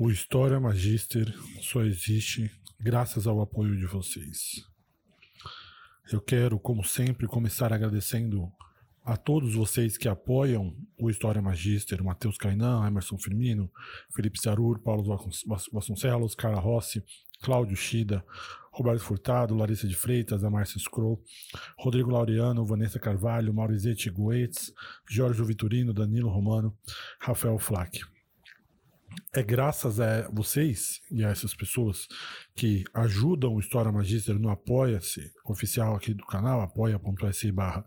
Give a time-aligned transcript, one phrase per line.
[0.00, 4.64] O História Magister só existe graças ao apoio de vocês.
[6.12, 8.48] Eu quero, como sempre, começar agradecendo
[9.04, 13.68] a todos vocês que apoiam o História Magister, Matheus Cainan, Emerson Firmino,
[14.14, 15.02] Felipe Sarur, Paulo
[15.72, 17.02] Vasconcelos, Cara Rossi,
[17.42, 18.24] Cláudio Shida,
[18.70, 21.20] Roberto Furtado, Larissa de Freitas, a Márcia Scroll,
[21.76, 24.72] Rodrigo Laureano, Vanessa Carvalho, Maurizete Goetz,
[25.10, 26.72] Jorge Vitorino, Danilo Romano,
[27.18, 28.00] Rafael Flack.
[29.32, 32.08] É graças a vocês e a essas pessoas
[32.54, 37.84] que ajudam o História Magister no Apoia-se oficial aqui do canal, apoia.se barra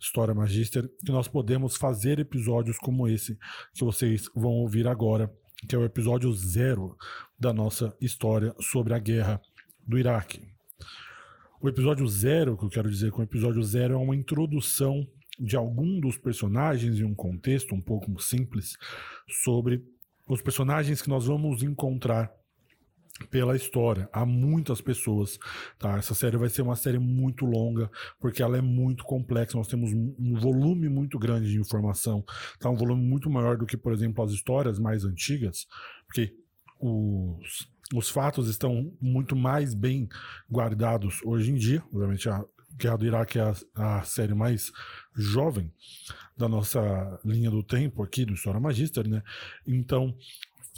[0.00, 3.38] História Magister, que nós podemos fazer episódios como esse
[3.74, 5.32] que vocês vão ouvir agora,
[5.68, 6.96] que é o episódio zero
[7.38, 9.40] da nossa história sobre a guerra
[9.86, 10.42] do Iraque.
[11.60, 15.06] O episódio zero, que eu quero dizer com o episódio zero, é uma introdução
[15.38, 18.76] de algum dos personagens e um contexto um pouco simples
[19.42, 19.84] sobre
[20.28, 22.30] os personagens que nós vamos encontrar
[23.30, 24.08] pela história.
[24.12, 25.38] Há muitas pessoas,
[25.78, 25.96] tá?
[25.96, 27.90] Essa série vai ser uma série muito longa,
[28.20, 29.56] porque ela é muito complexa.
[29.56, 32.24] Nós temos um volume muito grande de informação,
[32.60, 32.70] tá?
[32.70, 35.66] Um volume muito maior do que, por exemplo, as histórias mais antigas,
[36.06, 36.32] porque
[36.78, 40.08] os, os fatos estão muito mais bem
[40.50, 41.82] guardados hoje em dia.
[41.92, 42.44] Obviamente, a
[42.78, 44.70] Guerra do Iraque é a, a série mais
[45.14, 45.72] jovem
[46.36, 49.22] da nossa linha do tempo aqui, do História Magister, né?
[49.66, 50.16] Então,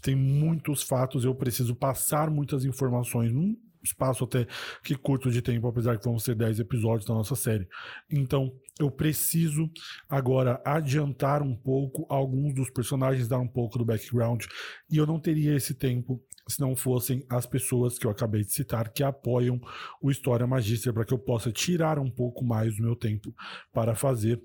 [0.01, 4.47] tem muitos fatos, eu preciso passar muitas informações num espaço até
[4.83, 7.69] que curto de tempo, apesar que vão ser 10 episódios da nossa série.
[8.11, 9.71] Então, eu preciso
[10.09, 14.45] agora adiantar um pouco alguns dos personagens, dar um pouco do background,
[14.91, 18.53] e eu não teria esse tempo se não fossem as pessoas que eu acabei de
[18.53, 19.61] citar que apoiam
[20.03, 23.34] o História Magister para que eu possa tirar um pouco mais do meu tempo
[23.73, 24.43] para fazer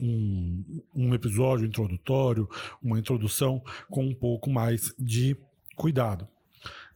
[0.00, 2.48] um, um episódio introdutório,
[2.82, 5.36] uma introdução com um pouco mais de
[5.74, 6.28] cuidado.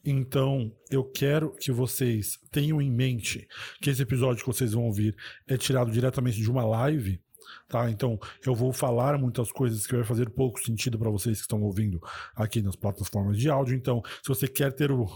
[0.04, 3.46] Então, eu quero que vocês tenham em mente
[3.80, 5.14] que esse episódio que vocês vão ouvir
[5.46, 7.20] é tirado diretamente de uma live
[7.68, 7.90] tá?
[7.90, 11.62] Então, eu vou falar muitas coisas que vai fazer pouco sentido para vocês que estão
[11.62, 12.00] ouvindo
[12.34, 13.74] aqui nas plataformas de áudio.
[13.74, 15.06] Então, se você quer ter o,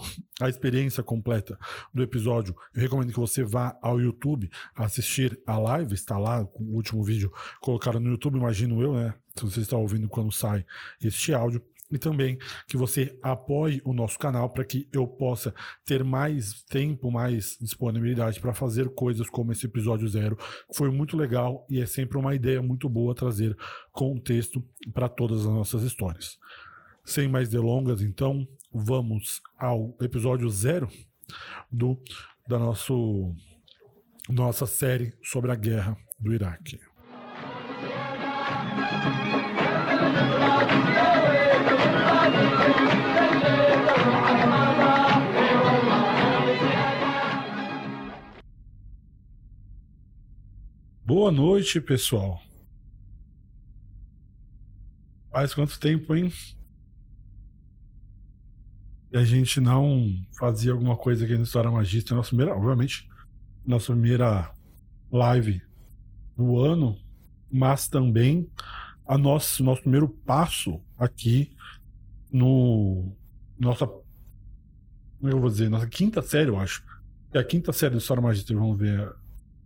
[0.41, 1.59] a experiência completa
[1.93, 6.75] do episódio, eu recomendo que você vá ao YouTube assistir a live, está lá o
[6.75, 9.15] último vídeo colocado no YouTube, imagino eu, né?
[9.37, 10.65] Se você está ouvindo quando sai
[11.03, 16.03] este áudio e também que você apoie o nosso canal para que eu possa ter
[16.03, 20.37] mais tempo, mais disponibilidade para fazer coisas como esse episódio zero.
[20.75, 23.57] Foi muito legal e é sempre uma ideia muito boa trazer
[23.93, 24.63] contexto
[24.93, 26.39] para todas as nossas histórias.
[27.05, 30.89] Sem mais delongas, então, vamos ao episódio zero
[31.71, 32.01] do
[32.47, 33.35] da nosso,
[34.29, 36.79] nossa série sobre a guerra do Iraque.
[51.07, 52.41] Boa noite, pessoal.
[55.31, 56.33] Faz quanto tempo, hein?
[59.13, 62.15] E a gente não fazia alguma coisa aqui no História Magista.
[62.15, 63.07] Nossa primeira, obviamente,
[63.67, 64.51] nossa primeira
[65.13, 65.61] live
[66.35, 66.99] do ano,
[67.53, 68.51] mas também
[69.07, 71.55] a nosso, nosso primeiro passo aqui
[72.33, 73.15] no
[73.59, 74.03] nossa como
[75.23, 76.83] eu vou dizer, nossa quinta série, eu acho.
[77.31, 79.15] É a quinta série do História Magista, vamos ver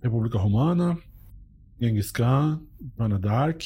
[0.02, 0.98] República Romana,
[1.80, 2.60] Genghis Khan,
[2.96, 3.62] Joana Dark,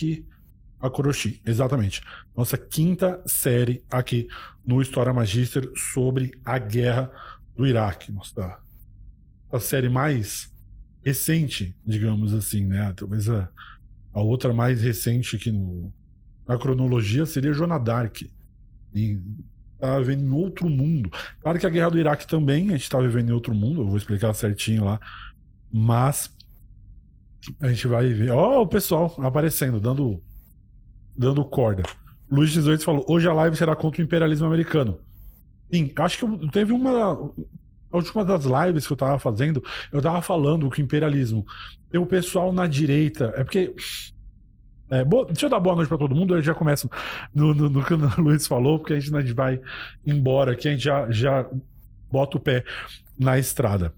[0.81, 1.41] a Koroshi.
[1.47, 2.03] Exatamente.
[2.37, 4.29] Nossa quinta série aqui
[4.65, 7.11] no História Magister sobre a guerra
[7.57, 8.11] do Iraque.
[8.11, 8.59] Nossa
[9.53, 10.51] a série mais
[11.05, 12.93] recente, digamos assim, né?
[12.97, 13.49] Talvez a,
[14.13, 15.93] a outra mais recente aqui no,
[16.49, 18.23] na cronologia seria Joana Dark.
[18.95, 19.21] E
[19.79, 21.11] tá vivendo em outro mundo.
[21.41, 23.87] Claro que a guerra do Iraque também, a gente tá vivendo em outro mundo, eu
[23.89, 25.01] vou explicar certinho lá.
[25.71, 26.31] Mas
[27.61, 28.31] a gente vai ver.
[28.31, 30.23] Ó, oh, o pessoal aparecendo, dando,
[31.17, 31.83] dando corda.
[32.31, 34.99] Luiz 18 falou: hoje a live será contra o imperialismo americano.
[35.73, 37.13] Sim, acho que teve uma.
[37.91, 39.63] A última das lives que eu tava fazendo,
[39.93, 41.45] eu tava falando que o imperialismo.
[41.91, 43.33] Tem o pessoal na direita.
[43.37, 43.75] É porque.
[44.91, 46.35] É, boa, deixa eu dar boa noite para todo mundo.
[46.35, 46.91] Eu já começo
[47.35, 49.61] no, no, no, que o Luiz falou, porque a gente, a gente vai
[50.07, 51.49] embora aqui, a gente já, já
[52.11, 52.65] bota o pé
[53.19, 53.95] na estrada.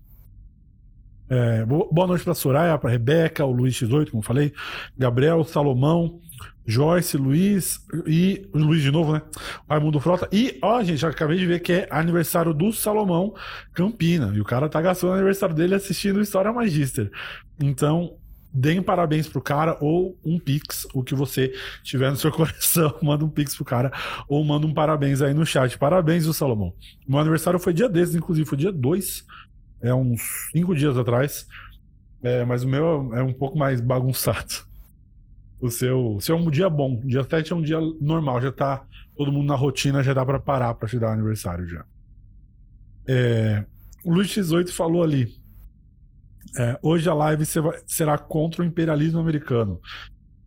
[1.28, 4.52] É, boa noite para Soraya, para Rebeca, o Luiz X8, como falei,
[4.96, 6.20] Gabriel, Salomão,
[6.66, 9.22] Joyce, Luiz e Luiz de novo, né?
[9.68, 10.28] Raimundo Frota.
[10.32, 13.34] E, ó, gente, já acabei de ver que é aniversário do Salomão
[13.72, 14.32] Campina.
[14.34, 17.10] E o cara tá gastando o aniversário dele assistindo História Magister.
[17.60, 18.16] Então,
[18.52, 23.24] deem parabéns pro cara ou um pix, o que você tiver no seu coração, manda
[23.24, 23.92] um pix pro cara
[24.28, 25.76] ou manda um parabéns aí no chat.
[25.76, 26.72] Parabéns, o Salomão.
[27.06, 29.24] Meu aniversário foi dia desses, inclusive, foi dia 2,
[29.84, 30.22] é uns
[30.52, 31.46] 5 dias atrás.
[32.22, 34.64] É, mas o meu é um pouco mais bagunçado.
[35.60, 37.00] O seu, o seu é um dia bom.
[37.04, 38.84] Dia 7 é um dia normal, já tá
[39.16, 41.84] todo mundo na rotina, já dá para parar para te dar aniversário já.
[43.06, 43.64] É,
[44.02, 45.34] o Luiz 18 falou ali.
[46.58, 47.44] É, hoje a live
[47.86, 49.80] será contra o imperialismo americano.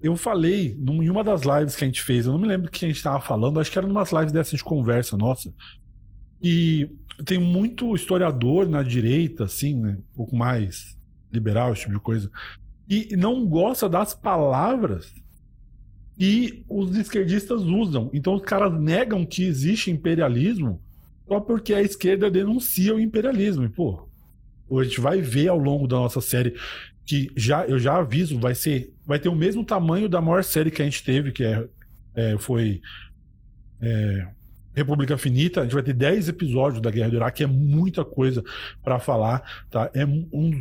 [0.02, 2.72] Eu falei em uma das lives que a gente fez, eu não me lembro o
[2.72, 5.52] que a gente estava falando, acho que era umas lives dessas de conversa nossa.
[6.42, 6.90] E
[7.26, 10.98] tem muito historiador na direita, assim, né, um pouco mais
[11.32, 12.32] liberal, esse tipo de coisa,
[12.90, 15.14] e não gosta das palavras
[16.18, 18.10] que os esquerdistas usam.
[18.14, 20.82] Então os caras negam que existe imperialismo
[21.28, 23.66] só porque a esquerda denuncia o imperialismo.
[23.66, 24.08] E, pô,
[24.72, 26.56] a gente vai ver ao longo da nossa série
[27.06, 30.72] que já eu já aviso, vai ser vai ter o mesmo tamanho da maior série
[30.72, 31.68] que a gente teve, que é,
[32.16, 32.82] é foi
[33.82, 34.28] é,
[34.78, 35.62] República Finita.
[35.62, 38.44] A gente vai ter 10 episódios da Guerra do Iraque, é muita coisa
[38.84, 39.90] para falar, tá?
[39.94, 40.52] É um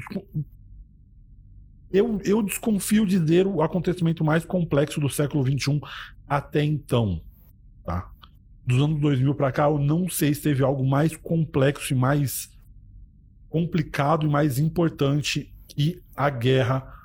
[1.93, 5.81] eu, eu desconfio de ser o acontecimento mais complexo do século XXI
[6.27, 7.21] até então,
[7.85, 8.11] tá?
[8.67, 12.51] Dos anos 2000 para cá, eu não sei se teve algo mais complexo e mais
[13.49, 16.96] complicado e mais importante que a guerra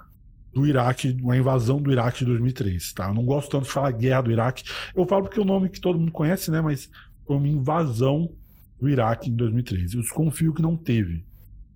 [0.53, 3.07] do Iraque, uma invasão do Iraque de 2003, tá?
[3.07, 4.63] Eu não gosto tanto de falar guerra do Iraque.
[4.95, 6.59] Eu falo porque é o nome que todo mundo conhece, né?
[6.62, 6.89] Mas
[7.25, 8.33] foi uma invasão
[8.80, 9.94] do Iraque em 2003.
[9.94, 11.25] Eu desconfio que não teve.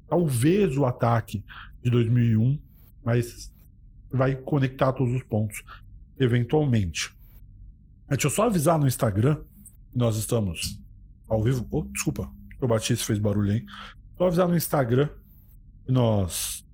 [0.08, 1.44] Talvez o ataque
[1.82, 2.60] de 2001
[3.06, 3.54] mas
[4.12, 5.64] vai conectar todos os pontos
[6.20, 7.16] eventualmente.
[8.10, 9.38] Deixa eu só avisar no Instagram
[9.94, 10.82] nós estamos
[11.30, 11.66] ao vivo.
[11.72, 12.30] Oh, desculpa,
[12.60, 13.64] eu bati se fez barulho aí.
[14.18, 15.08] Só avisar no Instagram
[15.86, 16.65] que nós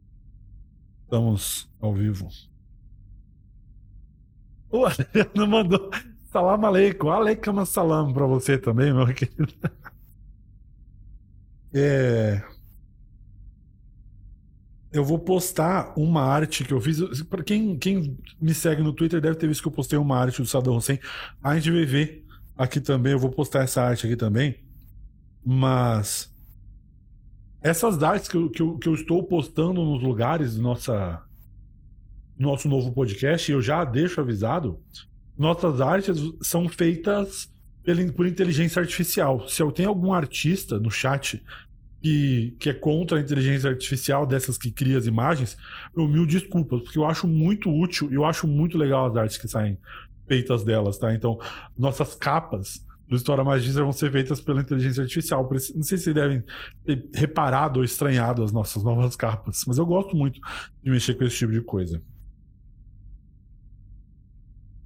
[1.11, 2.29] estamos ao vivo.
[4.71, 5.91] O Adriano mandou
[6.31, 9.53] salam aleikum, aleikum salam para você também, meu querido.
[11.73, 12.41] É,
[14.91, 17.21] eu vou postar uma arte que eu fiz.
[17.23, 20.41] Para quem, quem me segue no Twitter deve ter visto que eu postei uma arte
[20.41, 20.99] do Saddam Hussein.
[21.43, 22.25] A gente vai ver
[22.57, 23.11] aqui também.
[23.11, 24.63] Eu vou postar essa arte aqui também.
[25.43, 26.30] Mas
[27.61, 31.21] essas artes que eu, que eu, que eu estou postando nos lugares do nossa,
[32.37, 34.79] nosso novo podcast, eu já deixo avisado.
[35.37, 37.51] Nossas artes são feitas
[38.15, 39.47] por inteligência artificial.
[39.47, 41.43] Se eu tenho algum artista no chat
[42.01, 45.55] que, que é contra a inteligência artificial, dessas que cria as imagens,
[45.95, 49.37] eu mil desculpas, porque eu acho muito útil e eu acho muito legal as artes
[49.37, 49.77] que saem
[50.27, 51.13] feitas delas, tá?
[51.13, 51.39] Então,
[51.77, 55.47] nossas capas do História Magistra vão ser feitas pela inteligência artificial.
[55.75, 56.41] Não sei se devem
[56.85, 60.39] ter reparado ou estranhado as nossas novas capas, mas eu gosto muito
[60.81, 62.01] de mexer com esse tipo de coisa.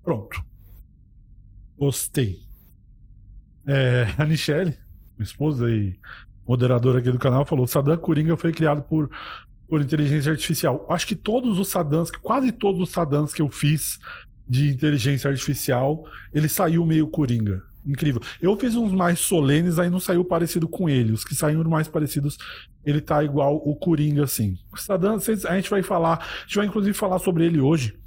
[0.02, 0.44] Pronto.
[1.78, 2.40] Gostei.
[3.68, 4.76] É, a Michelle,
[5.16, 5.96] minha esposa e
[6.48, 9.08] moderador aqui do canal, falou: Saddam Coringa foi criado por,
[9.70, 10.84] por inteligência artificial.
[10.90, 14.00] Acho que todos os Saddams, quase todos os Saddams que eu fiz
[14.50, 17.62] de inteligência artificial, ele saiu meio Coringa.
[17.86, 18.22] Incrível.
[18.42, 21.12] Eu fiz uns mais solenes, aí não saiu parecido com ele.
[21.12, 22.38] Os que saíram mais parecidos,
[22.84, 24.58] ele tá igual o Coringa, assim.
[24.74, 27.98] O Saddam, a gente vai falar, a gente vai inclusive falar sobre ele hoje.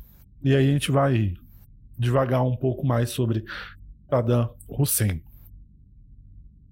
[0.42, 1.34] E aí a gente vai
[1.96, 3.44] devagar um pouco mais sobre
[4.10, 5.22] Saddam Hussein.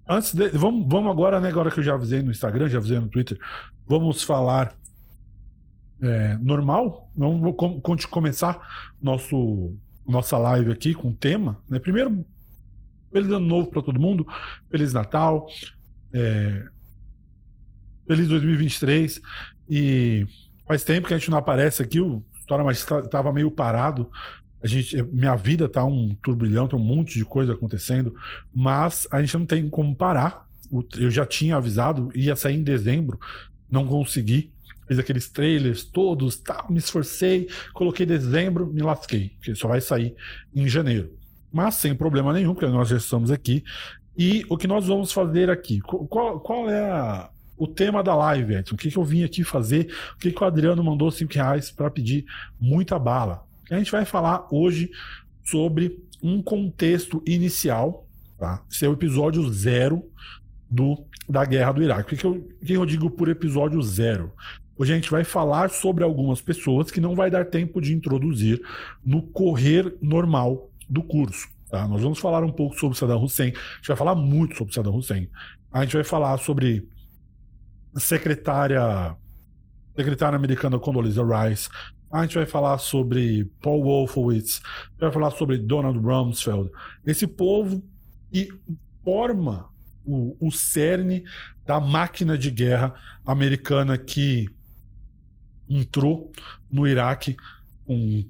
[0.09, 1.49] Antes de, vamos, vamos agora, né?
[1.49, 3.37] Agora que eu já avisei no Instagram, já avisei no Twitter,
[3.85, 4.73] vamos falar
[6.01, 7.09] é, normal.
[7.15, 8.59] Vamos começar
[9.01, 9.75] nosso,
[10.07, 11.57] nossa live aqui com tema.
[11.69, 11.79] Né?
[11.79, 12.25] Primeiro,
[13.11, 14.27] feliz ano novo para todo mundo,
[14.69, 15.47] feliz Natal,
[16.13, 16.65] é,
[18.07, 19.21] feliz 2023
[19.69, 20.25] e
[20.67, 21.99] faz tempo que a gente não aparece aqui.
[21.99, 24.09] O História mais estava meio parado
[24.63, 28.15] a gente, minha vida tá um turbilhão, tem um monte de coisa acontecendo,
[28.53, 30.47] mas a gente não tem como parar.
[30.97, 33.19] Eu já tinha avisado, ia sair em dezembro,
[33.69, 34.51] não consegui.
[34.87, 40.15] Fiz aqueles trailers todos, tá, me esforcei, coloquei dezembro, me lasquei, porque só vai sair
[40.55, 41.13] em janeiro.
[41.51, 43.63] Mas sem problema nenhum, porque nós já estamos aqui.
[44.17, 45.79] E o que nós vamos fazer aqui?
[45.81, 48.75] Qual, qual é a, o tema da live, Edson?
[48.75, 49.93] O que, que eu vim aqui fazer?
[50.15, 52.25] O que, que o Adriano mandou 5 reais para pedir
[52.59, 53.45] muita bala?
[53.69, 54.89] A gente vai falar hoje
[55.43, 58.63] sobre um contexto inicial, tá?
[58.71, 60.03] Esse é o episódio zero
[60.69, 62.15] do, da guerra do Iraque.
[62.15, 64.33] O que, eu, que eu digo por episódio zero?
[64.77, 68.61] Hoje a gente vai falar sobre algumas pessoas que não vai dar tempo de introduzir
[69.03, 71.47] no correr normal do curso.
[71.69, 71.87] Tá?
[71.87, 73.49] Nós vamos falar um pouco sobre Saddam Hussein.
[73.49, 75.29] A gente vai falar muito sobre Saddam Hussein.
[75.71, 76.87] A gente vai falar sobre
[77.97, 79.15] secretária
[79.95, 81.69] secretária americana Condoleezza Rice,
[82.11, 84.61] a gente vai falar sobre Paul Wolfowitz,
[84.97, 86.69] vai falar sobre Donald Rumsfeld.
[87.05, 87.83] Esse povo
[88.31, 88.47] que
[89.03, 89.69] forma
[90.05, 91.23] o, o cerne
[91.65, 92.93] da máquina de guerra
[93.25, 94.47] americana que
[95.67, 96.31] entrou
[96.71, 97.35] no Iraque
[97.85, 98.23] com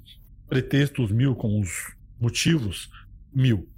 [0.48, 2.90] pretextos mil, com os motivos
[3.32, 3.68] mil.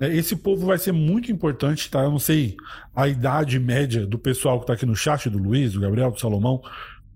[0.00, 2.02] É, esse povo vai ser muito importante, tá?
[2.02, 2.56] Eu não sei
[2.94, 6.18] a idade média do pessoal que está aqui no chat, do Luiz, do Gabriel, do
[6.18, 6.60] Salomão,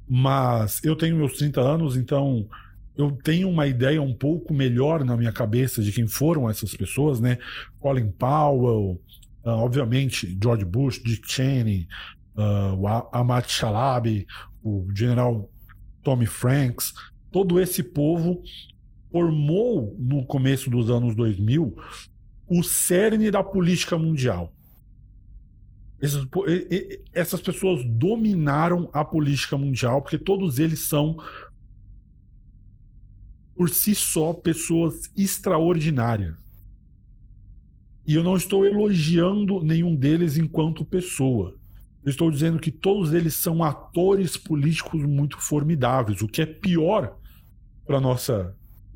[0.09, 2.49] mas eu tenho meus 30 anos, então
[2.97, 7.21] eu tenho uma ideia um pouco melhor na minha cabeça de quem foram essas pessoas,
[7.21, 7.39] né?
[7.79, 9.01] Colin Powell,
[9.45, 11.89] uh, obviamente George Bush, Dick Cheney,
[12.37, 14.27] uh, o Amat Shalabi,
[14.63, 15.51] o general
[16.03, 16.95] Tommy Franks,
[17.31, 18.43] todo esse povo
[19.11, 21.77] formou no começo dos anos 2000
[22.49, 24.53] o cerne da política mundial.
[26.01, 26.27] Essas,
[27.13, 31.17] essas pessoas dominaram a política mundial porque todos eles são
[33.55, 36.37] por si só pessoas extraordinárias.
[38.07, 41.57] E eu não estou elogiando nenhum deles enquanto pessoa.
[42.05, 47.17] Eu estou dizendo que todos eles são atores políticos muito formidáveis, o que é pior
[47.85, 48.55] para nossa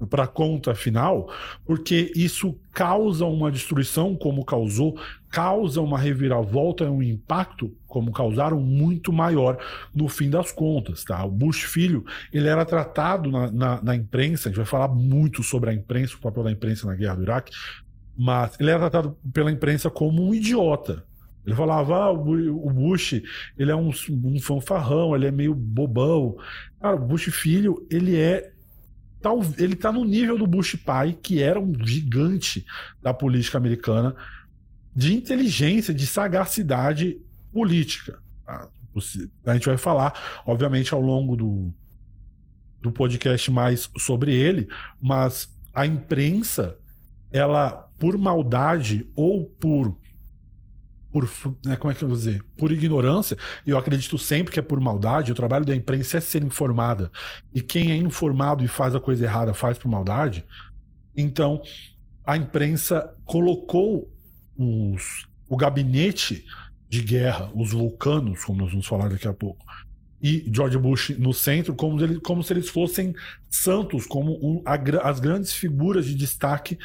[0.09, 1.29] para a conta final,
[1.65, 9.13] porque isso causa uma destruição, como causou, causa uma reviravolta, um impacto, como causaram, muito
[9.13, 9.59] maior
[9.95, 11.05] no fim das contas.
[11.05, 11.25] Tá?
[11.25, 15.43] O Bush filho ele era tratado na, na, na imprensa, a gente vai falar muito
[15.43, 17.53] sobre a imprensa, o papel da imprensa na guerra do Iraque,
[18.17, 21.05] mas ele era tratado pela imprensa como um idiota.
[21.47, 23.23] Ele falava, ah, o Bush,
[23.59, 26.37] ele é um, um fanfarrão, ele é meio bobão.
[26.81, 28.53] Cara, o Bush filho, ele é
[29.59, 32.65] ele está no nível do Bush pai, que era um gigante
[33.03, 34.15] da política americana,
[34.95, 37.21] de inteligência, de sagacidade
[37.53, 38.19] política.
[38.45, 38.69] Tá?
[39.47, 41.73] A gente vai falar, obviamente, ao longo do,
[42.81, 44.69] do podcast mais sobre ele,
[45.01, 46.77] mas a imprensa,
[47.31, 49.97] ela, por maldade ou por
[51.13, 51.29] por
[51.65, 52.43] né, como é que eu vou dizer?
[52.57, 53.37] Por ignorância
[53.67, 57.11] e eu acredito sempre que é por maldade o trabalho da imprensa é ser informada.
[57.55, 60.45] E quem é informado e faz a coisa errada faz por maldade.
[61.17, 61.63] Então
[62.25, 64.11] a imprensa colocou
[64.57, 66.45] os, o gabinete
[66.89, 69.65] de guerra os vulcanos como nós vamos falar daqui a pouco
[70.23, 73.15] e George Bush no centro como, ele, como se eles fossem
[73.49, 74.75] santos como um, a,
[75.09, 76.79] as grandes figuras de destaque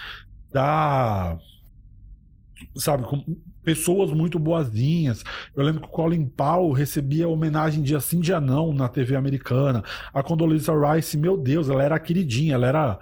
[0.52, 1.38] da
[2.78, 3.04] sabe,
[3.66, 5.24] pessoas muito boazinhas.
[5.56, 9.84] Eu lembro que o Colin Powell recebia homenagem dia sim, dia não na TV americana.
[10.14, 13.00] A Condoleezza Rice, meu Deus, ela era queridinha, ela era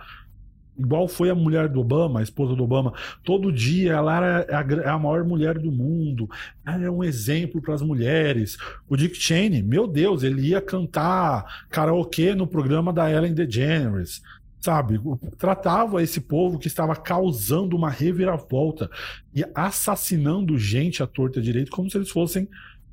[0.76, 2.94] igual foi a mulher do Obama, a esposa do Obama.
[3.24, 6.28] Todo dia ela era a, é a maior mulher do mundo.
[6.66, 8.58] Ela é um exemplo para as mulheres.
[8.88, 14.22] O Dick Cheney, meu Deus, ele ia cantar karaokê no programa da Ellen DeGeneres
[14.64, 14.98] sabe,
[15.38, 18.90] tratava esse povo que estava causando uma reviravolta
[19.36, 22.48] e assassinando gente à torta direito como se eles fossem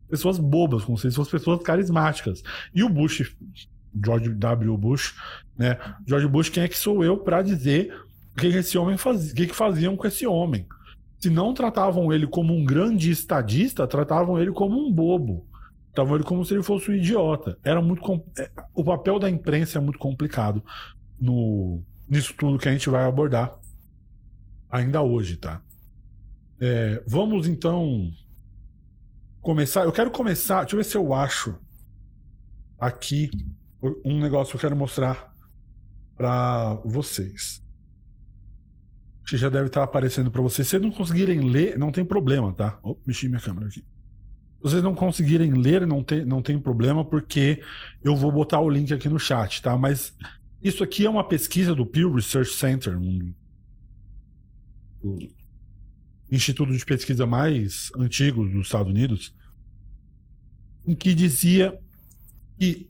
[0.09, 2.43] pessoas bobas, como se eles fossem pessoas carismáticas.
[2.75, 3.37] E o Bush,
[4.05, 4.77] George W.
[4.77, 5.15] Bush,
[5.57, 5.79] né?
[6.05, 7.95] George Bush, quem é que sou eu para dizer
[8.35, 10.67] o que esse homem fazia, o que, faziam com esse homem?
[11.21, 15.47] Se não tratavam ele como um grande estadista, tratavam ele como um bobo.
[15.93, 17.57] Tratavam ele como se ele fosse um idiota.
[17.63, 18.03] Era muito
[18.37, 20.65] é, o papel da imprensa é muito complicado
[21.21, 23.59] no, nisso tudo que a gente vai abordar
[24.71, 25.61] ainda hoje, tá?
[26.61, 28.11] É, vamos então
[29.41, 29.85] começar.
[29.85, 30.61] Eu quero começar.
[30.61, 31.59] Deixa eu ver se eu acho
[32.79, 33.31] aqui
[34.05, 35.35] um negócio que eu quero mostrar
[36.17, 37.63] para vocês.
[39.27, 40.67] Que já deve estar aparecendo para vocês.
[40.67, 42.79] Se vocês não conseguirem ler, não tem problema, tá?
[43.07, 43.81] Mexi minha câmera aqui.
[43.81, 47.63] Se vocês não conseguirem ler, não tem, não tem problema, porque
[48.05, 49.79] eu vou botar o link aqui no chat, tá?
[49.79, 50.15] Mas
[50.63, 53.33] isso aqui é uma pesquisa do Pew Research Center, um,
[55.03, 55.19] o
[56.31, 59.35] instituto de pesquisa mais antigo dos Estados Unidos,
[60.87, 61.79] em que dizia
[62.59, 62.89] que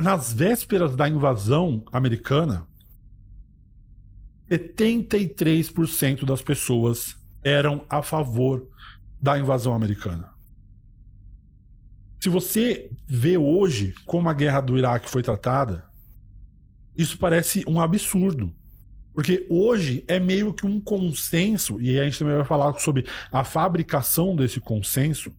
[0.00, 2.66] nas vésperas da invasão americana,
[4.48, 8.68] 73% das pessoas eram a favor
[9.20, 10.32] da invasão americana.
[12.20, 15.89] Se você vê hoje como a guerra do Iraque foi tratada,
[16.96, 18.52] isso parece um absurdo.
[19.12, 23.44] Porque hoje é meio que um consenso, e a gente também vai falar sobre a
[23.44, 25.32] fabricação desse consenso,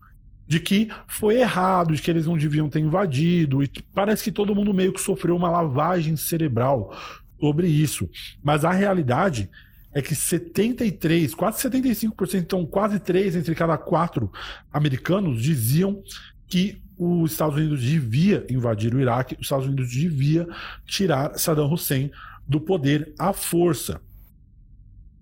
[0.46, 4.54] de que foi errado, de que eles não deviam ter invadido, e parece que todo
[4.54, 6.94] mundo meio que sofreu uma lavagem cerebral
[7.40, 8.10] sobre isso.
[8.44, 9.50] Mas a realidade
[9.94, 14.32] é que 73, quase 75%, então quase 3 entre cada quatro
[14.72, 16.02] americanos diziam
[16.48, 20.48] que os Estados Unidos devia invadir o Iraque, os Estados Unidos devia
[20.86, 22.12] tirar Saddam Hussein
[22.48, 24.00] do poder à força.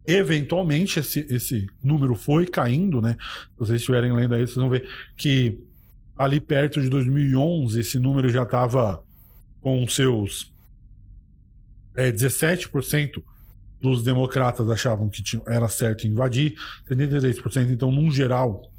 [0.05, 3.15] Eventualmente, esse, esse número foi caindo, né?
[3.53, 5.57] Se vocês estiverem lendo aí, vocês vão ver que
[6.17, 9.01] ali perto de 2011, esse número já estava
[9.62, 10.51] com seus
[11.95, 13.24] é, 17%
[13.79, 16.55] dos democratas achavam que tinha, era certo invadir,
[16.89, 18.69] 73%, então, num geral,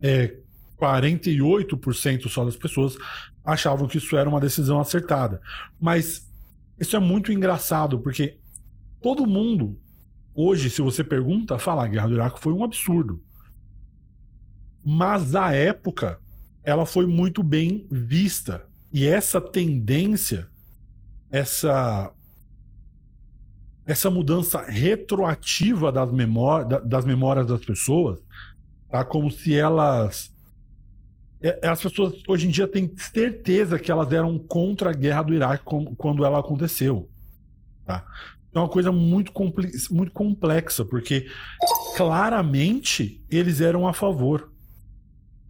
[0.00, 0.34] é,
[0.80, 2.96] 48% só das pessoas
[3.44, 5.40] achavam que isso era uma decisão acertada.
[5.80, 6.30] Mas
[6.78, 8.38] isso é muito engraçado, porque
[9.00, 9.78] todo mundo
[10.40, 13.20] Hoje, se você pergunta, fala a guerra do Iraque foi um absurdo.
[14.84, 16.20] Mas à época,
[16.62, 18.64] ela foi muito bem vista.
[18.92, 20.48] E essa tendência,
[21.28, 22.12] essa
[23.84, 28.20] essa mudança retroativa das memórias das pessoas,
[28.88, 29.04] tá?
[29.04, 30.32] como se elas.
[31.40, 35.34] É, as pessoas hoje em dia têm certeza que elas eram contra a guerra do
[35.34, 35.64] Iraque
[35.96, 37.08] quando ela aconteceu.
[37.84, 38.04] Tá?
[38.54, 39.32] é uma coisa muito,
[39.90, 41.28] muito complexa, porque
[41.96, 44.52] claramente eles eram a favor.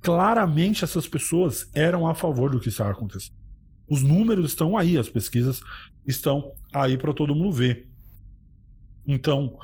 [0.00, 3.36] Claramente essas pessoas eram a favor do que estava acontecendo.
[3.88, 5.60] Os números estão aí, as pesquisas
[6.06, 7.88] estão aí para todo mundo ver.
[9.06, 9.58] Então,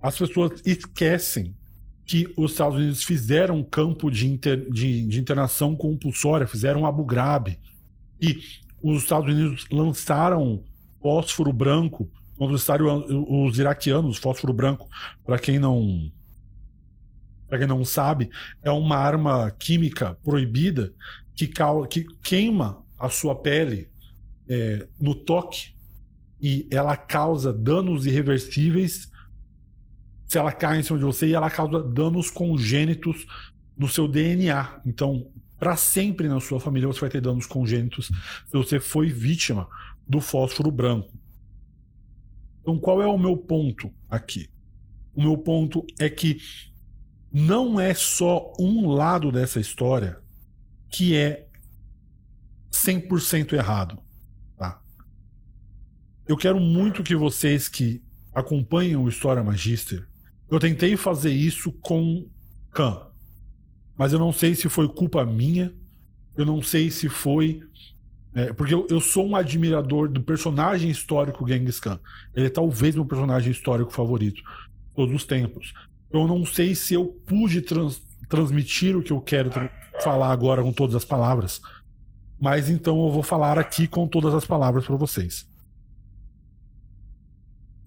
[0.00, 1.54] as pessoas esquecem
[2.10, 7.04] que os Estados Unidos fizeram um campo de, inter, de, de internação compulsória, fizeram Abu
[7.04, 7.56] Ghraib,
[8.20, 8.36] e
[8.82, 10.64] os Estados Unidos lançaram
[11.00, 12.66] fósforo branco quando os,
[13.28, 14.88] os iraquianos, fósforo branco,
[15.24, 16.10] para quem não
[17.48, 18.28] para quem não sabe,
[18.60, 20.92] é uma arma química proibida
[21.32, 21.48] que,
[21.88, 23.88] que queima a sua pele
[24.48, 25.74] é, no toque
[26.40, 29.09] e ela causa danos irreversíveis
[30.30, 33.26] se ela cai em cima de você e ela causa danos congênitos
[33.76, 34.80] no seu DNA.
[34.86, 38.12] Então, para sempre na sua família você vai ter danos congênitos
[38.46, 39.68] se você foi vítima
[40.06, 41.12] do fósforo branco.
[42.60, 44.48] Então, qual é o meu ponto aqui?
[45.16, 46.40] O meu ponto é que
[47.32, 50.20] não é só um lado dessa história
[50.88, 51.48] que é
[52.70, 53.98] 100% errado.
[54.56, 54.80] Tá?
[56.28, 58.00] Eu quero muito que vocês que
[58.32, 60.08] acompanham o História Magister,
[60.50, 62.26] eu tentei fazer isso com
[62.70, 63.06] Khan,
[63.96, 65.72] mas eu não sei se foi culpa minha,
[66.36, 67.62] eu não sei se foi
[68.32, 71.98] é, porque eu, eu, sou um admirador do personagem histórico Genghis Khan.
[72.34, 74.40] Ele é talvez meu personagem histórico favorito
[74.94, 75.72] todos os tempos.
[76.12, 79.50] Eu não sei se eu pude trans, transmitir o que eu quero
[80.02, 81.60] falar agora com todas as palavras,
[82.40, 85.48] mas então eu vou falar aqui com todas as palavras para vocês.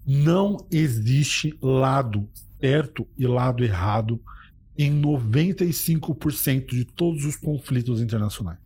[0.06, 2.28] Não existe lado
[2.64, 4.18] certo e lado errado
[4.76, 8.58] em 95% de todos os conflitos internacionais.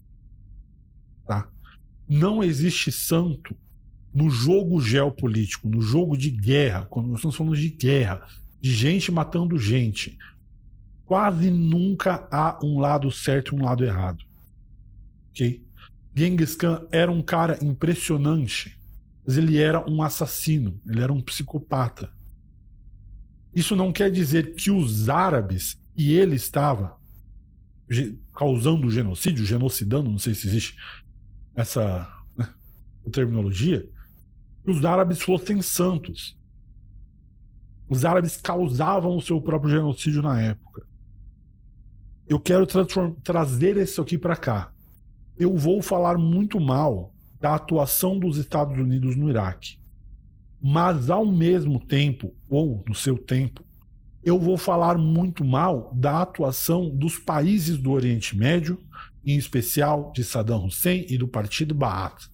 [1.26, 1.48] Tá?
[2.08, 3.56] não existe santo
[4.14, 8.24] no jogo geopolítico, no jogo de guerra, quando nós estamos falando de guerra,
[8.61, 10.16] de gente matando gente.
[11.04, 14.24] Quase nunca há um lado certo e um lado errado.
[15.30, 15.62] Ok?
[16.14, 18.78] Genghis Khan era um cara impressionante,
[19.26, 22.16] mas ele era um assassino, ele era um psicopata.
[23.59, 26.97] Isso não quer dizer que os árabes, e ele estava
[28.33, 30.77] causando genocídio, genocidando, não sei se existe
[31.57, 32.49] essa né,
[33.11, 33.85] terminologia,
[34.62, 36.38] que os árabes fossem santos.
[37.88, 40.87] Os árabes causavam o seu próprio genocídio na época.
[42.29, 42.64] Eu quero
[43.25, 44.73] trazer isso aqui para cá.
[45.37, 49.81] Eu vou falar muito mal da atuação dos Estados Unidos no Iraque.
[50.62, 53.64] Mas, ao mesmo tempo, ou no seu tempo,
[54.22, 58.78] eu vou falar muito mal da atuação dos países do Oriente Médio
[59.24, 62.30] em especial de Saddam Hussein e do partido Baath.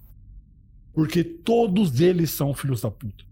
[0.92, 3.24] Porque todos eles são filhos da puta.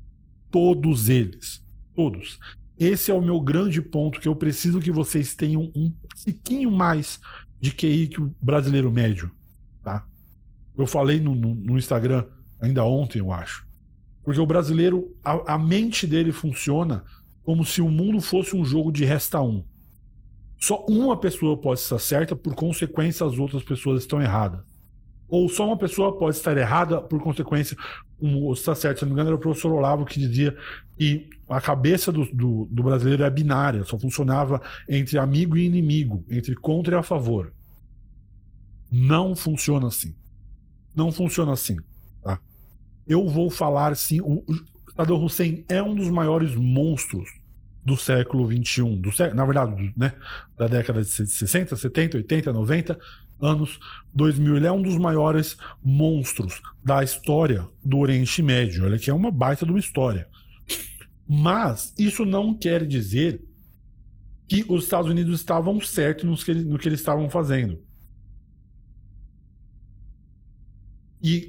[0.50, 1.64] Todos eles.
[1.94, 2.38] Todos.
[2.78, 5.92] Esse é o meu grande ponto que eu preciso que vocês tenham um
[6.24, 7.20] pouquinho mais
[7.60, 9.30] de QI que o brasileiro médio.
[9.82, 10.04] Tá?
[10.76, 12.24] Eu falei no, no, no Instagram
[12.60, 13.66] ainda ontem, eu acho.
[14.24, 17.04] Porque o brasileiro, a, a mente dele funciona
[17.42, 19.64] como se o mundo fosse um jogo de resta um.
[20.58, 24.60] Só uma pessoa pode estar certa, por consequência, as outras pessoas estão erradas.
[25.28, 27.76] Ou só uma pessoa pode estar errada, por consequência,
[28.20, 28.98] um está certo.
[28.98, 30.56] Se não me engano, era o professor Olavo que dizia
[30.96, 36.24] que a cabeça do, do, do brasileiro é binária, só funcionava entre amigo e inimigo,
[36.30, 37.52] entre contra e a favor.
[38.90, 40.14] Não funciona assim.
[40.94, 41.76] Não funciona assim.
[43.06, 44.20] Eu vou falar sim.
[44.20, 44.44] O,
[44.96, 47.28] Saddam Hussein é um dos maiores monstros
[47.84, 50.12] do século XXI, do, na verdade, né,
[50.56, 52.98] da década de 60, 70, 80, 90,
[53.40, 53.80] anos
[54.14, 54.56] 2000.
[54.56, 58.86] Ele é um dos maiores monstros da história do Oriente Médio.
[58.86, 60.28] Ele que é uma baita de uma história.
[61.28, 63.42] Mas isso não quer dizer
[64.46, 67.80] que os Estados Unidos estavam certos no que eles estavam fazendo.
[71.22, 71.46] E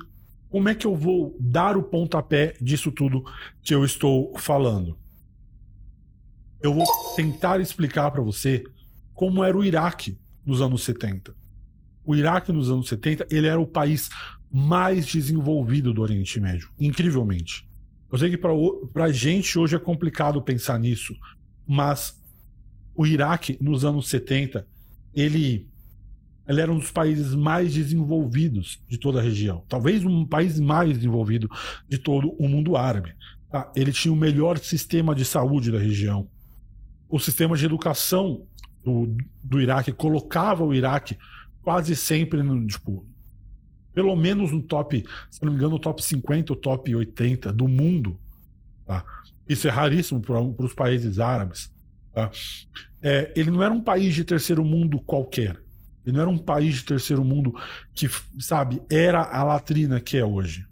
[0.53, 3.25] como é que eu vou dar o pontapé disso tudo
[3.63, 4.95] que eu estou falando?
[6.61, 6.85] Eu vou
[7.15, 8.63] tentar explicar para você
[9.15, 11.35] como era o Iraque nos anos 70.
[12.05, 14.11] O Iraque nos anos 70, ele era o país
[14.51, 17.67] mais desenvolvido do Oriente Médio, incrivelmente.
[18.11, 21.15] Eu sei que para a gente hoje é complicado pensar nisso,
[21.65, 22.21] mas
[22.93, 24.67] o Iraque nos anos 70,
[25.15, 25.67] ele
[26.47, 29.63] ele era um dos países mais desenvolvidos de toda a região.
[29.67, 31.49] Talvez um país mais desenvolvido
[31.87, 33.13] de todo o mundo árabe.
[33.49, 33.71] Tá?
[33.75, 36.27] Ele tinha o melhor sistema de saúde da região.
[37.07, 38.45] O sistema de educação
[38.83, 41.17] do, do Iraque colocava o Iraque
[41.61, 43.05] quase sempre no, tipo,
[43.93, 47.69] pelo menos no top, se não me engano, no top 50 ou top 80 do
[47.69, 48.19] mundo.
[48.85, 49.05] Tá?
[49.47, 51.71] Isso é raríssimo para os países árabes.
[52.11, 52.29] Tá?
[53.01, 55.62] É, ele não era um país de terceiro mundo qualquer.
[56.05, 57.53] Ele não era um país de terceiro mundo
[57.93, 60.65] que, sabe, era a latrina que é hoje.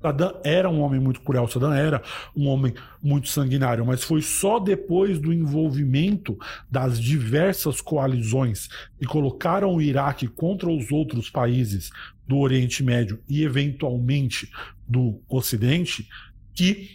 [0.00, 2.02] Saddam era um homem muito cruel, Saddam era
[2.34, 6.38] um homem muito sanguinário, mas foi só depois do envolvimento
[6.70, 11.90] das diversas coalizões que colocaram o Iraque contra os outros países
[12.26, 14.50] do Oriente Médio e, eventualmente,
[14.88, 16.08] do Ocidente,
[16.54, 16.90] que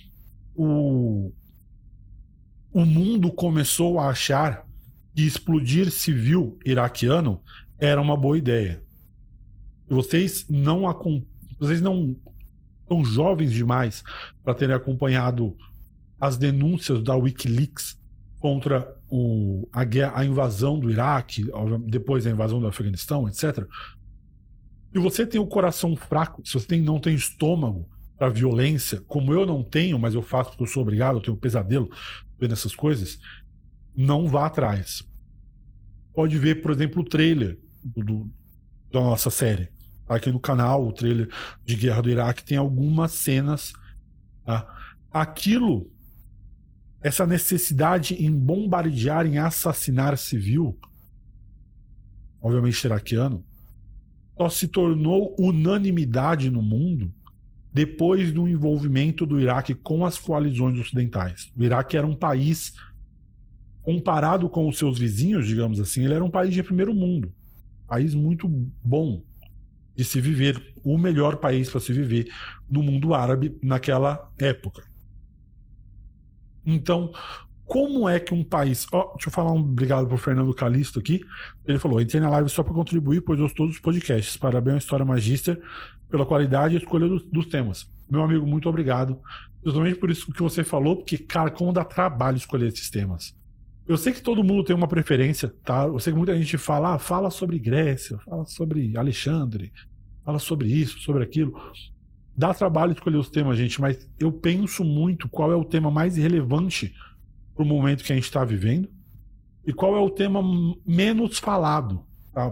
[0.56, 1.32] o,
[2.74, 4.66] o mundo começou a achar
[5.16, 7.42] que explodir civil iraquiano
[7.80, 8.82] era uma boa ideia.
[9.88, 10.84] Vocês não
[11.60, 12.16] vocês não
[12.88, 14.04] são jovens demais
[14.44, 15.56] para terem acompanhado
[16.20, 18.00] as denúncias da WikiLeaks
[18.40, 21.46] contra o, a, guerra, a invasão do Iraque,
[21.88, 23.66] depois a invasão do Afeganistão, etc.
[24.94, 29.34] Se você tem o coração fraco, se você tem, não tem estômago para violência, como
[29.34, 31.90] eu não tenho, mas eu faço porque eu sou obrigado, eu tenho um pesadelo
[32.40, 33.20] vendo essas coisas,
[33.96, 35.04] não vá atrás.
[36.14, 38.30] Pode ver, por exemplo, o trailer do,
[38.92, 39.70] da nossa série.
[40.08, 41.30] Aqui no canal, o trailer
[41.64, 43.74] de Guerra do Iraque tem algumas cenas.
[44.44, 44.68] Tá?
[45.12, 45.92] Aquilo,
[47.02, 50.78] essa necessidade em bombardear, em assassinar civil,
[52.42, 53.44] obviamente iraquiano,
[54.38, 57.12] só se tornou unanimidade no mundo
[57.74, 61.52] depois do envolvimento do Iraque com as coalizões ocidentais.
[61.58, 62.74] O Iraque era um país,
[63.82, 67.34] comparado com os seus vizinhos, digamos assim, ele era um país de primeiro mundo
[67.88, 68.48] país muito
[68.84, 69.24] bom
[69.96, 72.28] de se viver, o melhor país para se viver
[72.70, 74.84] no mundo árabe naquela época.
[76.66, 77.12] Então,
[77.66, 78.86] como é que um país.
[78.92, 81.22] Oh, deixa eu falar um obrigado pro Fernando Calisto aqui.
[81.66, 84.38] Ele falou: entrei na live só para contribuir, pois ouço todos os podcasts.
[84.38, 85.62] Parabéns à História Magister
[86.10, 87.90] pela qualidade e escolha dos, dos temas.
[88.10, 89.20] Meu amigo, muito obrigado.
[89.64, 93.36] Justamente por isso que você falou, porque, cara, como dá trabalho escolher esses temas.
[93.88, 95.84] Eu sei que todo mundo tem uma preferência, tá?
[95.84, 99.72] Eu sei que muita gente fala, ah, fala sobre Grécia, fala sobre Alexandre,
[100.24, 101.54] fala sobre isso, sobre aquilo.
[102.36, 106.18] Dá trabalho escolher os temas, gente, mas eu penso muito qual é o tema mais
[106.18, 106.94] relevante
[107.54, 108.90] para o momento que a gente está vivendo
[109.66, 110.42] e qual é o tema
[110.86, 112.04] menos falado.
[112.34, 112.50] Tá?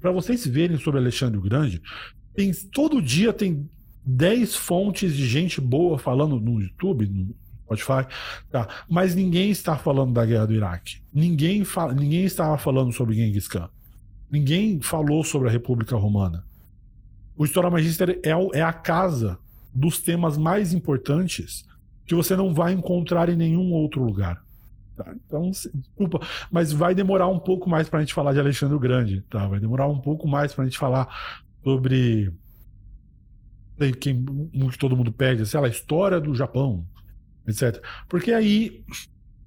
[0.00, 1.82] Para vocês verem sobre Alexandre o Grande,
[2.32, 3.68] tem, todo dia tem
[4.04, 7.34] 10 fontes de gente boa falando no YouTube, no
[7.66, 8.06] Spotify,
[8.50, 8.68] tá?
[8.88, 11.02] Mas ninguém está falando da guerra do Iraque.
[11.12, 13.68] Ninguém, fala, ninguém estava falando sobre Genghis Khan.
[14.30, 16.44] Ninguém falou sobre a República Romana.
[17.36, 19.38] O História Magister é, é a casa
[19.74, 21.66] dos temas mais importantes
[22.06, 24.42] que você não vai encontrar em nenhum outro lugar.
[24.96, 25.12] Tá?
[25.26, 28.80] Então, desculpa, mas vai demorar um pouco mais para a gente falar de Alexandre o
[28.80, 29.20] Grande.
[29.28, 29.46] Tá?
[29.46, 31.08] Vai demorar um pouco mais para a gente falar
[31.62, 32.32] sobre
[34.00, 36.86] quem que todo mundo pede, sei lá, a história do Japão,
[37.46, 37.82] etc.
[38.08, 38.84] Porque aí,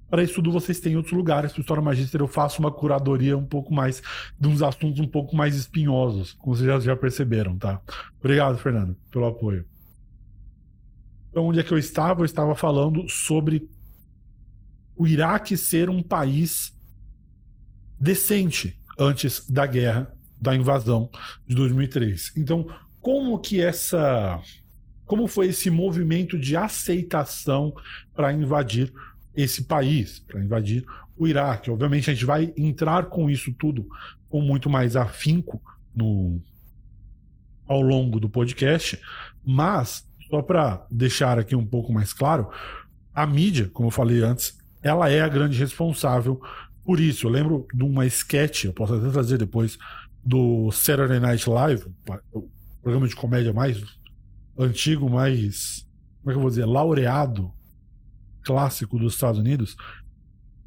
[0.08, 1.52] para isso tudo, vocês têm outros lugares.
[1.52, 4.02] Para História Magíster, eu faço uma curadoria um pouco mais,
[4.38, 7.80] de uns assuntos um pouco mais espinhosos, como vocês já, já perceberam, tá?
[8.18, 9.64] Obrigado, Fernando, pelo apoio.
[11.30, 12.22] Então, onde é que eu estava?
[12.22, 13.68] Eu estava falando sobre
[14.96, 16.76] o Iraque ser um país
[17.98, 21.08] decente antes da guerra, da invasão
[21.46, 22.32] de 2003.
[22.36, 22.66] Então,
[23.00, 24.40] como que essa
[25.10, 27.74] como foi esse movimento de aceitação
[28.14, 28.92] para invadir
[29.34, 31.68] esse país, para invadir o Iraque.
[31.68, 33.88] Obviamente, a gente vai entrar com isso tudo
[34.28, 35.60] com muito mais afinco
[35.92, 36.40] no,
[37.66, 39.00] ao longo do podcast,
[39.44, 42.48] mas só para deixar aqui um pouco mais claro,
[43.12, 46.40] a mídia, como eu falei antes, ela é a grande responsável
[46.84, 47.26] por isso.
[47.26, 49.76] Eu lembro de uma sketch, eu posso até trazer depois,
[50.24, 51.86] do Saturday Night Live,
[52.32, 52.48] o
[52.80, 53.82] programa de comédia mais
[54.58, 55.86] antigo, mais.
[56.20, 56.66] Como é que eu vou dizer?
[56.66, 57.52] Laureado,
[58.42, 59.76] clássico dos Estados Unidos.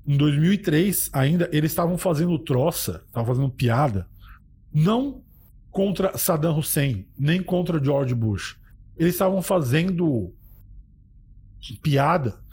[0.05, 4.07] Em 2003, ainda, eles estavam fazendo troça, estavam fazendo piada,
[4.73, 5.23] não
[5.71, 8.57] contra Saddam Hussein, nem contra George Bush.
[8.97, 10.33] Eles estavam fazendo
[11.81, 12.43] piada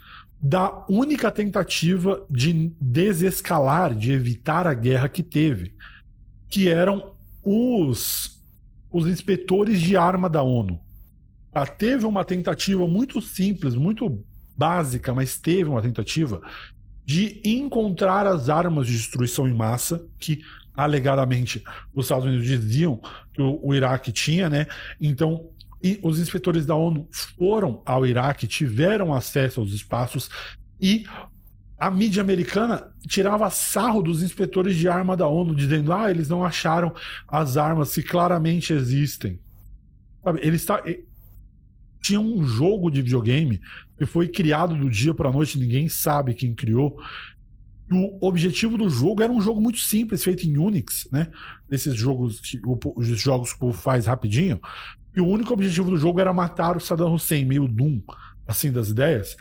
[0.41, 5.75] da única tentativa de desescalar, de evitar a guerra que teve,
[6.49, 7.13] que eram
[7.43, 8.41] os,
[8.91, 10.79] os inspetores de arma da ONU.
[11.53, 14.23] Ah, teve uma tentativa muito simples, muito
[14.55, 16.41] básica, mas teve uma tentativa
[17.05, 20.41] de encontrar as armas de destruição em massa que
[20.73, 23.01] alegadamente os Estados Unidos diziam
[23.33, 24.67] que o, o Iraque tinha, né?
[24.99, 25.49] Então,
[26.03, 30.29] os inspetores da ONU foram ao Iraque, tiveram acesso aos espaços
[30.79, 31.05] e
[31.77, 36.45] a mídia americana tirava sarro dos inspetores de arma da ONU, dizendo: ah, eles não
[36.45, 36.93] acharam
[37.27, 39.39] as armas que claramente existem.
[40.23, 40.61] Sabe, eles
[42.01, 43.61] tinha um jogo de videogame
[43.97, 46.97] que foi criado do dia para noite, ninguém sabe quem criou.
[47.91, 51.27] O objetivo do jogo era um jogo muito simples, feito em Unix, né?
[51.69, 54.59] Desses jogos que os jogos que o faz rapidinho.
[55.15, 58.01] E o único objetivo do jogo era matar o Saddam Hussein, meio Doom,
[58.47, 59.35] assim, das ideias.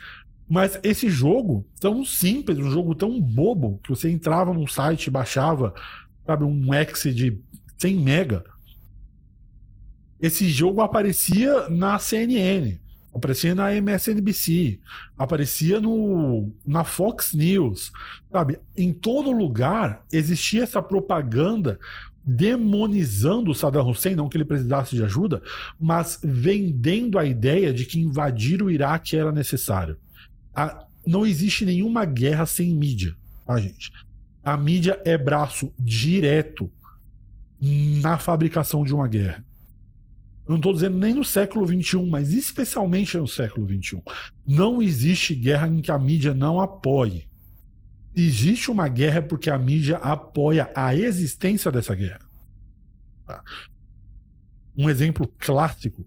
[0.48, 5.72] Mas esse jogo, tão simples, um jogo tão bobo, que você entrava num site, baixava,
[6.26, 7.40] sabe, um exe de
[7.78, 8.44] 100 mega,
[10.20, 12.78] esse jogo aparecia na CNN,
[13.14, 14.78] aparecia na MSNBC,
[15.16, 17.90] aparecia no, na Fox News,
[18.30, 18.58] sabe?
[18.76, 21.78] Em todo lugar existia essa propaganda
[22.22, 25.42] demonizando o Saddam Hussein, não que ele precisasse de ajuda,
[25.80, 29.96] mas vendendo a ideia de que invadir o Iraque era necessário.
[30.54, 33.90] A, não existe nenhuma guerra sem mídia, tá, gente?
[34.44, 36.70] A mídia é braço direto
[37.60, 39.44] na fabricação de uma guerra.
[40.50, 44.02] Não estou dizendo nem no século XXI, mas especialmente no século XXI.
[44.44, 47.28] Não existe guerra em que a mídia não apoie.
[48.16, 52.18] Existe uma guerra porque a mídia apoia a existência dessa guerra.
[53.24, 53.44] Tá?
[54.76, 56.04] Um exemplo clássico,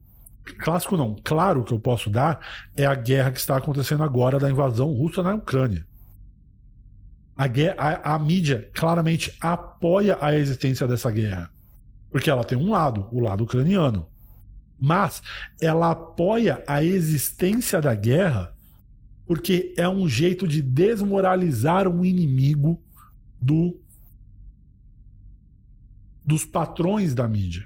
[0.60, 4.52] clássico não, claro que eu posso dar, é a guerra que está acontecendo agora da
[4.52, 5.88] invasão russa na Ucrânia.
[7.34, 11.50] A, guerra, a, a mídia claramente apoia a existência dessa guerra.
[12.12, 14.12] Porque ela tem um lado, o lado ucraniano
[14.84, 15.24] mas
[15.62, 18.54] ela apoia a existência da guerra
[19.26, 22.84] porque é um jeito de desmoralizar um inimigo
[23.42, 23.80] do
[26.26, 27.66] dos patrões da mídia.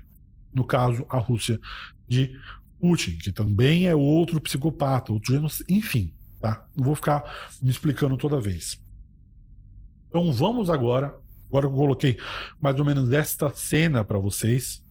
[0.53, 1.59] No caso, a Rússia
[2.07, 2.39] de
[2.79, 6.67] Putin, que também é outro psicopata, outro genocídio, enfim, tá?
[6.75, 7.23] Não vou ficar
[7.59, 8.79] me explicando toda vez.
[10.07, 11.15] Então vamos agora,
[11.47, 12.19] agora eu coloquei
[12.61, 14.83] mais ou menos esta cena para vocês,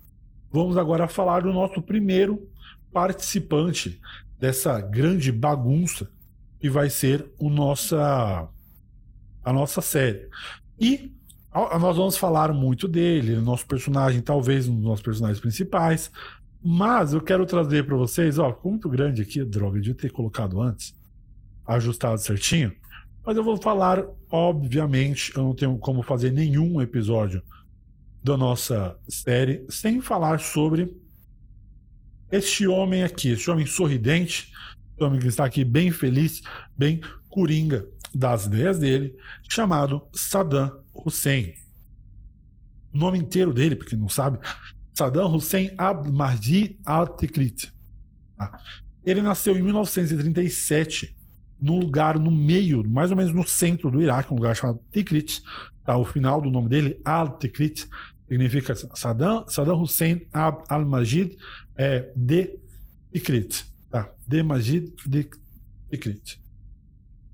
[0.57, 2.49] Vamos agora falar do nosso primeiro
[2.91, 4.01] participante
[4.41, 6.11] dessa grande bagunça
[6.59, 8.49] que vai ser o nossa,
[9.45, 10.31] a nossa série.
[10.81, 11.13] E
[11.55, 16.11] nós vamos falar muito dele, nosso personagem, talvez um dos nossos personagens principais.
[16.65, 20.97] Mas eu quero trazer para vocês, ó, muito grande aqui, droga, de ter colocado antes,
[21.67, 22.73] ajustado certinho.
[23.27, 27.43] Mas eu vou falar, obviamente, eu não tenho como fazer nenhum episódio
[28.27, 30.93] da nossa série, sem falar sobre
[32.29, 34.53] este homem aqui, este homem sorridente,
[34.91, 36.43] este homem que está aqui bem feliz,
[36.77, 39.17] bem coringa das ideias dele,
[39.49, 41.55] chamado Saddam Hussein.
[42.93, 44.41] O nome inteiro dele, para quem não sabe,
[44.93, 47.73] Saddam Hussein Abd al-Tikrit.
[48.37, 48.59] Tá?
[49.05, 51.17] Ele nasceu em 1937,
[51.61, 55.45] num lugar no meio, mais ou menos no centro do Iraque, um lugar chamado Tikrit.
[55.85, 55.97] Tá?
[55.97, 57.89] O final do nome dele, Al-Tikrit,
[58.29, 60.27] significa Saddam, Saddam Hussein
[60.69, 61.37] al-Majid
[61.77, 62.59] é, de
[63.13, 63.65] Tikrit.
[63.91, 64.13] Tá?
[64.27, 65.29] De Majid de
[65.91, 66.41] Tikrit.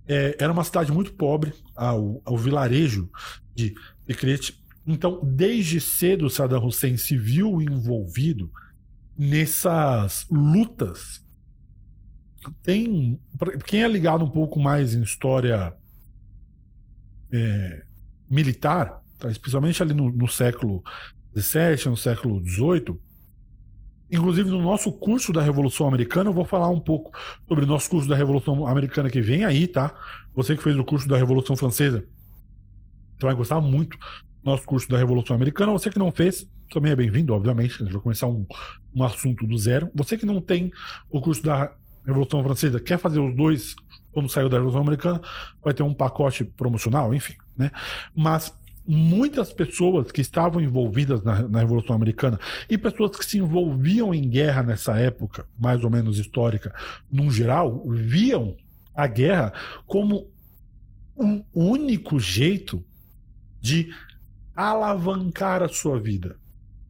[0.07, 3.11] É, era uma cidade muito pobre, ao, ao vilarejo
[3.55, 3.74] de
[4.07, 4.61] Tikrit.
[4.87, 8.50] Então, desde cedo, Saddam Hussein se viu envolvido
[9.16, 11.24] nessas lutas.
[12.62, 13.20] Tem
[13.66, 15.72] quem é ligado um pouco mais em história
[17.33, 17.85] é,
[18.28, 20.83] militar Especialmente ali no, no século
[21.37, 22.99] XVII, no século XVIII.
[24.11, 27.17] Inclusive, no nosso curso da Revolução Americana, eu vou falar um pouco
[27.49, 29.95] sobre o nosso curso da Revolução Americana que vem aí, tá?
[30.35, 32.05] Você que fez o curso da Revolução Francesa,
[33.19, 35.73] você vai gostar muito do nosso curso da Revolução Americana.
[35.73, 37.77] Você que não fez, também é bem-vindo, obviamente.
[37.77, 38.45] A gente vai começar um,
[38.95, 39.91] um assunto do zero.
[39.95, 40.71] Você que não tem
[41.09, 41.73] o curso da
[42.05, 43.75] Revolução Francesa, quer fazer os dois
[44.13, 45.21] quando saiu da Revolução Americana,
[45.65, 47.71] vai ter um pacote promocional, enfim, né?
[48.15, 48.53] Mas
[48.87, 54.29] muitas pessoas que estavam envolvidas na, na, Revolução Americana e pessoas que se envolviam em
[54.29, 56.75] guerra nessa época, mais ou menos histórica,
[57.11, 58.57] num geral, viam
[58.95, 59.53] a guerra
[59.87, 60.29] como
[61.16, 62.85] um único jeito
[63.61, 63.95] de
[64.55, 66.37] alavancar a sua vida.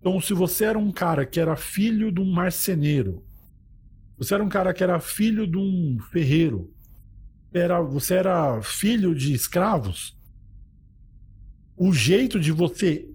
[0.01, 3.23] Então, se você era um cara que era filho de um marceneiro,
[4.19, 6.73] você era um cara que era filho de um ferreiro,
[7.53, 10.17] era, você era filho de escravos,
[11.85, 13.09] o jeito de você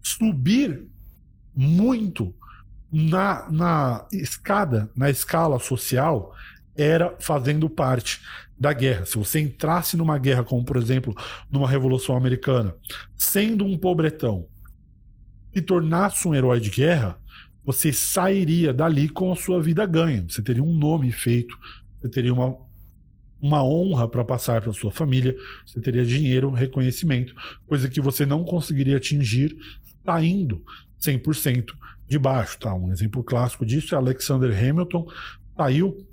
[0.00, 0.86] subir
[1.52, 2.32] muito
[2.92, 6.32] na, na escada, na escala social,
[6.76, 8.20] era fazendo parte
[8.56, 9.04] da guerra.
[9.06, 11.12] Se você entrasse numa guerra, como por exemplo,
[11.50, 12.76] numa Revolução Americana,
[13.16, 14.46] sendo um pobretão,
[15.52, 17.18] e tornasse um herói de guerra,
[17.64, 20.24] você sairia dali com a sua vida ganha.
[20.28, 21.58] Você teria um nome feito,
[22.00, 22.56] você teria uma,
[23.42, 27.34] uma honra para passar para sua família, você teria dinheiro, reconhecimento,
[27.66, 29.56] coisa que você não conseguiria atingir
[30.06, 30.62] saindo
[31.00, 31.72] 100%
[32.06, 32.56] de baixo.
[32.60, 32.72] Tá?
[32.72, 35.08] Um exemplo clássico disso é Alexander Hamilton,
[35.56, 36.06] saiu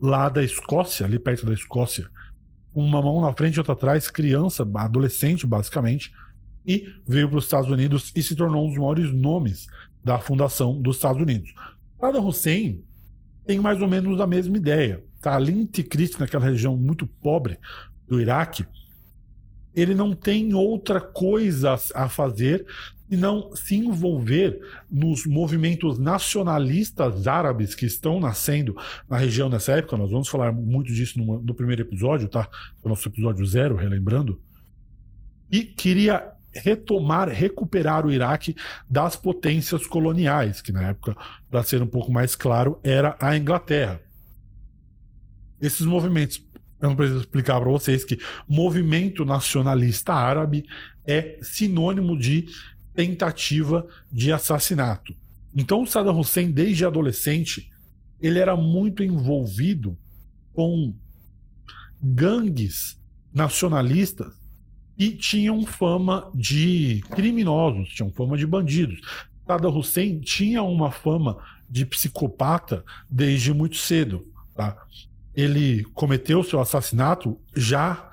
[0.00, 2.08] lá da Escócia, ali perto da Escócia,
[2.72, 6.12] uma mão na frente e outra atrás, criança, adolescente basicamente,
[6.64, 9.66] e veio para os Estados Unidos e se tornou um dos maiores nomes
[10.04, 11.52] da fundação dos Estados Unidos.
[11.98, 12.84] Saddam Hussein
[13.44, 15.02] tem mais ou menos a mesma ideia.
[15.20, 15.34] Tá?
[15.34, 17.58] Além de Cristo naquela região muito pobre
[18.06, 18.66] do Iraque,
[19.74, 22.66] ele não tem outra coisa a fazer
[23.10, 28.76] e não se envolver nos movimentos nacionalistas árabes que estão nascendo
[29.08, 29.96] na região nessa época.
[29.96, 32.48] Nós vamos falar muito disso no, no primeiro episódio, tá?
[32.82, 34.40] O nosso episódio zero, relembrando.
[35.50, 38.56] E queria retomar, recuperar o Iraque
[38.88, 41.16] das potências coloniais, que na época,
[41.50, 44.00] para ser um pouco mais claro, era a Inglaterra.
[45.60, 46.42] Esses movimentos,
[46.80, 48.18] eu não preciso explicar para vocês que
[48.48, 50.64] movimento nacionalista árabe
[51.06, 52.46] é sinônimo de
[52.94, 55.14] tentativa de assassinato.
[55.54, 57.70] Então, Saddam Hussein, desde adolescente,
[58.20, 59.96] ele era muito envolvido
[60.52, 60.94] com
[62.00, 62.98] gangues
[63.32, 64.32] nacionalistas
[64.96, 69.00] e tinham fama de criminosos, tinham fama de bandidos.
[69.46, 74.26] Saddam Hussein tinha uma fama de psicopata desde muito cedo.
[74.54, 74.76] Tá?
[75.34, 78.10] Ele cometeu seu assassinato já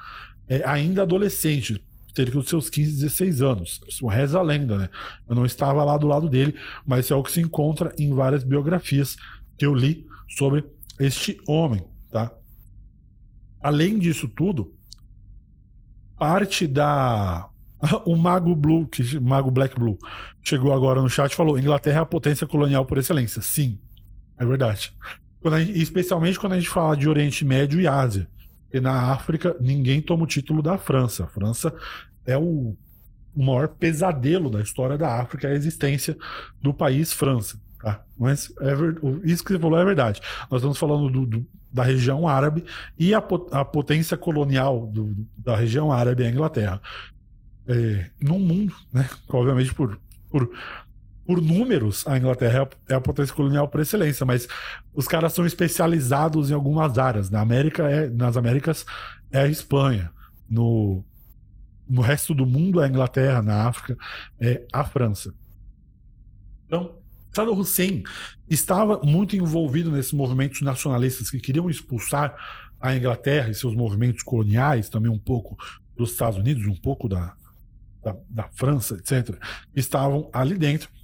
[0.47, 1.83] é, ainda adolescente,
[2.15, 3.81] cerca dos seus 15, 16 anos.
[3.87, 4.89] Isso reza a lenda, né?
[5.27, 8.43] Eu não estava lá do lado dele, mas é o que se encontra em várias
[8.43, 9.17] biografias
[9.57, 10.63] que eu li sobre
[10.99, 12.31] este homem, tá?
[13.61, 14.73] Além disso tudo,
[16.17, 17.49] parte da.
[18.05, 19.99] O Mago Blue, que, Mago Black Blue,
[20.41, 23.39] chegou agora no chat e falou: Inglaterra é a potência colonial por excelência.
[23.39, 23.79] Sim,
[24.35, 24.91] é verdade.
[25.47, 28.27] Quando gente, especialmente quando a gente fala de Oriente Médio e Ásia.
[28.73, 31.23] E na África, ninguém toma o título da França.
[31.23, 31.73] A França
[32.25, 32.75] é o,
[33.33, 36.17] maior pesadelo da história da África, a existência
[36.61, 37.57] do país França.
[37.79, 38.03] Tá?
[38.19, 38.99] Mas é ver...
[39.23, 40.19] isso que você falou é verdade.
[40.51, 42.65] Nós estamos falando do, do, da região árabe
[42.99, 46.81] e a, a potência colonial do, da região árabe é a Inglaterra.
[47.69, 49.09] É, no mundo, né?
[49.29, 49.97] obviamente por,
[50.29, 50.49] por,
[51.27, 54.47] por números, a Inglaterra é a potência colonial por excelência, mas
[54.93, 57.29] os caras são especializados em algumas áreas.
[57.29, 58.85] Na América é, nas Américas
[59.29, 60.09] é a Espanha,
[60.49, 61.03] no,
[61.85, 63.97] no resto do mundo é a Inglaterra, na África
[64.39, 65.33] é a França.
[66.65, 66.95] Então,
[67.33, 68.03] Saddam Hussein
[68.49, 72.37] estava muito envolvido nesses movimentos nacionalistas que queriam expulsar
[72.79, 75.57] a Inglaterra e seus movimentos coloniais, também um pouco
[75.93, 77.35] dos Estados Unidos, um pouco da,
[78.01, 79.37] da, da França, etc.,
[79.75, 80.95] estavam ali dentro.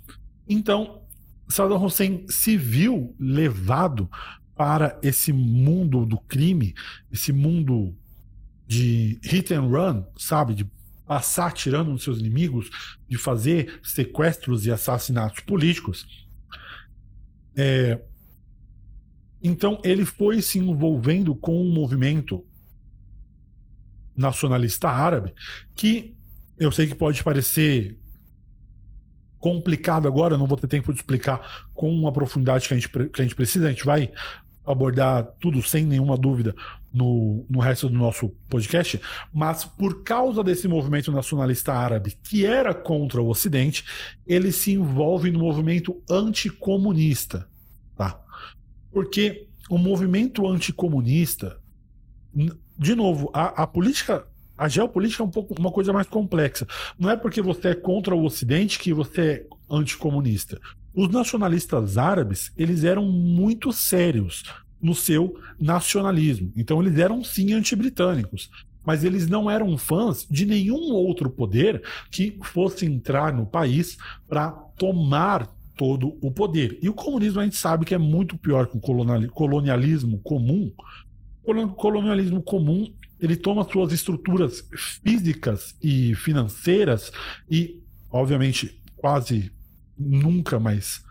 [0.47, 1.01] Então,
[1.47, 4.09] Saddam Hussein se viu levado
[4.55, 6.73] para esse mundo do crime,
[7.11, 7.95] esse mundo
[8.67, 10.69] de hit and run, sabe, de
[11.05, 12.69] passar tirando nos seus inimigos,
[13.07, 16.27] de fazer sequestros e assassinatos políticos.
[17.55, 17.99] É,
[19.41, 22.43] então ele foi se envolvendo com um movimento
[24.15, 25.33] nacionalista árabe
[25.75, 26.15] que
[26.57, 27.99] eu sei que pode parecer
[29.43, 33.19] complicado agora, não vou ter tempo de explicar com a profundidade que a gente, que
[33.21, 34.09] a gente precisa, a gente vai
[34.65, 36.55] abordar tudo sem nenhuma dúvida
[36.93, 39.01] no, no resto do nosso podcast,
[39.33, 43.83] mas por causa desse movimento nacionalista árabe que era contra o Ocidente,
[44.25, 47.45] ele se envolve no movimento anticomunista.
[47.97, 48.17] Tá?
[48.93, 51.59] Porque o movimento anticomunista,
[52.79, 54.25] de novo, a, a política
[54.57, 56.67] a geopolítica é um pouco uma coisa mais complexa.
[56.97, 60.59] Não é porque você é contra o Ocidente que você é anticomunista.
[60.93, 64.43] Os nacionalistas árabes, eles eram muito sérios
[64.81, 66.51] no seu nacionalismo.
[66.55, 68.51] Então eles eram sim anti-britânicos,
[68.85, 71.81] mas eles não eram fãs de nenhum outro poder
[72.11, 73.97] que fosse entrar no país
[74.27, 76.77] para tomar todo o poder.
[76.81, 80.71] E o comunismo a gente sabe que é muito pior que o colonialismo comum.
[81.43, 82.93] O colonialismo comum
[83.23, 84.67] ele toma suas estruturas
[85.01, 87.09] físicas e financeiras
[87.49, 89.49] e, obviamente, quase
[89.97, 91.01] nunca, mas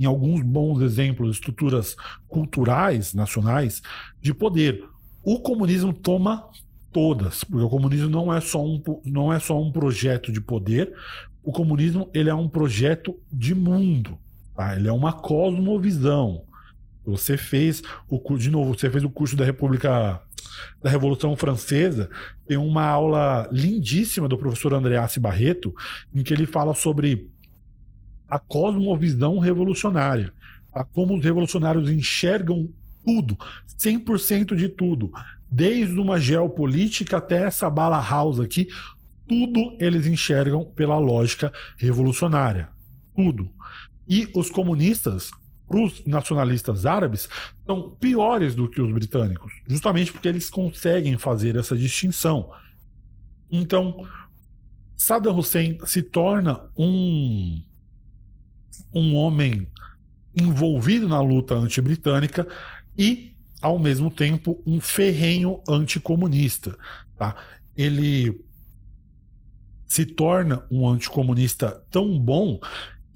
[0.00, 1.94] em alguns bons exemplos, estruturas
[2.26, 3.82] culturais nacionais
[4.18, 4.82] de poder.
[5.22, 6.48] O comunismo toma
[6.90, 10.94] todas, porque o comunismo não é só um, não é só um projeto de poder,
[11.42, 14.16] o comunismo ele é um projeto de mundo,
[14.56, 14.74] tá?
[14.74, 16.44] ele é uma cosmovisão.
[17.04, 20.22] Você fez o de novo, você fez o curso da República
[20.82, 22.08] da Revolução Francesa,
[22.46, 25.74] tem uma aula lindíssima do professor Andreassi Barreto,
[26.14, 27.28] em que ele fala sobre
[28.28, 30.32] a cosmovisão revolucionária,
[30.72, 32.68] a como os revolucionários enxergam
[33.04, 33.36] tudo,
[33.78, 35.10] 100% de tudo,
[35.50, 38.68] desde uma geopolítica até essa bala house aqui,
[39.26, 42.68] tudo eles enxergam pela lógica revolucionária.
[43.14, 43.50] Tudo.
[44.08, 45.30] E os comunistas
[45.68, 47.28] para os nacionalistas árabes
[47.66, 52.50] são piores do que os britânicos, justamente porque eles conseguem fazer essa distinção.
[53.50, 54.06] Então,
[54.96, 57.62] Saddam Hussein se torna um,
[58.94, 59.68] um homem
[60.34, 62.46] envolvido na luta anti-britânica
[62.96, 66.76] e, ao mesmo tempo, um ferrenho anticomunista.
[67.16, 67.36] Tá?
[67.76, 68.44] Ele
[69.86, 72.60] se torna um anticomunista tão bom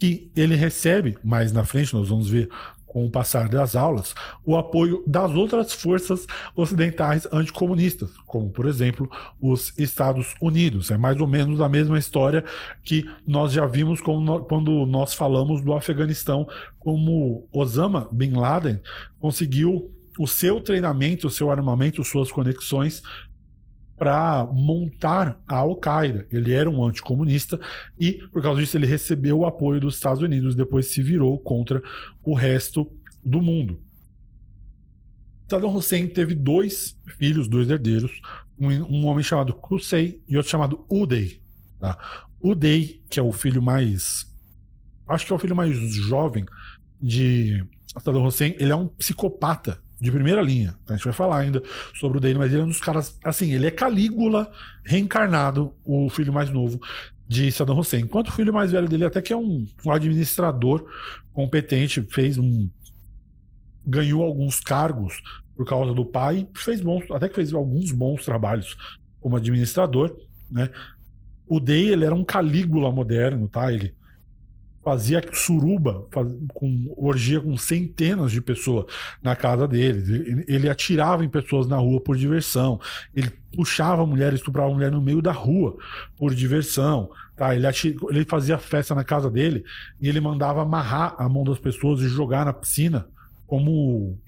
[0.02, 2.48] que ele recebe, mais na frente, nós vamos ver
[2.84, 6.26] com o passar das aulas, o apoio das outras forças
[6.56, 9.08] ocidentais anticomunistas, como, por exemplo,
[9.40, 10.90] os Estados Unidos.
[10.90, 12.44] É mais ou menos a mesma história
[12.82, 16.48] que nós já vimos quando nós falamos do Afeganistão,
[16.80, 18.80] como Osama Bin Laden
[19.20, 19.88] conseguiu
[20.18, 23.04] o seu treinamento, o seu armamento, suas conexões
[24.02, 26.26] para montar a Al-Qaeda.
[26.28, 27.60] Ele era um anticomunista
[27.96, 31.80] e, por causa disso, ele recebeu o apoio dos Estados Unidos, depois se virou contra
[32.20, 32.90] o resto
[33.24, 33.80] do mundo.
[35.48, 38.20] Saddam Hussein teve dois filhos, dois herdeiros,
[38.58, 41.40] um, um homem chamado Qusay e outro chamado Uday.
[41.78, 41.96] Tá?
[42.42, 44.26] Uday, que é o filho mais.
[45.06, 46.44] Acho que é o filho mais jovem
[47.00, 50.74] de Saddam Hussein, ele é um psicopata de primeira linha.
[50.88, 51.62] A gente vai falar ainda
[51.94, 53.16] sobre o Dane, mas ele é um dos caras.
[53.22, 54.50] Assim, ele é Calígula
[54.84, 56.80] reencarnado, o filho mais novo
[57.28, 58.00] de Saddam Hussein.
[58.00, 60.84] Enquanto o filho mais velho dele até que é um, um administrador
[61.32, 62.68] competente, fez um.
[63.86, 65.22] ganhou alguns cargos
[65.54, 68.76] por causa do pai, fez bons, até que fez alguns bons trabalhos
[69.20, 70.16] como administrador,
[70.50, 70.68] né?
[71.46, 73.72] O Day, ele era um Calígula moderno, tá?
[73.72, 73.94] Ele
[74.84, 78.86] fazia suruba, faz, com orgia com centenas de pessoas
[79.22, 80.08] na casa deles.
[80.48, 82.80] Ele, atirava em pessoas na rua por diversão.
[83.14, 85.76] Ele puxava mulheres, estuprava mulher no meio da rua
[86.16, 87.10] por diversão.
[87.36, 87.54] Tá?
[87.54, 89.64] Ele, atir, ele fazia festa na casa dele
[90.00, 93.06] e ele mandava amarrar a mão das pessoas e jogar na piscina
[93.46, 94.18] como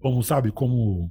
[0.00, 1.10] como sabe, como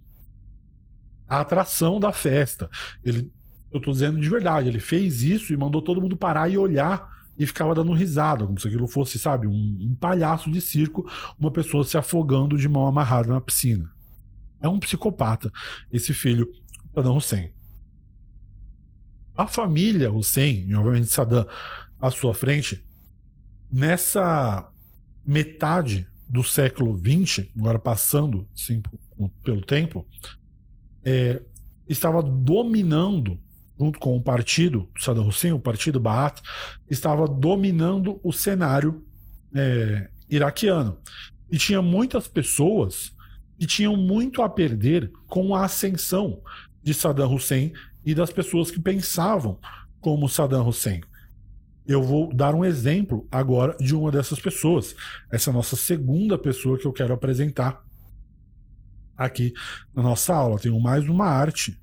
[1.28, 2.70] a atração da festa.
[3.03, 3.30] Ele
[3.70, 7.16] eu tô dizendo de verdade, ele fez isso e mandou todo mundo parar e olhar
[7.38, 11.09] e ficava dando risada, como se aquilo fosse, sabe, um, um palhaço de circo,
[11.39, 13.91] uma pessoa se afogando de mão amarrada na piscina.
[14.59, 15.51] É um psicopata,
[15.91, 16.51] esse filho
[16.93, 17.51] Saddam Hussein.
[19.35, 21.45] A família Hussein, e obviamente Saddam
[22.01, 22.83] à sua frente,
[23.71, 24.67] nessa
[25.23, 28.81] metade do século XX, agora passando assim,
[29.43, 30.07] pelo tempo,
[31.03, 31.41] é,
[31.88, 33.39] estava dominando
[33.80, 36.41] junto com o partido Saddam Hussein, o partido Baath,
[36.89, 39.05] estava dominando o cenário
[39.53, 40.97] é, iraquiano.
[41.49, 43.15] E tinha muitas pessoas
[43.57, 46.41] que tinham muito a perder com a ascensão
[46.84, 47.73] de Saddam Hussein
[48.05, 49.59] e das pessoas que pensavam
[49.99, 51.01] como Saddam Hussein.
[51.86, 54.93] Eu vou dar um exemplo agora de uma dessas pessoas.
[55.32, 57.82] Essa é a nossa segunda pessoa que eu quero apresentar
[59.15, 59.53] aqui
[59.95, 60.59] na nossa aula.
[60.59, 61.80] Tenho mais uma arte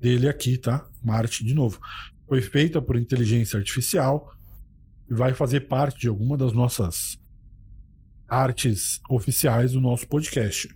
[0.00, 0.87] dele aqui, tá?
[1.04, 1.80] Marte, de novo,
[2.26, 4.34] foi feita por inteligência artificial
[5.10, 7.18] e vai fazer parte de alguma das nossas
[8.28, 10.68] artes oficiais do nosso podcast.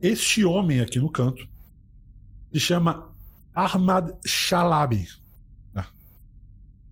[0.00, 1.48] Este homem aqui no canto
[2.52, 3.14] se chama
[3.54, 5.08] Ahmad Shalabi.
[5.72, 5.88] Tá?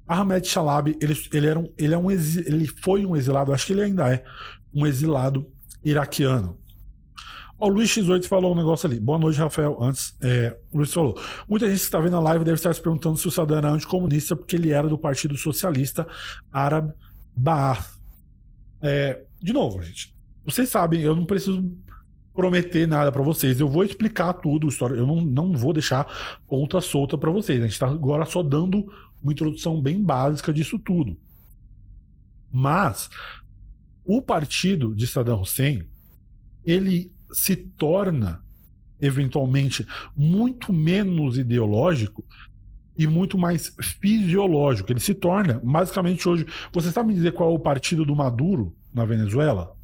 [0.06, 3.72] Ahmed Shalabi, ele, ele, era um, ele, é um ele foi um exilado, acho que
[3.72, 4.24] ele ainda é
[4.72, 5.50] um exilado
[5.84, 6.58] iraquiano.
[7.60, 9.00] O Luiz X8 falou um negócio ali.
[9.00, 9.76] Boa noite, Rafael.
[9.82, 12.80] Antes, é, o Luiz falou: muita gente que está vendo a live deve estar se
[12.80, 16.06] perguntando se o Saddam era anticomunista porque ele era do Partido Socialista
[16.52, 16.92] Árabe
[17.34, 17.98] Baath.
[18.80, 20.14] É, de novo, gente.
[20.44, 21.68] Vocês sabem, eu não preciso
[22.32, 23.58] prometer nada para vocês.
[23.58, 26.06] Eu vou explicar tudo, eu não, não vou deixar
[26.46, 27.58] ponta solta para vocês.
[27.58, 28.86] A gente está agora só dando
[29.20, 31.18] uma introdução bem básica disso tudo.
[32.52, 33.10] Mas
[34.04, 35.84] o partido de Saddam Hussein
[36.64, 38.42] ele se torna
[39.00, 42.24] eventualmente muito menos ideológico
[42.96, 44.90] e muito mais fisiológico.
[44.90, 46.46] Ele se torna, basicamente hoje.
[46.72, 49.76] Você sabe me dizer qual é o partido do Maduro na Venezuela?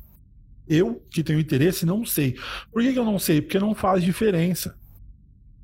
[0.67, 2.37] Eu, que tenho interesse, não sei.
[2.73, 3.41] Por que, que eu não sei?
[3.41, 4.77] Porque não faz diferença.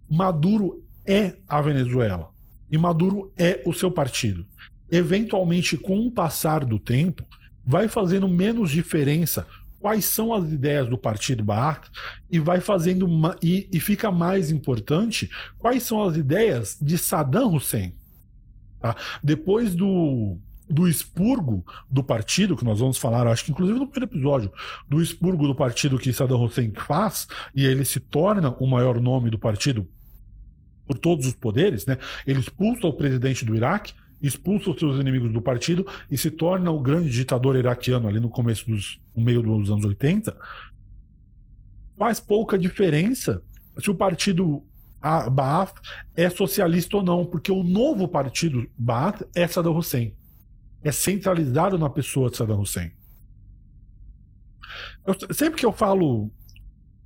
[0.09, 2.31] Maduro é a Venezuela.
[2.71, 4.47] E Maduro é o seu partido.
[4.91, 7.25] Eventualmente, com o passar do tempo,
[7.65, 9.47] vai fazendo menos diferença
[9.81, 11.89] quais são as ideias do partido Baath
[12.31, 17.55] e vai fazendo uma, e, e, fica mais importante quais são as ideias de Saddam
[17.55, 17.95] Hussein.
[18.79, 18.95] Tá?
[19.25, 24.15] Depois do, do expurgo do partido, que nós vamos falar, acho que inclusive no primeiro
[24.15, 24.53] episódio,
[24.87, 29.31] do expurgo do partido que Saddam Hussein faz, e ele se torna o maior nome
[29.31, 29.89] do partido
[30.87, 31.97] por todos os poderes, né?
[32.27, 36.71] ele expulsa o presidente do Iraque, expulsa os seus inimigos do partido e se torna
[36.71, 40.37] o grande ditador iraquiano ali no começo dos no meio dos anos 80,
[41.99, 43.43] faz pouca diferença
[43.79, 44.63] se o partido
[45.33, 45.81] Baath
[46.15, 50.15] é socialista ou não, porque o novo partido Baath é Saddam Hussein.
[50.83, 52.93] É centralizado na pessoa de Saddam Hussein.
[55.07, 56.31] Eu, sempre que eu falo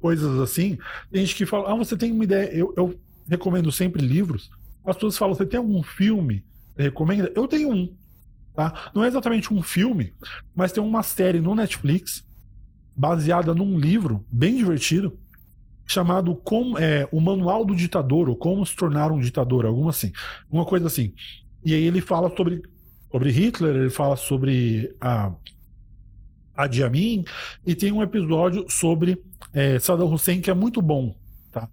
[0.00, 0.76] coisas assim,
[1.10, 2.52] tem gente que fala, ah, você tem uma ideia.
[2.52, 4.50] Eu, eu recomendo sempre livros.
[4.84, 6.44] As pessoas falam, você tem algum filme
[6.76, 7.32] recomenda?
[7.34, 7.94] Eu tenho um.
[8.54, 8.90] Tá?
[8.94, 10.14] Não é exatamente um filme,
[10.54, 12.24] mas tem uma série no Netflix
[12.96, 15.18] baseada num livro bem divertido
[15.86, 20.12] chamado como, é, O Manual do Ditador, ou Como se Tornar um Ditador, alguma assim.
[20.50, 21.12] Uma coisa assim.
[21.64, 22.62] E aí ele fala sobre,
[23.10, 25.32] sobre Hitler, ele fala sobre a,
[26.56, 27.24] a Amin,
[27.66, 29.22] e tem um episódio sobre
[29.52, 31.14] é, Saddam Hussein que é muito bom.
[31.50, 31.68] Tá?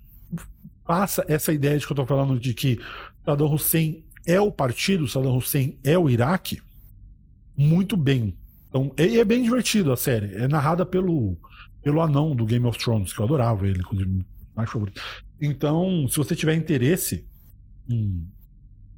[0.86, 2.80] Passa essa ideia de que eu estou falando de que
[3.26, 6.62] Saddam Hussein é o partido, Saddam Hussein é o Iraque,
[7.58, 8.38] muito bem.
[8.70, 10.36] Então, é, é bem divertido a série.
[10.36, 11.38] É narrada pelo,
[11.84, 15.02] pelo anão do Game of Thrones, que eu adorava ele, inclusive, mais favorito.
[15.40, 17.28] Então, se você tiver interesse
[17.90, 18.28] em,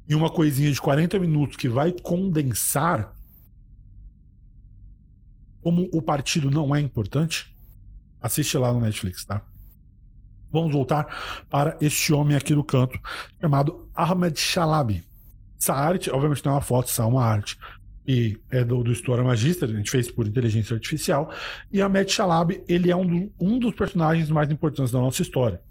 [0.08, 3.14] em uma coisinha de 40 minutos que vai condensar
[5.60, 7.56] como o partido não é importante,
[8.20, 9.42] assiste lá no Netflix, tá?
[10.52, 13.00] Vamos voltar para este homem aqui do canto,
[13.40, 15.02] chamado Ahmed Shalabi.
[15.64, 17.58] Essa arte, obviamente não é uma foto, isso é uma arte.
[18.06, 21.32] E é do, do História Magister, a gente fez por inteligência artificial.
[21.72, 25.62] E Ahmed Shalab, ele é um, do, um dos personagens mais importantes da nossa história.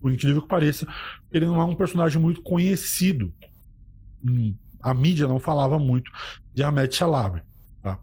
[0.00, 0.88] Por incrível que pareça,
[1.30, 3.32] ele não é um personagem muito conhecido.
[4.24, 6.10] Hum, a mídia não falava muito
[6.52, 7.40] de Ahmed Shalab.
[7.80, 8.00] Tá?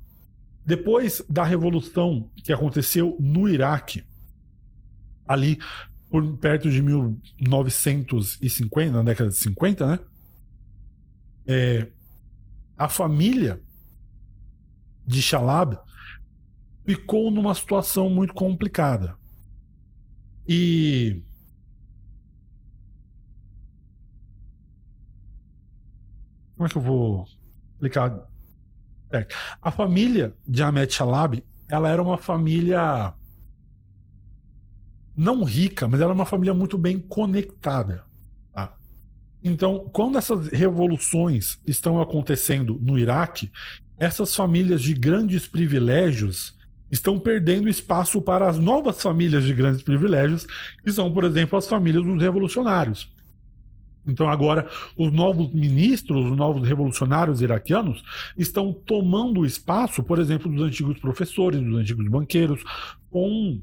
[0.65, 4.05] Depois da revolução que aconteceu no Iraque,
[5.27, 5.59] ali
[6.09, 9.99] por perto de 1950, na década de 50, né?
[11.47, 11.87] É,
[12.77, 13.61] a família
[15.05, 15.77] de Shalab
[16.85, 19.15] ficou numa situação muito complicada.
[20.47, 21.21] E
[26.55, 27.25] como é que eu vou
[27.73, 28.27] explicar?
[29.11, 29.27] É,
[29.61, 33.13] a família de Ahmed Shalab, ela era uma família
[35.15, 38.05] não rica, mas era uma família muito bem conectada.
[39.43, 43.51] Então, quando essas revoluções estão acontecendo no Iraque,
[43.97, 46.57] essas famílias de grandes privilégios
[46.91, 50.45] estão perdendo espaço para as novas famílias de grandes privilégios,
[50.83, 53.09] que são, por exemplo, as famílias dos revolucionários.
[54.05, 54.67] Então, agora,
[54.97, 58.03] os novos ministros, os novos revolucionários iraquianos,
[58.35, 62.63] estão tomando o espaço, por exemplo, dos antigos professores, dos antigos banqueiros,
[63.09, 63.61] com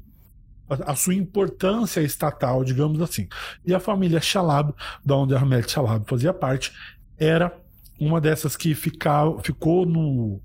[0.69, 3.27] a, sua importância estatal, digamos assim.
[3.65, 6.71] E a família Shalab, da onde Ahmed Shalab fazia parte,
[7.17, 7.55] era
[7.99, 10.39] uma dessas que ficou no,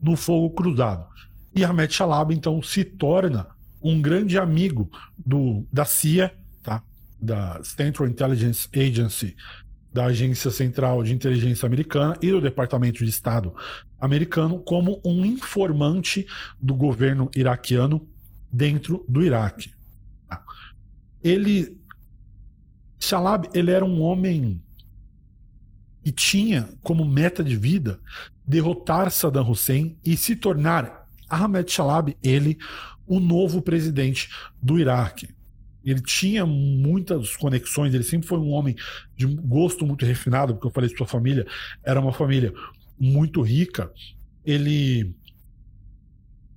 [0.00, 1.06] no fogo cruzado.
[1.54, 3.46] E Ahmed Shalab, então, se torna
[3.82, 6.82] um grande amigo do, da CIA, tá?
[7.20, 9.36] da Central Intelligence Agency,
[9.92, 13.54] da Agência Central de Inteligência Americana e do Departamento de Estado
[14.00, 16.26] americano, como um informante
[16.60, 18.04] do governo iraquiano
[18.54, 19.74] dentro do Iraque.
[21.22, 21.76] Ele,
[23.00, 24.62] Shalab, ele era um homem
[26.04, 27.98] que tinha como meta de vida
[28.46, 32.58] derrotar Saddam Hussein e se tornar Ahmed Shalab, ele,
[33.06, 34.28] o novo presidente
[34.62, 35.28] do Iraque.
[35.82, 38.76] Ele tinha muitas conexões, ele sempre foi um homem
[39.16, 41.46] de gosto muito refinado, porque eu falei que sua família
[41.82, 42.52] era uma família
[42.98, 43.90] muito rica.
[44.44, 45.14] Ele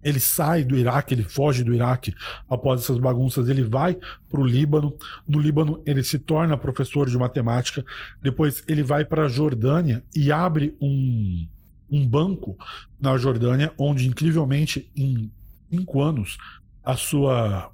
[0.03, 2.13] ele sai do Iraque, ele foge do Iraque
[2.49, 3.97] após essas bagunças, ele vai
[4.29, 4.95] para o Líbano.
[5.27, 7.83] No Líbano, ele se torna professor de matemática.
[8.21, 11.47] Depois, ele vai para a Jordânia e abre um,
[11.89, 12.57] um banco
[12.99, 15.31] na Jordânia, onde, incrivelmente, em
[15.69, 16.37] cinco anos,
[16.83, 17.71] a sua.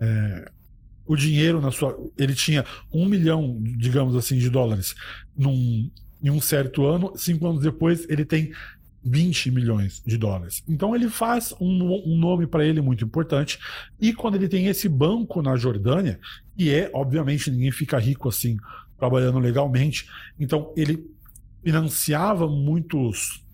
[0.00, 0.50] É,
[1.06, 1.96] o dinheiro na sua.
[2.18, 4.94] Ele tinha um milhão, digamos assim, de dólares
[5.36, 5.90] num,
[6.22, 7.12] em um certo ano.
[7.16, 8.52] Cinco anos depois, ele tem
[9.06, 10.62] 20 milhões de dólares.
[10.68, 13.58] Então ele faz um, um nome para ele muito importante.
[14.00, 16.18] E quando ele tem esse banco na Jordânia,
[16.58, 18.56] e é, obviamente, ninguém fica rico assim,
[18.98, 20.08] trabalhando legalmente.
[20.38, 21.08] Então ele
[21.62, 23.44] financiava muitos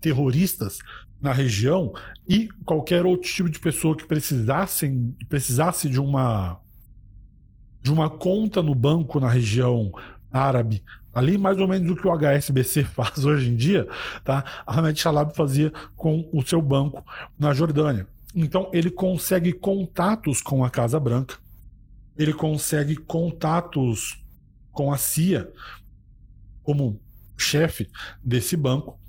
[0.00, 0.78] terroristas
[1.20, 1.92] na região
[2.28, 4.88] e qualquer outro tipo de pessoa que precisasse,
[5.28, 6.60] precisasse de uma
[7.82, 9.92] de uma conta no banco na região
[10.32, 10.82] árabe
[11.16, 13.88] Ali, mais ou menos o que o HSBC faz hoje em dia,
[14.22, 14.44] tá?
[14.66, 17.02] Ahmed Shalab fazia com o seu banco
[17.38, 18.06] na Jordânia.
[18.34, 21.36] Então, ele consegue contatos com a Casa Branca,
[22.18, 24.22] ele consegue contatos
[24.70, 25.50] com a CIA
[26.62, 27.00] como
[27.34, 27.88] chefe
[28.22, 29.00] desse banco.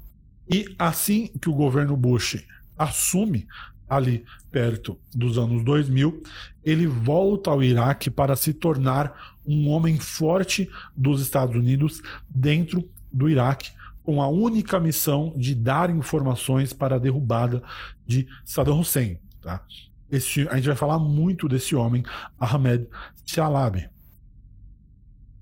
[0.49, 2.41] E assim que o governo Bush
[2.78, 3.45] assume
[3.89, 6.24] ali perto dos anos 2000,
[6.64, 13.30] ele volta ao Iraque para se tornar um homem forte dos Estados Unidos dentro do
[13.30, 13.72] Iraque,
[14.04, 17.64] com a única missão de dar informações para a derrubada
[18.06, 19.20] de Saddam Hussein.
[19.41, 19.64] Tá?
[20.12, 22.04] Esse, a gente vai falar muito desse homem,
[22.39, 22.88] Ahmed
[23.26, 23.89] Shalabi.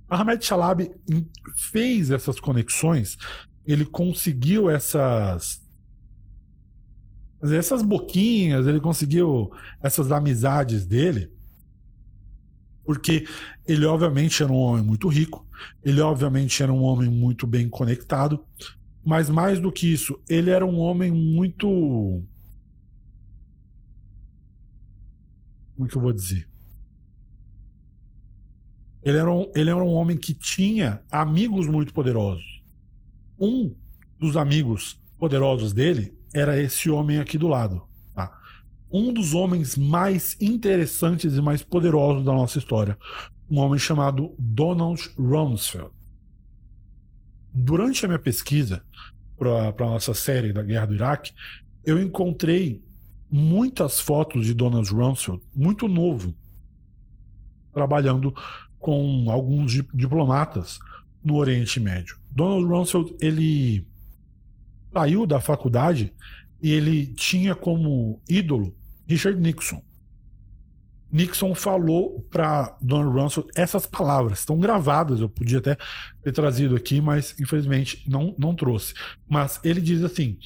[0.09, 0.91] Ahmed Shalabi
[1.55, 3.17] fez essas conexões,
[3.65, 5.63] ele conseguiu essas
[7.43, 9.51] essas boquinhas, ele conseguiu
[9.81, 11.31] essas amizades dele,
[12.85, 13.27] porque
[13.67, 15.45] ele obviamente era um homem muito rico,
[15.83, 18.43] ele obviamente era um homem muito bem conectado,
[19.03, 21.67] mas mais do que isso, ele era um homem muito.
[25.75, 26.47] Como é que eu vou dizer?
[29.03, 32.63] Ele era, um, ele era um homem que tinha amigos muito poderosos.
[33.39, 33.75] Um
[34.19, 37.83] dos amigos poderosos dele era esse homem aqui do lado.
[38.97, 42.97] Um dos homens mais interessantes e mais poderosos da nossa história.
[43.51, 45.91] Um homem chamado Donald Rumsfeld.
[47.53, 48.85] Durante a minha pesquisa
[49.37, 51.33] para a nossa série da Guerra do Iraque,
[51.83, 52.85] eu encontrei
[53.29, 56.33] muitas fotos de Donald Rumsfeld, muito novo,
[57.73, 58.33] trabalhando
[58.79, 60.79] com alguns diplomatas
[61.21, 62.17] no Oriente Médio.
[62.31, 63.85] Donald Rumsfeld, ele
[64.93, 66.13] saiu da faculdade
[66.61, 68.73] e ele tinha como ídolo
[69.07, 69.81] Richard Nixon.
[71.11, 75.77] Nixon falou para Donald Rumsfeld essas palavras, estão gravadas, eu podia até
[76.21, 78.93] ter trazido aqui, mas infelizmente não, não trouxe.
[79.29, 80.37] Mas ele diz assim: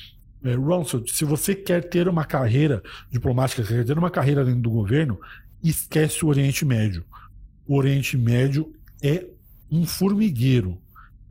[0.43, 4.69] é, Rumsfeld, se você quer ter uma carreira diplomática, quer ter uma carreira dentro do
[4.69, 5.19] governo,
[5.63, 7.05] esquece o Oriente Médio.
[7.65, 9.25] O Oriente Médio é
[9.71, 10.79] um formigueiro,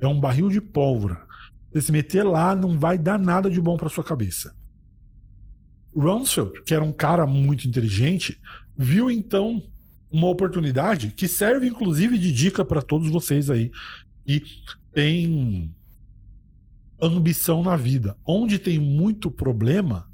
[0.01, 1.27] é um barril de pólvora.
[1.73, 4.58] Você se meter lá não vai dar nada de bom para sua cabeça.
[5.95, 8.41] Rumsfeld, que era um cara muito inteligente,
[8.77, 9.63] viu então
[10.11, 13.71] uma oportunidade que serve inclusive de dica para todos vocês aí
[14.27, 14.43] e
[14.93, 15.75] tem
[17.01, 18.17] ambição na vida.
[18.27, 20.09] Onde tem muito problema,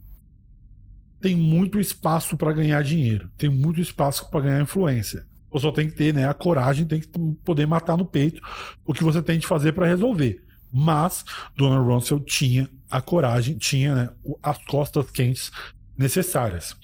[1.20, 5.26] tem muito espaço para ganhar dinheiro, tem muito espaço para ganhar influência.
[5.50, 7.08] Você só tem que ter né, a coragem, tem que
[7.44, 8.42] poder matar no peito
[8.84, 10.42] o que você tem de fazer para resolver.
[10.72, 11.24] Mas
[11.56, 15.50] Donald Rumsfeld tinha a coragem, tinha né, as costas quentes
[15.98, 16.76] necessárias.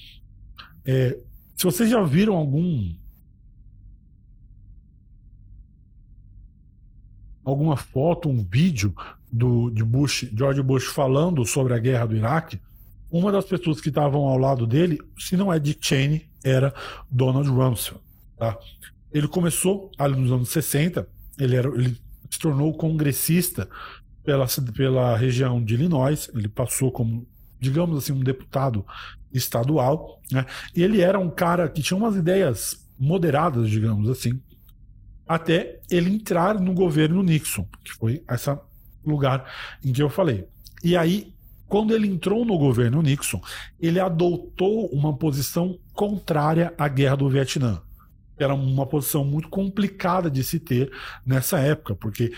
[0.84, 1.16] É,
[1.56, 2.92] se vocês já viram algum
[7.44, 8.92] alguma foto, um vídeo
[9.30, 12.60] do de Bush, George Bush falando sobre a guerra do Iraque,
[13.08, 16.74] uma das pessoas que estavam ao lado dele, se não é Dick Cheney, era
[17.08, 18.02] Donald Rumsfeld.
[18.36, 18.58] Tá?
[19.12, 21.08] Ele começou ali nos anos 60,
[21.38, 21.96] ele, era, ele
[22.28, 23.68] se tornou congressista
[24.24, 27.26] pela, pela região de Illinois, ele passou como,
[27.58, 28.84] digamos assim, um deputado
[29.32, 30.44] estadual, né?
[30.74, 34.40] e ele era um cara que tinha umas ideias moderadas, digamos assim,
[35.26, 38.58] até ele entrar no governo Nixon, que foi esse
[39.04, 39.44] lugar
[39.84, 40.46] em que eu falei.
[40.82, 41.32] E aí,
[41.68, 43.40] quando ele entrou no governo Nixon,
[43.78, 47.80] ele adotou uma posição contrária à guerra do Vietnã
[48.44, 50.90] era uma posição muito complicada de se ter
[51.24, 52.32] nessa época, porque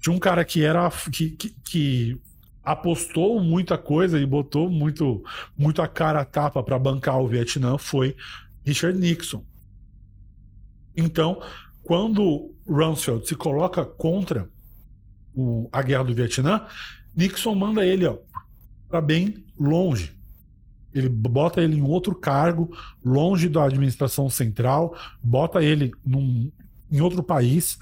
[0.00, 2.20] tinha um cara que era que, que, que
[2.62, 5.22] apostou muita coisa e botou muito,
[5.56, 8.16] muito a cara a tapa para bancar o Vietnã foi
[8.64, 9.44] Richard Nixon.
[10.96, 11.40] Então,
[11.82, 14.50] quando Rumsfeld se coloca contra
[15.32, 16.66] o, a guerra do Vietnã,
[17.14, 18.04] Nixon manda ele
[18.88, 20.12] para bem longe.
[20.92, 22.74] Ele bota ele em outro cargo,
[23.04, 26.50] longe da administração central, bota ele num,
[26.90, 27.78] em outro país.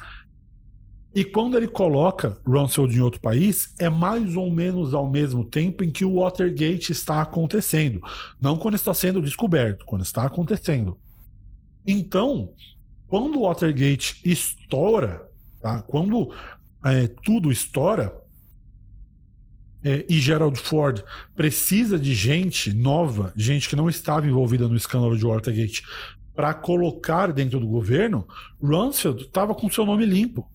[1.14, 5.84] E quando ele coloca Rumsfeld em outro país, é mais ou menos ao mesmo tempo
[5.84, 8.00] em que o Watergate está acontecendo.
[8.40, 10.98] Não quando está sendo descoberto, quando está acontecendo.
[11.86, 12.52] Então,
[13.06, 15.30] quando o Watergate estoura,
[15.62, 15.82] tá?
[15.82, 16.34] quando
[16.84, 18.12] é, tudo estoura,
[19.84, 21.04] é, e Gerald Ford
[21.36, 25.84] precisa de gente nova, gente que não estava envolvida no escândalo de Watergate,
[26.34, 28.26] para colocar dentro do governo,
[28.60, 30.50] Rumsfeld estava com seu nome limpo.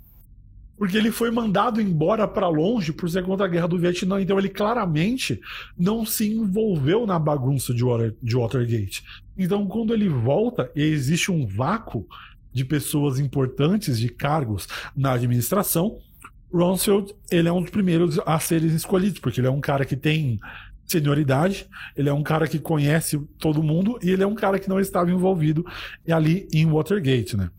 [0.79, 4.19] Porque ele foi mandado embora para longe por ser contra a guerra do Vietnã.
[4.21, 5.39] Então ele claramente
[5.77, 9.03] não se envolveu na bagunça de, Water, de Watergate.
[9.37, 12.07] Então quando ele volta existe um vácuo
[12.51, 15.99] de pessoas importantes, de cargos na administração,
[16.51, 19.95] Rumsfeld, ele é um dos primeiros a serem escolhidos, porque ele é um cara que
[19.95, 20.39] tem
[20.87, 24.67] senioridade, ele é um cara que conhece todo mundo e ele é um cara que
[24.67, 25.63] não estava envolvido
[26.09, 27.51] ali em Watergate, né?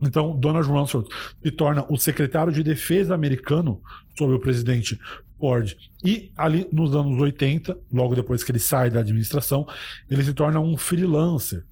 [0.00, 1.08] Então, Donald Rumsfeld
[1.42, 3.82] se torna o secretário de defesa americano
[4.16, 4.98] sob o presidente
[5.38, 5.76] Ford.
[6.04, 9.66] E ali nos anos 80, logo depois que ele sai da administração,
[10.10, 11.64] ele se torna um freelancer.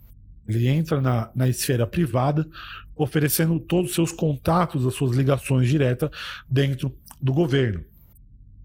[0.48, 2.46] Ele entra na, na esfera privada
[2.94, 6.08] oferecendo todos os seus contatos, as suas ligações diretas
[6.48, 7.84] dentro do governo.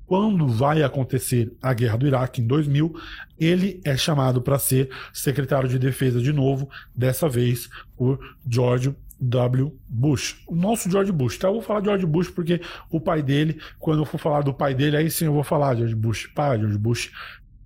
[0.06, 2.94] Quando vai acontecer a guerra do Iraque em 2000,
[3.40, 9.80] ele é chamado para ser secretário de defesa de novo, dessa vez por George W.
[9.88, 10.44] Bush.
[10.48, 11.36] O nosso George Bush.
[11.36, 12.60] Então eu vou falar de George Bush porque
[12.90, 15.76] o pai dele, quando eu for falar do pai dele, aí sim eu vou falar
[15.76, 17.12] George Bush pai, George Bush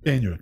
[0.06, 0.39] Senior.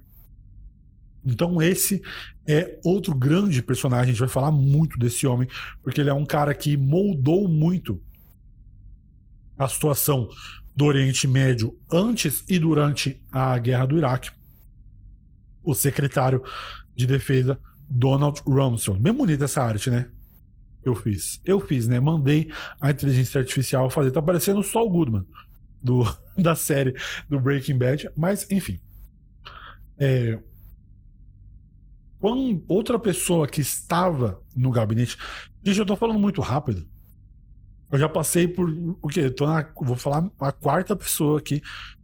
[1.25, 2.01] Então esse
[2.47, 5.47] é outro grande personagem, a gente vai falar muito desse homem,
[5.81, 8.01] porque ele é um cara que moldou muito
[9.57, 10.27] a situação
[10.75, 14.31] do Oriente Médio antes e durante a guerra do Iraque.
[15.63, 16.43] O secretário
[16.95, 18.99] de defesa Donald Rumsfeld.
[18.99, 20.09] Bem bonita essa arte, né?
[20.83, 21.41] Eu fiz.
[21.45, 21.99] Eu fiz, né?
[21.99, 24.11] Mandei a inteligência artificial fazer.
[24.11, 25.25] Tá parecendo o Saul Goodman
[25.81, 26.03] do,
[26.37, 26.95] da série
[27.29, 28.79] do Breaking Bad, mas enfim.
[29.97, 30.39] É,
[32.19, 35.17] quando outra pessoa que estava no gabinete.
[35.61, 36.87] Gente, eu tô falando muito rápido.
[37.91, 38.69] Eu já passei por.
[39.01, 39.29] O quê?
[39.29, 41.61] tô na, vou falar a quarta pessoa aqui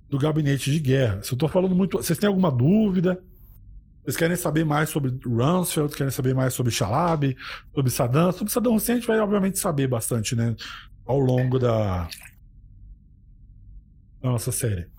[0.09, 1.23] do gabinete de guerra.
[1.23, 1.97] Se eu tô falando muito.
[1.97, 3.23] Vocês têm alguma dúvida?
[4.09, 5.95] Vocês querem saber mais sobre Rumsfeld?
[5.95, 7.37] Querem saber mais sobre Shalab?
[7.75, 8.31] Sobre Saddam?
[8.31, 10.55] Sobre Saddam Hussein a gente vai, obviamente, saber bastante, né?
[11.05, 12.09] Ao longo da,
[14.19, 14.89] da nossa série.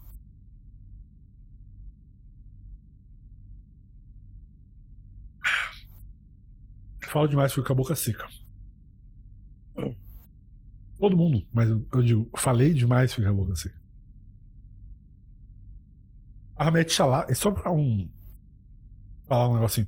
[7.09, 8.29] falo demais, fico com a boca seca.
[11.01, 13.75] Todo mundo, mas eu digo, falei demais, fica a boca seca.
[16.57, 18.09] Ahmed Shalá, é só pra um.
[19.31, 19.87] Falar um negocinho.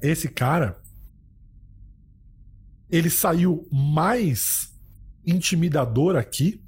[0.00, 0.80] Esse cara.
[2.88, 4.74] Ele saiu mais
[5.26, 6.62] intimidador aqui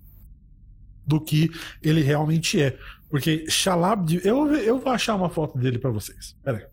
[1.06, 1.48] do que
[1.80, 2.78] ele realmente é.
[3.09, 4.20] Porque Shalab.
[4.22, 6.36] Eu, eu vou achar uma foto dele para vocês.
[6.42, 6.66] Pera aí.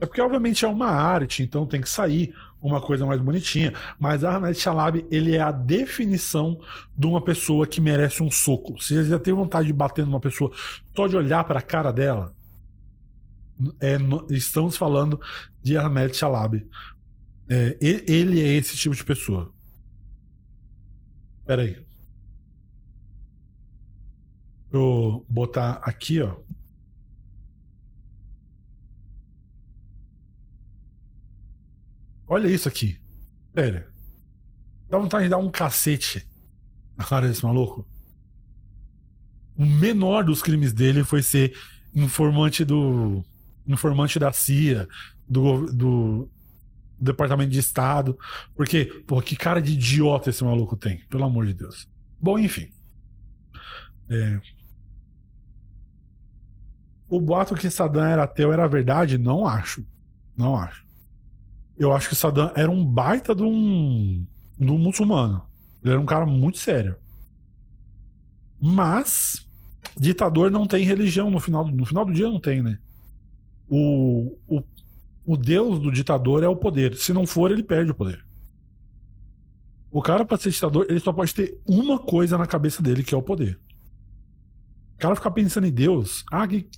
[0.00, 2.34] É porque, obviamente, é uma arte, então tem que sair
[2.64, 3.74] uma coisa mais bonitinha.
[3.98, 6.58] Mas Ahmed Shalab, ele é a definição
[6.96, 8.82] de uma pessoa que merece um soco.
[8.82, 10.50] Se você já tem vontade de bater numa pessoa
[10.96, 12.34] só de olhar para a cara dela,
[13.80, 13.98] é,
[14.30, 15.20] estamos falando
[15.62, 16.66] de Ahmed Shalab.
[17.48, 19.52] É, ele é esse tipo de pessoa.
[21.44, 21.84] Pera aí.
[24.72, 26.36] Vou botar aqui, ó.
[32.26, 32.98] Olha isso aqui.
[33.54, 33.84] Sério.
[34.88, 36.26] Dá vontade de dar um cacete
[36.96, 37.86] na cara desse maluco.
[39.56, 41.56] O menor dos crimes dele foi ser
[41.94, 43.24] informante do.
[43.66, 44.88] informante da CIA,
[45.28, 46.30] do, do
[46.98, 48.18] Departamento de Estado.
[48.54, 51.88] Porque, pô, que cara de idiota esse maluco tem, pelo amor de Deus.
[52.20, 52.70] Bom, enfim.
[54.08, 54.40] É...
[57.08, 59.18] O boato que Saddam era ateu era verdade?
[59.18, 59.86] Não acho.
[60.36, 60.83] Não acho
[61.76, 64.24] eu acho que Saddam era um baita de um,
[64.58, 65.42] de um muçulmano.
[65.82, 66.96] Ele era um cara muito sério.
[68.60, 69.46] Mas
[69.96, 72.78] ditador não tem religião no final, no final do dia não tem, né?
[73.68, 74.62] O, o,
[75.24, 76.96] o deus do ditador é o poder.
[76.96, 78.24] Se não for, ele perde o poder.
[79.90, 83.14] O cara, para ser ditador, ele só pode ter uma coisa na cabeça dele, que
[83.14, 83.58] é o poder.
[84.96, 86.68] O cara ficar pensando em Deus, ah, que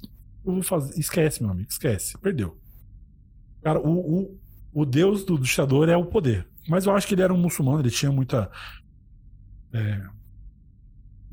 [0.44, 0.98] eu vou fazer?
[0.98, 2.18] Esquece, meu amigo, esquece.
[2.18, 2.58] Perdeu.
[3.62, 4.38] Cara, o, o,
[4.76, 6.46] o deus do ditador é o poder.
[6.68, 8.50] Mas eu acho que ele era um muçulmano, ele tinha muita.
[9.72, 10.02] É,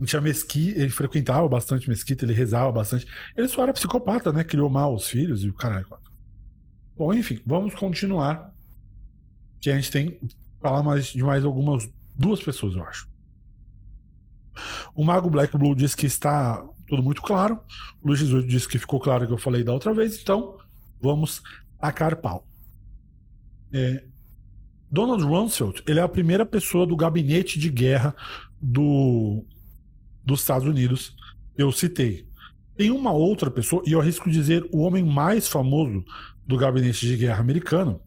[0.06, 3.06] tinha mesquita, ele frequentava bastante mesquita, ele rezava bastante.
[3.36, 4.46] Ele só era psicopata, né?
[4.46, 5.86] Criou mal os filhos e o caralho.
[6.96, 8.50] Bom, enfim, vamos continuar.
[9.60, 10.22] Que a gente tem
[10.62, 13.10] falar mais, de mais algumas duas pessoas, eu acho.
[14.96, 17.60] O Mago Black Blue diz que está tudo muito claro.
[18.02, 20.58] O Luiz Jesus disse que ficou claro que eu falei da outra vez, então
[21.02, 21.44] vamos
[21.78, 22.48] tacar pau.
[23.74, 24.04] É,
[24.92, 28.16] Donald Rumsfeld, ele é a primeira pessoa do gabinete de guerra
[28.62, 29.44] do,
[30.24, 31.16] dos Estados Unidos.
[31.58, 32.28] Eu citei.
[32.76, 36.04] Tem uma outra pessoa, e eu arrisco dizer o homem mais famoso
[36.46, 38.02] do gabinete de guerra americano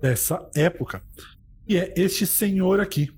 [0.00, 1.02] dessa época,
[1.66, 3.10] e é este senhor aqui,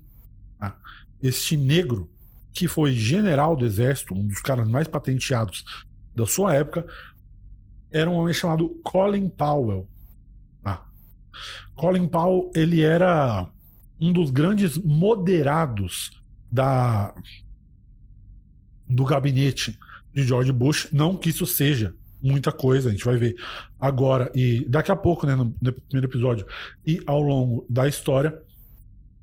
[0.57, 0.77] tá?
[1.21, 2.09] este negro
[2.53, 5.63] que foi general do exército, um dos caras mais patenteados
[6.15, 6.87] da sua época,
[7.91, 9.87] era um homem chamado Colin Powell.
[11.75, 13.47] Colin Powell, ele era
[13.99, 16.11] um dos grandes moderados
[16.51, 17.13] da
[18.87, 19.77] do gabinete
[20.13, 20.87] de George Bush.
[20.91, 23.35] Não que isso seja muita coisa, a gente vai ver
[23.79, 26.45] agora e daqui a pouco, né, no, no primeiro episódio
[26.85, 28.41] e ao longo da história.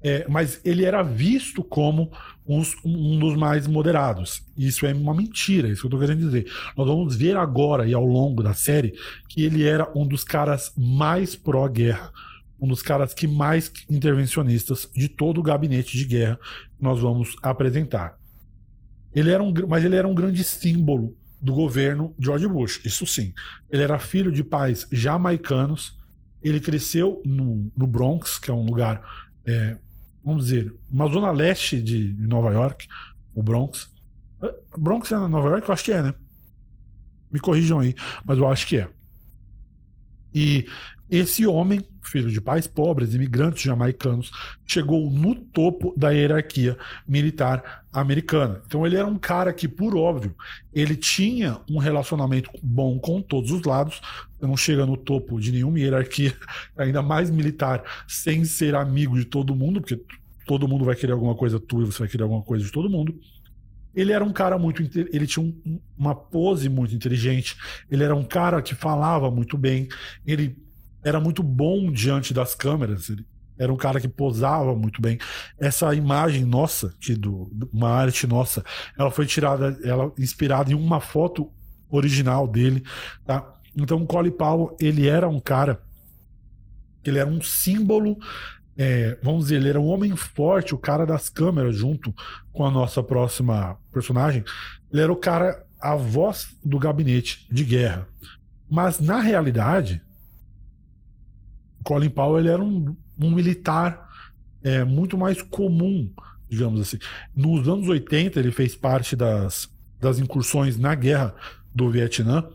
[0.07, 2.13] É, mas ele era visto como
[2.47, 4.43] uns, um dos mais moderados.
[4.57, 6.47] Isso é uma mentira, isso que eu estou querendo dizer.
[6.77, 8.93] Nós vamos ver agora e ao longo da série
[9.29, 12.13] que ele era um dos caras mais pró-guerra
[12.65, 16.39] um dos caras que mais intervencionistas de todo o gabinete de guerra
[16.77, 18.19] que nós vamos apresentar.
[19.15, 23.35] Ele era um, mas ele era um grande símbolo do governo George Bush, isso sim.
[23.71, 25.99] Ele era filho de pais jamaicanos,
[26.43, 29.03] ele cresceu no, no Bronx, que é um lugar,
[29.45, 29.77] é,
[30.25, 32.89] vamos dizer, uma zona leste de Nova York,
[33.35, 33.91] o Bronx.
[34.43, 35.69] É, Bronx é Nova York?
[35.69, 36.15] Eu acho que é, né?
[37.31, 37.95] Me corrijam aí,
[38.25, 38.89] mas eu acho que é.
[40.33, 40.67] E
[41.11, 44.31] esse homem, filho de pais pobres, imigrantes jamaicanos,
[44.67, 48.63] chegou no topo da hierarquia militar americana.
[48.67, 50.35] Então ele era um cara que, por óbvio,
[50.73, 54.01] ele tinha um relacionamento bom com todos os lados,
[54.47, 56.35] não chega no topo de nenhuma hierarquia,
[56.77, 60.01] ainda mais militar, sem ser amigo de todo mundo, porque
[60.47, 62.91] todo mundo vai querer alguma coisa tua e você vai querer alguma coisa de todo
[62.91, 63.19] mundo.
[63.95, 64.83] Ele era um cara muito.
[64.83, 67.57] Ele tinha um, uma pose muito inteligente.
[67.89, 69.89] Ele era um cara que falava muito bem.
[70.27, 70.57] Ele
[71.05, 73.09] era muito bom diante das câmeras.
[73.09, 73.25] Ele
[73.59, 75.19] era um cara que posava muito bem.
[75.59, 78.65] Essa imagem nossa, que do, uma arte nossa,
[78.99, 81.53] ela foi tirada, ela inspirada em uma foto
[81.89, 82.83] original dele,
[83.25, 83.54] tá?
[83.77, 85.81] Então, o Colin Powell, ele era um cara,
[87.05, 88.17] ele era um símbolo,
[88.77, 92.15] é, vamos dizer, ele era um homem forte, o cara das câmeras, junto
[92.53, 94.45] com a nossa próxima personagem.
[94.93, 98.07] Ele era o cara, a voz do gabinete de guerra.
[98.71, 100.03] Mas, na realidade,
[101.85, 104.09] Colin Powell ele era um, um militar
[104.63, 106.11] é, muito mais comum,
[106.49, 106.99] digamos assim.
[107.37, 109.71] Nos anos 80, ele fez parte das,
[110.01, 111.35] das incursões na guerra
[111.73, 112.49] do Vietnã.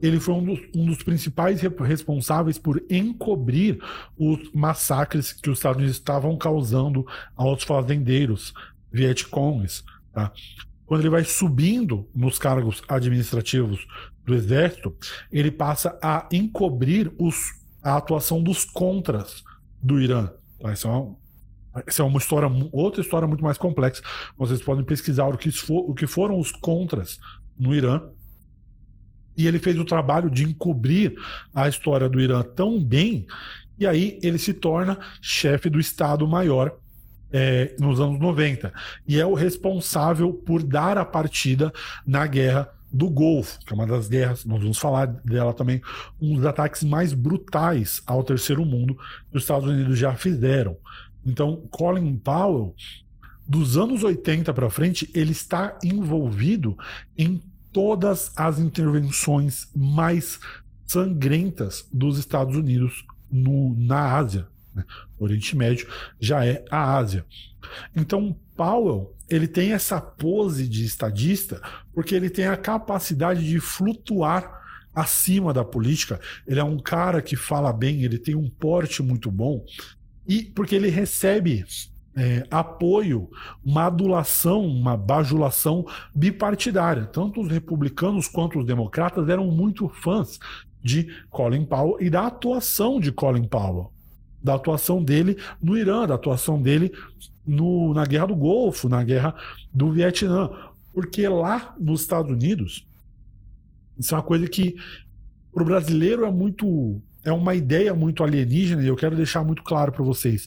[0.00, 3.78] Ele foi um dos, um dos principais responsáveis por encobrir
[4.16, 8.54] os massacres que os Estados Unidos estavam causando aos fazendeiros
[8.92, 9.84] vietcongues.
[10.12, 10.32] Tá?
[10.86, 13.86] Quando ele vai subindo nos cargos administrativos
[14.24, 14.94] do exército,
[15.32, 19.42] ele passa a encobrir os a atuação dos contras
[19.82, 20.30] do Irã.
[20.60, 20.70] Tá?
[20.70, 21.16] Essa, é uma,
[21.86, 24.02] essa é uma história, outra história muito mais complexa.
[24.36, 27.18] Vocês podem pesquisar o que, for, o que foram os contras
[27.58, 28.02] no Irã.
[29.38, 31.14] E ele fez o trabalho de encobrir
[31.54, 33.26] a história do Irã tão bem,
[33.78, 36.76] e aí ele se torna chefe do Estado-Maior
[37.32, 38.72] é, nos anos 90.
[39.06, 41.72] E é o responsável por dar a partida
[42.04, 45.80] na guerra do Golfo, que é uma das guerras, nós vamos falar dela também,
[46.20, 48.94] um dos ataques mais brutais ao terceiro mundo
[49.30, 50.76] que os Estados Unidos já fizeram.
[51.24, 52.74] Então, Colin Powell,
[53.46, 56.76] dos anos 80 para frente, ele está envolvido
[57.16, 60.40] em todas as intervenções mais
[60.86, 64.48] sangrentas dos Estados Unidos no, na Ásia.
[64.74, 64.84] Né?
[65.18, 65.88] O Oriente Médio
[66.18, 67.24] já é a Ásia.
[67.94, 71.60] Então, Powell ele tem essa pose de estadista
[71.92, 74.58] porque ele tem a capacidade de flutuar
[74.94, 76.18] acima da política.
[76.46, 79.64] Ele é um cara que fala bem, ele tem um porte muito bom
[80.26, 81.64] e porque ele recebe
[82.18, 83.30] é, apoio,
[83.64, 87.06] uma adulação, uma bajulação bipartidária.
[87.06, 90.40] Tanto os republicanos quanto os democratas eram muito fãs
[90.82, 93.92] de Colin Powell e da atuação de Colin Powell,
[94.42, 96.92] da atuação dele no Irã, da atuação dele
[97.46, 99.34] no, na Guerra do Golfo, na Guerra
[99.72, 100.50] do Vietnã.
[100.92, 102.84] Porque lá nos Estados Unidos,
[103.96, 104.74] isso é uma coisa que
[105.52, 107.00] para o brasileiro é muito.
[107.24, 110.46] É uma ideia muito alienígena e eu quero deixar muito claro para vocês.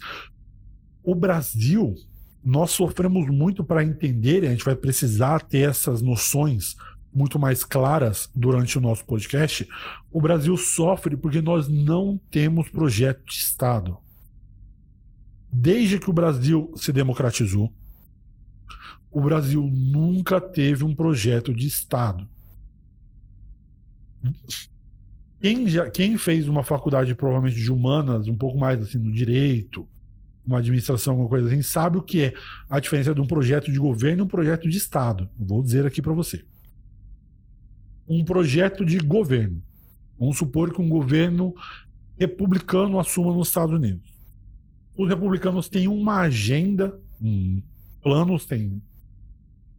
[1.03, 1.95] O Brasil,
[2.43, 6.75] nós sofremos muito para entender, e a gente vai precisar ter essas noções
[7.13, 9.67] muito mais claras durante o nosso podcast.
[10.11, 13.97] O Brasil sofre porque nós não temos projeto de Estado.
[15.51, 17.73] Desde que o Brasil se democratizou,
[19.11, 22.25] o Brasil nunca teve um projeto de Estado.
[25.41, 29.85] Quem, já, quem fez uma faculdade provavelmente de humanas, um pouco mais assim no direito,
[30.45, 32.33] uma administração, alguma coisa assim, sabe o que é
[32.69, 35.29] a diferença de um projeto de governo e um projeto de Estado.
[35.37, 36.43] Vou dizer aqui para você.
[38.07, 39.61] Um projeto de governo.
[40.19, 41.53] Vamos supor que um governo
[42.17, 44.11] republicano assuma nos Estados Unidos.
[44.95, 47.61] Os republicanos têm uma agenda, um,
[48.01, 48.81] planos, têm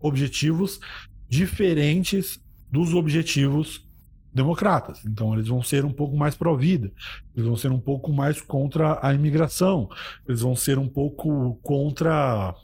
[0.01, 0.81] objetivos
[1.29, 2.41] diferentes
[2.71, 3.87] dos objetivos
[4.33, 5.05] democratas.
[5.05, 6.91] Então eles vão ser um pouco mais pró-vida,
[7.35, 9.89] eles vão ser um pouco mais contra a imigração,
[10.27, 12.55] eles vão ser um pouco contra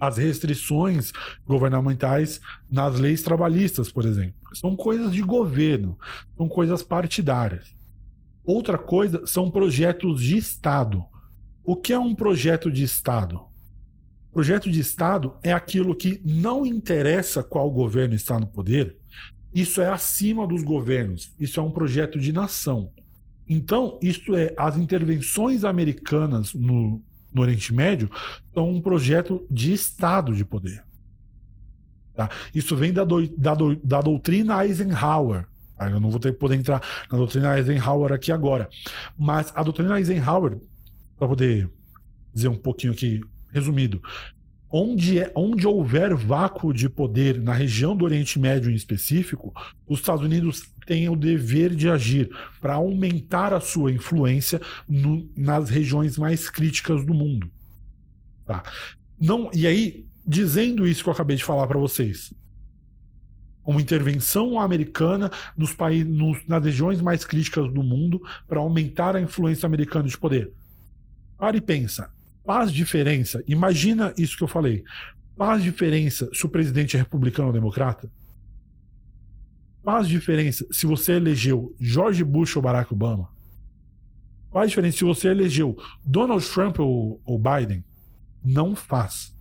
[0.00, 1.12] as restrições
[1.44, 4.34] governamentais nas leis trabalhistas, por exemplo.
[4.54, 5.98] São coisas de governo,
[6.36, 7.76] são coisas partidárias.
[8.44, 11.04] Outra coisa são projetos de Estado.
[11.64, 13.40] O que é um projeto de Estado?
[14.32, 18.96] Projeto de Estado é aquilo que não interessa qual governo está no poder,
[19.54, 22.90] isso é acima dos governos, isso é um projeto de nação.
[23.48, 28.10] Então, isso é as intervenções americanas no, no Oriente Médio
[28.52, 30.84] são um projeto de Estado de poder.
[32.14, 32.28] Tá?
[32.54, 35.46] Isso vem da, do, da, do, da doutrina Eisenhower.
[35.76, 35.88] Tá?
[35.88, 38.68] Eu não vou ter poder entrar na doutrina Eisenhower aqui agora.
[39.16, 40.58] Mas a doutrina Eisenhower,
[41.16, 41.70] para poder
[42.34, 43.20] dizer um pouquinho aqui
[43.50, 44.02] resumido,
[44.70, 49.52] onde, é, onde houver vácuo de poder na região do Oriente Médio em específico,
[49.86, 55.70] os Estados Unidos têm o dever de agir para aumentar a sua influência no, nas
[55.70, 57.50] regiões mais críticas do mundo.
[58.44, 58.62] Tá?
[59.20, 62.32] Não, e aí, dizendo isso que eu acabei de falar para vocês,
[63.64, 69.20] uma intervenção americana nos países, nos, nas regiões mais críticas do mundo para aumentar a
[69.20, 70.50] influência americana de poder.
[71.36, 72.10] Pare e pensa
[72.48, 73.44] faz diferença.
[73.46, 74.82] Imagina isso que eu falei.
[75.36, 78.10] Faz diferença se o presidente é republicano ou democrata?
[79.84, 83.28] Faz diferença se você elegeu George Bush ou Barack Obama?
[84.50, 87.84] Faz diferença se você elegeu Donald Trump ou, ou Biden?
[88.42, 89.36] Não faz.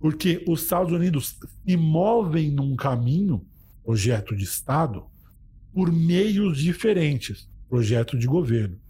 [0.00, 3.44] Porque os Estados Unidos se movem num caminho,
[3.84, 5.04] projeto de Estado,
[5.70, 8.80] por meios diferentes, projeto de governo.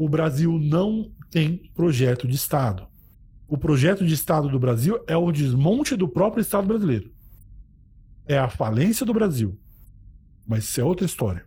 [0.00, 2.86] O Brasil não tem projeto de Estado.
[3.46, 7.12] O projeto de Estado do Brasil é o desmonte do próprio Estado brasileiro.
[8.26, 9.60] É a falência do Brasil.
[10.48, 11.44] Mas isso é outra história.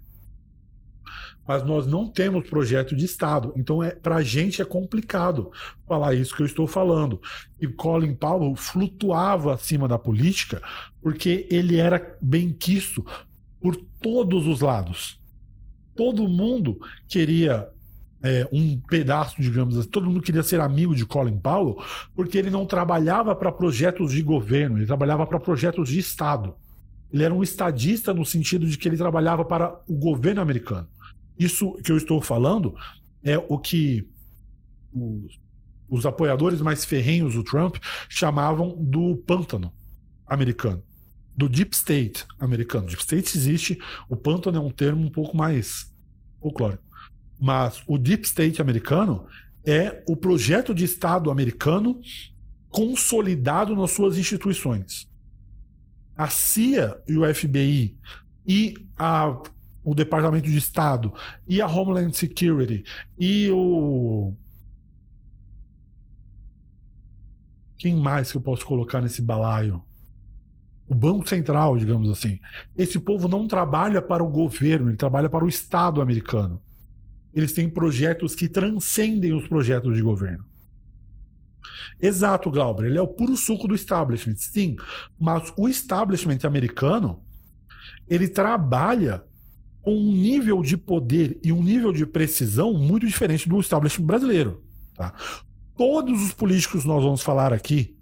[1.48, 3.52] Mas nós não temos projeto de Estado.
[3.56, 5.52] Então, é, para a gente é complicado
[5.88, 7.20] falar isso que eu estou falando.
[7.60, 10.62] E Colin Powell flutuava acima da política
[11.02, 13.04] porque ele era bem quisto
[13.60, 15.20] por todos os lados.
[15.96, 17.73] Todo mundo queria
[18.24, 19.90] é, um pedaço, digamos assim.
[19.90, 21.78] Todo mundo queria ser amigo de Colin Powell,
[22.16, 26.56] porque ele não trabalhava para projetos de governo, ele trabalhava para projetos de Estado.
[27.12, 30.88] Ele era um estadista no sentido de que ele trabalhava para o governo americano.
[31.38, 32.74] Isso que eu estou falando
[33.24, 34.08] é o que
[34.92, 35.40] os,
[35.88, 37.76] os apoiadores mais ferrenhos do Trump
[38.10, 39.72] chamavam do pântano
[40.26, 40.82] americano
[41.36, 42.88] do Deep State americano.
[42.88, 45.92] Deep State existe, o pântano é um termo um pouco mais
[46.40, 46.84] folclórico.
[47.40, 49.28] Mas o Deep State americano
[49.66, 52.00] é o projeto de Estado americano
[52.70, 55.10] consolidado nas suas instituições.
[56.16, 57.98] A CIA e o FBI
[58.46, 59.42] e a,
[59.84, 61.14] o Departamento de Estado
[61.48, 62.84] e a Homeland Security
[63.18, 64.34] e o.
[67.78, 69.84] Quem mais que eu posso colocar nesse balaio?
[70.88, 72.40] O Banco Central, digamos assim.
[72.78, 76.62] Esse povo não trabalha para o governo, ele trabalha para o Estado americano
[77.34, 80.46] eles têm projetos que transcendem os projetos de governo.
[82.02, 84.76] Exato, Glauber, ele é o puro suco do establishment, sim.
[85.20, 87.24] Mas o establishment americano,
[88.08, 89.24] ele trabalha
[89.82, 94.64] com um nível de poder e um nível de precisão muito diferente do establishment brasileiro.
[94.96, 95.14] Tá?
[95.76, 97.96] Todos os políticos que nós vamos falar aqui,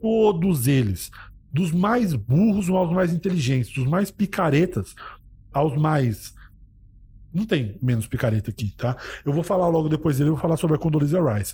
[0.00, 1.10] todos eles,
[1.52, 4.94] dos mais burros aos mais inteligentes, dos mais picaretas
[5.52, 6.34] aos mais
[7.34, 8.96] não tem menos picareta aqui, tá?
[9.24, 11.52] Eu vou falar logo depois dele, eu vou falar sobre a Condoleezza Rice.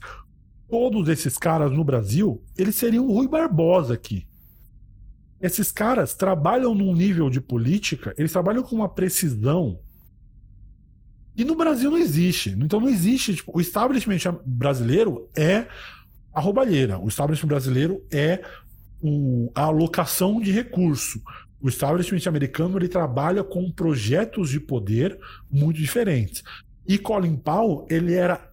[0.69, 4.27] Todos esses caras no Brasil, eles seriam o Rui Barbosa aqui.
[5.41, 9.81] Esses caras trabalham num nível de política, eles trabalham com uma precisão
[11.35, 12.51] que no Brasil não existe.
[12.51, 13.35] Então não existe.
[13.37, 15.67] Tipo, o establishment brasileiro é
[16.35, 16.99] a roubalheira.
[16.99, 18.43] O establishment brasileiro é
[19.03, 21.23] o, a alocação de recurso.
[21.61, 25.19] O establishment americano ele trabalha com projetos de poder
[25.51, 26.43] muito diferentes.
[26.87, 28.51] E Colin Powell, ele era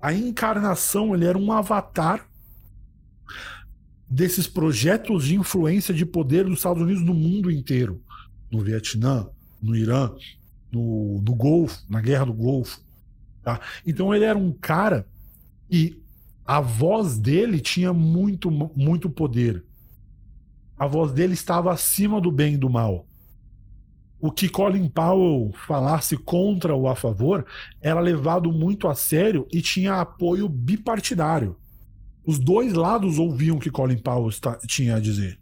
[0.00, 2.28] a encarnação, ele era um avatar
[4.08, 8.02] desses projetos de influência de poder dos Estados Unidos no mundo inteiro.
[8.50, 9.28] No Vietnã,
[9.60, 10.12] no Irã,
[10.70, 12.80] no, no Golfo, na Guerra do Golfo.
[13.42, 13.60] Tá?
[13.86, 15.06] Então ele era um cara
[15.70, 16.00] e
[16.44, 19.64] a voz dele tinha muito, muito poder.
[20.78, 23.06] A voz dele estava acima do bem e do mal.
[24.20, 27.46] O que Colin Powell falasse contra ou a favor
[27.80, 31.56] era levado muito a sério e tinha apoio bipartidário.
[32.24, 34.30] Os dois lados ouviam o que Colin Powell
[34.66, 35.38] tinha a dizer.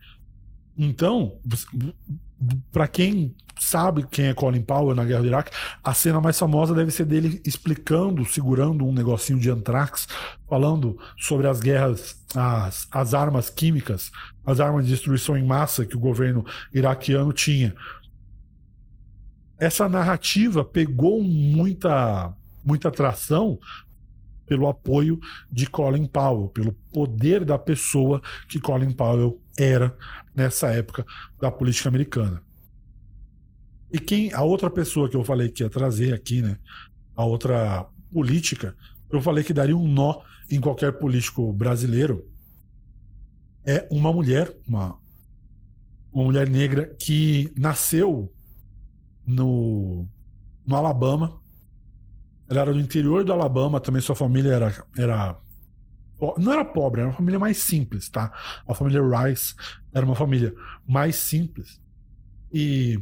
[0.76, 1.38] Então,
[2.72, 5.50] para quem sabe quem é Colin Powell na guerra do Iraque,
[5.82, 10.08] a cena mais famosa deve ser dele explicando, segurando um negocinho de antrax,
[10.48, 14.10] falando sobre as guerras, as, as armas químicas,
[14.44, 17.74] as armas de destruição em massa que o governo iraquiano tinha.
[19.58, 22.34] Essa narrativa pegou muita,
[22.64, 23.58] muita atração
[24.46, 25.18] pelo apoio
[25.50, 29.96] de Colin Powell, pelo poder da pessoa que Colin Powell era
[30.34, 31.04] nessa época
[31.40, 32.42] da política americana.
[33.92, 36.58] E quem a outra pessoa que eu falei que ia trazer aqui, né,
[37.14, 38.76] a outra política,
[39.10, 42.28] eu falei que daria um nó em qualquer político brasileiro,
[43.64, 44.98] é uma mulher, uma,
[46.12, 48.32] uma mulher negra que nasceu
[49.26, 50.06] no,
[50.66, 51.40] no Alabama.
[52.48, 55.38] Ela era do interior do Alabama, também sua família era, era
[56.38, 58.32] não era pobre, era uma família mais simples, tá?
[58.66, 59.54] A família Rice
[59.92, 60.54] era uma família
[60.86, 61.80] mais simples.
[62.52, 63.00] E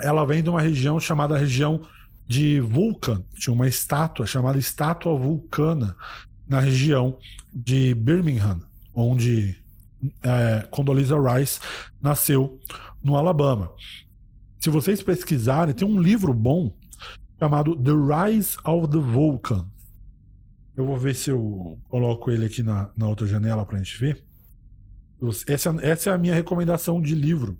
[0.00, 1.82] ela vem de uma região chamada região
[2.26, 3.22] de Vulcan.
[3.34, 5.96] Tinha uma estátua chamada Estátua Vulcana
[6.48, 7.18] na região
[7.52, 8.60] de Birmingham,
[8.94, 9.56] onde
[10.22, 11.60] é, Condoleezza Rice
[12.00, 12.58] nasceu
[13.02, 13.70] no Alabama.
[14.58, 16.74] Se vocês pesquisarem, tem um livro bom
[17.38, 19.66] chamado The Rise of the Vulcan,
[20.76, 23.98] eu vou ver se eu coloco ele aqui na, na outra janela para a gente
[23.98, 24.24] ver.
[25.46, 27.58] Essa, essa é a minha recomendação de livro.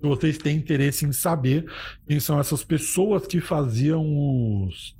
[0.00, 1.70] Se vocês têm interesse em saber
[2.06, 4.04] quem são essas pessoas que faziam
[4.66, 4.96] os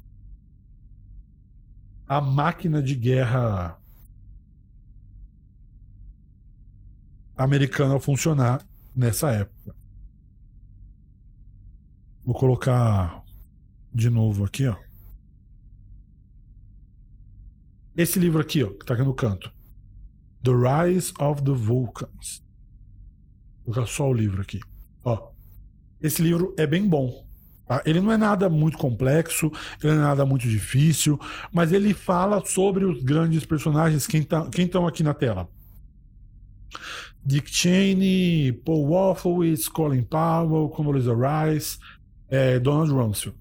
[2.07, 3.79] a máquina de guerra
[7.37, 8.65] americana funcionar
[8.95, 9.75] nessa época.
[12.25, 13.23] Vou colocar
[13.93, 14.84] de novo aqui, ó.
[17.97, 19.53] Esse livro aqui, ó, que tá aqui no canto.
[20.43, 22.45] The Rise of the Vulcans.
[23.65, 24.61] Vou colocar só o livro aqui.
[25.05, 25.31] Ó.
[26.01, 27.25] Esse livro é bem bom.
[27.67, 27.83] Tá?
[27.87, 29.51] Ele não é nada muito complexo,
[29.83, 31.19] ele não é nada muito difícil,
[31.51, 34.07] mas ele fala sobre os grandes personagens.
[34.07, 35.49] Quem estão tá, quem aqui na tela?
[37.25, 41.79] Dick Cheney, Paul Wolfowitz, Colin Powell, Condoleezza Rice,
[42.29, 43.39] é, Donald Rumsfeld.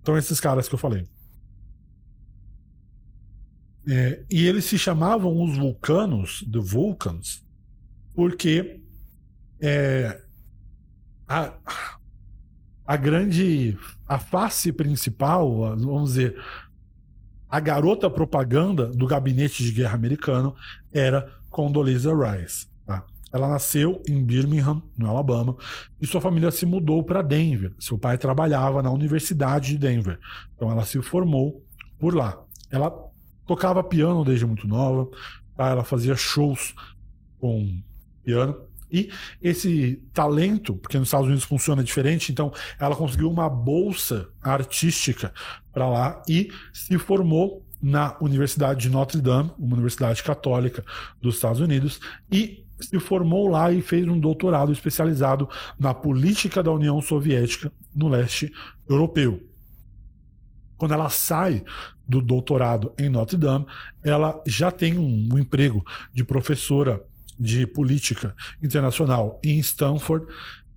[0.00, 1.06] Então, esses caras que eu falei.
[3.86, 7.44] É, e eles se chamavam os vulcanos, the Vulcans,
[8.14, 8.80] porque
[9.60, 10.20] é,
[11.26, 11.54] a,
[12.86, 16.36] a grande, a face principal, vamos dizer,
[17.48, 20.54] a garota propaganda do gabinete de guerra americano
[20.92, 22.68] era Condoleezza Rice.
[22.86, 23.04] Tá?
[23.32, 25.56] Ela nasceu em Birmingham, no Alabama,
[26.00, 27.72] e sua família se mudou para Denver.
[27.78, 30.18] Seu pai trabalhava na Universidade de Denver,
[30.54, 31.64] então ela se formou
[31.98, 32.40] por lá.
[32.70, 33.09] Ela
[33.50, 35.10] tocava piano desde muito nova,
[35.56, 35.70] tá?
[35.70, 36.72] ela fazia shows
[37.40, 37.82] com
[38.22, 38.56] piano.
[38.92, 39.10] E
[39.42, 45.32] esse talento, porque nos Estados Unidos funciona diferente, então ela conseguiu uma bolsa artística
[45.72, 50.84] para lá e se formou na Universidade de Notre Dame, uma universidade católica
[51.20, 51.98] dos Estados Unidos,
[52.30, 58.08] e se formou lá e fez um doutorado especializado na política da União Soviética no
[58.08, 58.52] leste
[58.88, 59.49] europeu.
[60.80, 61.62] Quando ela sai
[62.08, 63.66] do doutorado em Notre Dame,
[64.02, 67.04] ela já tem um, um emprego de professora
[67.38, 70.24] de política internacional em Stanford.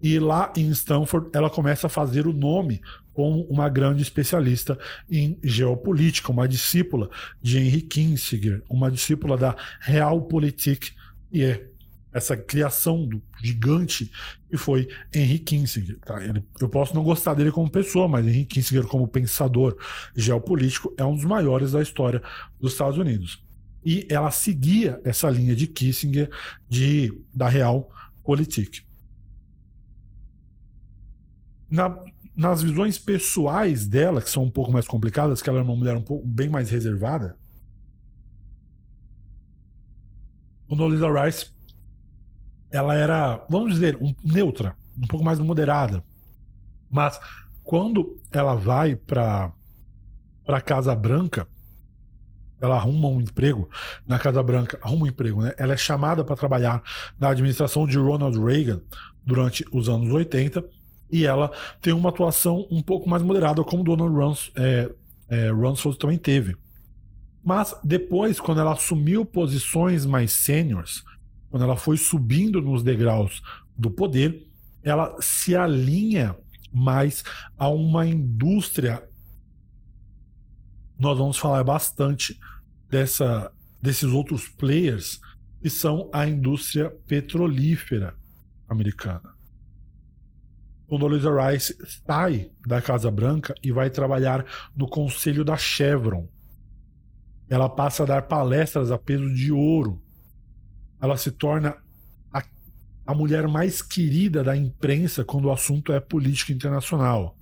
[0.01, 2.81] E lá em Stanford, ela começa a fazer o nome
[3.13, 4.77] como uma grande especialista
[5.09, 7.09] em geopolítica, uma discípula
[7.41, 10.91] de Henry Kissinger, uma discípula da Realpolitik,
[11.31, 11.65] e é
[12.13, 14.11] essa criação do gigante
[14.49, 15.99] que foi Henry Kissinger.
[15.99, 16.23] Tá?
[16.23, 19.77] Ele, eu posso não gostar dele como pessoa, mas Henry Kissinger, como pensador
[20.15, 22.21] geopolítico, é um dos maiores da história
[22.59, 23.43] dos Estados Unidos.
[23.83, 26.29] E ela seguia essa linha de Kissinger
[26.69, 28.83] de, da Realpolitik.
[31.69, 31.97] Na,
[32.35, 35.97] nas visões pessoais dela, que são um pouco mais complicadas, que ela é uma mulher
[35.97, 37.35] um pouco bem mais reservada,
[40.67, 41.52] Condoleezza Rice,
[42.73, 46.03] ela era, vamos dizer, um, neutra, um pouco mais moderada.
[46.89, 47.19] Mas
[47.63, 49.51] quando ela vai para
[50.45, 51.47] para Casa Branca,
[52.59, 53.69] ela arruma um emprego
[54.05, 55.53] na Casa Branca, arruma um emprego, né?
[55.57, 56.83] Ela é chamada para trabalhar
[57.17, 58.81] na administração de Ronald Reagan
[59.25, 60.65] durante os anos 80
[61.09, 61.51] e ela
[61.81, 64.89] tem uma atuação um pouco mais moderada, como Donald Rums, é,
[65.29, 66.57] é, Rumsfeld também teve.
[67.43, 71.03] Mas depois, quando ela assumiu posições mais sêniores,
[71.53, 73.43] quando ela foi subindo nos degraus
[73.77, 74.49] do poder,
[74.81, 76.35] ela se alinha
[76.73, 77.23] mais
[77.55, 79.07] a uma indústria.
[80.97, 82.39] Nós vamos falar bastante
[82.89, 85.21] dessa, desses outros players
[85.61, 88.15] que são a indústria petrolífera
[88.67, 89.35] americana.
[90.87, 91.77] Condoleezza Rice
[92.07, 94.43] sai da Casa Branca e vai trabalhar
[94.75, 96.27] no conselho da Chevron.
[97.47, 100.02] Ela passa a dar palestras a peso de ouro.
[101.03, 101.75] Ela se torna
[102.31, 102.41] a,
[103.05, 107.37] a mulher mais querida da imprensa quando o assunto é política internacional.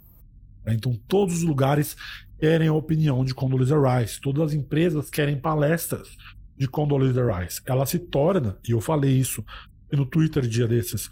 [0.66, 1.96] Então, todos os lugares
[2.40, 4.20] querem a opinião de Condoleezza Rice.
[4.20, 6.18] Todas as empresas querem palestras
[6.58, 7.62] de Condoleezza Rice.
[7.64, 9.46] Ela se torna, e eu falei isso
[9.92, 11.08] no Twitter dia desses,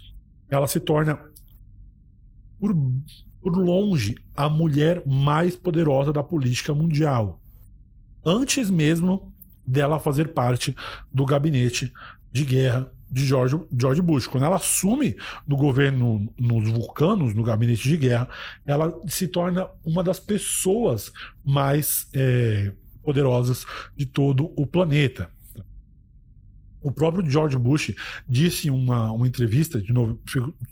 [0.48, 1.20] ela se torna
[2.58, 2.74] por,
[3.40, 7.40] por longe a mulher mais poderosa da política mundial.
[8.26, 9.32] Antes mesmo
[9.64, 10.74] dela fazer parte
[11.12, 11.92] do gabinete
[12.32, 14.26] de guerra de George, George Bush.
[14.26, 15.16] Quando ela assume
[15.46, 18.28] no governo nos vulcanos, no gabinete de guerra,
[18.64, 21.12] ela se torna uma das pessoas
[21.44, 23.66] mais é, poderosas
[23.96, 25.28] de todo o planeta.
[26.82, 27.94] O próprio George Bush
[28.26, 30.18] disse em uma, uma entrevista, de novo,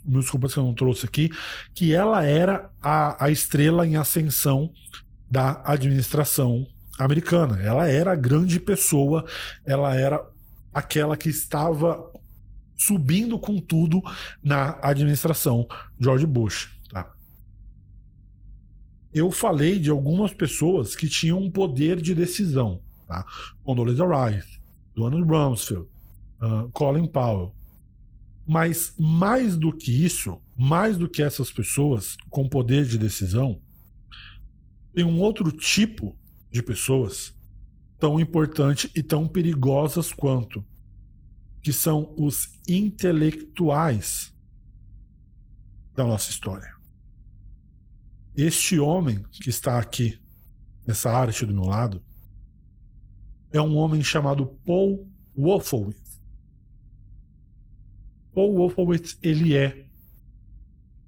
[0.04, 1.30] me desculpa se eu não trouxe aqui,
[1.74, 4.72] que ela era a, a estrela em ascensão
[5.30, 6.66] da administração
[6.98, 7.60] americana.
[7.60, 9.26] Ela era a grande pessoa,
[9.66, 10.24] ela era
[10.72, 12.12] aquela que estava
[12.76, 14.00] subindo com tudo
[14.42, 15.66] na administração
[15.98, 16.70] George Bush.
[16.90, 17.12] Tá?
[19.12, 22.80] Eu falei de algumas pessoas que tinham um poder de decisão.
[23.06, 23.26] Tá?
[23.64, 24.60] Condoleezza Rice,
[24.94, 25.88] Donald Rumsfeld,
[26.40, 27.54] uh, Colin Powell.
[28.46, 33.60] Mas mais do que isso, mais do que essas pessoas com poder de decisão,
[34.94, 36.16] tem um outro tipo
[36.50, 37.37] de pessoas
[37.98, 40.64] tão importante e tão perigosas quanto
[41.60, 44.32] que são os intelectuais
[45.94, 46.72] da nossa história.
[48.36, 50.20] Este homem que está aqui,
[50.86, 52.02] nessa arte do meu lado,
[53.52, 56.20] é um homem chamado Paul Wolfowitz.
[58.32, 59.86] Paul Wolfowitz, ele é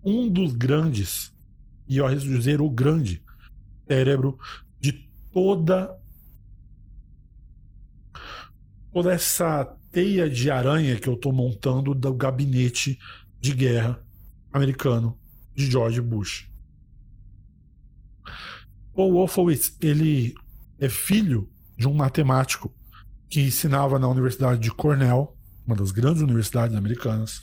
[0.02, 1.32] um dos grandes,
[1.86, 3.22] e eu arrisco dizer o grande,
[3.86, 4.38] cérebro
[4.80, 4.92] de
[5.32, 5.99] toda
[8.92, 12.98] toda essa teia de aranha que eu estou montando do gabinete
[13.40, 14.02] de guerra
[14.52, 15.18] americano
[15.54, 16.48] de George Bush.
[18.94, 20.34] Paul Wolfowitz, ele
[20.78, 22.72] é filho de um matemático
[23.28, 25.36] que ensinava na Universidade de Cornell,
[25.66, 27.42] uma das grandes universidades americanas.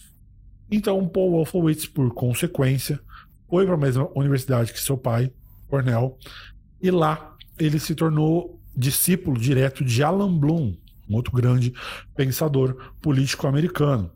[0.69, 2.99] Então, Paul Wolfowitz, por consequência,
[3.49, 5.31] foi para a mesma universidade que seu pai,
[5.67, 6.17] Cornell,
[6.81, 10.75] e lá ele se tornou discípulo direto de Alan Bloom,
[11.09, 11.73] um outro grande
[12.15, 14.11] pensador político americano.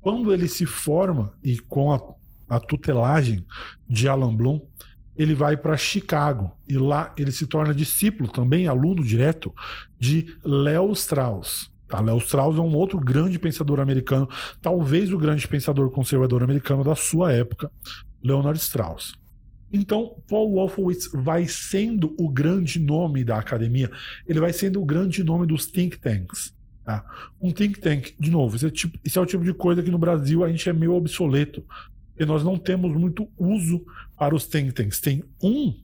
[0.00, 2.00] Quando ele se forma e com a,
[2.48, 3.44] a tutelagem
[3.88, 4.60] de Alan Bloom,
[5.16, 9.54] ele vai para Chicago e lá ele se torna discípulo, também aluno direto,
[9.98, 11.70] de Leo Strauss.
[11.88, 12.02] Tá?
[12.18, 14.28] Strauss é um outro grande pensador americano,
[14.60, 17.70] talvez o grande pensador conservador americano da sua época,
[18.22, 19.14] Leonard Strauss.
[19.76, 23.90] Então, Paul Wolfowitz vai sendo o grande nome da academia,
[24.24, 26.54] ele vai sendo o grande nome dos think tanks.
[26.84, 27.04] Tá?
[27.40, 29.90] Um think tank, de novo, isso é, tipo, isso é o tipo de coisa que
[29.90, 31.64] no Brasil a gente é meio obsoleto,
[32.10, 33.84] porque nós não temos muito uso
[34.16, 35.00] para os think tanks.
[35.00, 35.74] Tem um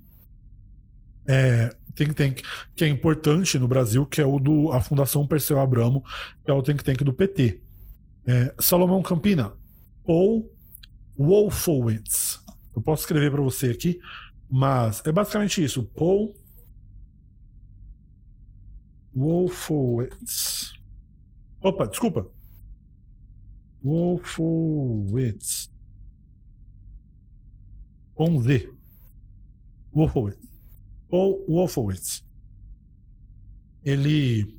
[1.27, 2.43] é, think tank
[2.77, 6.05] que é importante no Brasil, que é o do a Fundação Perseu Abramo,
[6.45, 7.61] que é o think tank do PT.
[8.25, 9.53] É, Salomão Campina,
[10.07, 10.49] Paul
[11.19, 12.40] Wolfowitz.
[12.81, 14.01] Eu posso escrever para você aqui,
[14.49, 15.85] mas é basicamente isso.
[15.85, 16.35] Paul
[19.15, 20.73] Wolfowitz.
[21.61, 22.27] Opa, desculpa.
[23.85, 25.71] Wolfowitz.
[28.15, 28.73] Com Z.
[29.93, 30.39] Wolfowitz.
[31.11, 32.25] Paul Wolfowitz.
[33.85, 34.59] Ele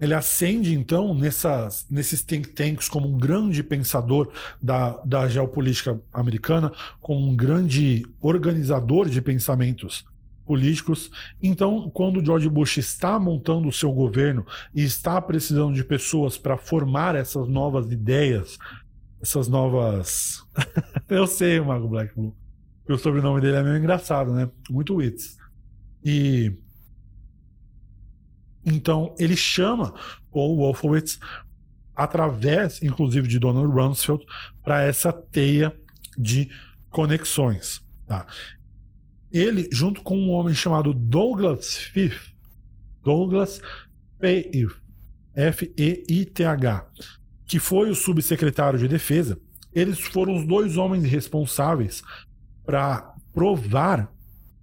[0.00, 4.30] ele ascende, então, nessas, nesses think tanks como um grande pensador
[4.62, 10.04] da, da geopolítica americana, como um grande organizador de pensamentos
[10.46, 11.10] políticos.
[11.42, 16.56] Então, quando George Bush está montando o seu governo e está precisando de pessoas para
[16.56, 18.58] formar essas novas ideias,
[19.20, 20.42] essas novas.
[21.08, 22.34] Eu sei, Mago Black Blue.
[22.88, 24.48] O sobrenome dele é meio engraçado, né?
[24.70, 25.36] Muito wits.
[26.02, 26.56] E.
[28.72, 29.94] Então, ele chama
[30.30, 31.18] o Wolfowitz,
[31.94, 34.24] através, inclusive, de Donald Rumsfeld,
[34.62, 35.74] para essa teia
[36.16, 36.50] de
[36.90, 37.80] conexões.
[38.06, 38.26] Tá?
[39.32, 42.32] ele, junto com um homem chamado Douglas Fifth,
[43.02, 43.60] Douglas
[44.20, 44.74] Feith,
[47.46, 49.38] que foi o subsecretário de defesa,
[49.72, 52.02] eles foram os dois homens responsáveis
[52.64, 54.12] para provar,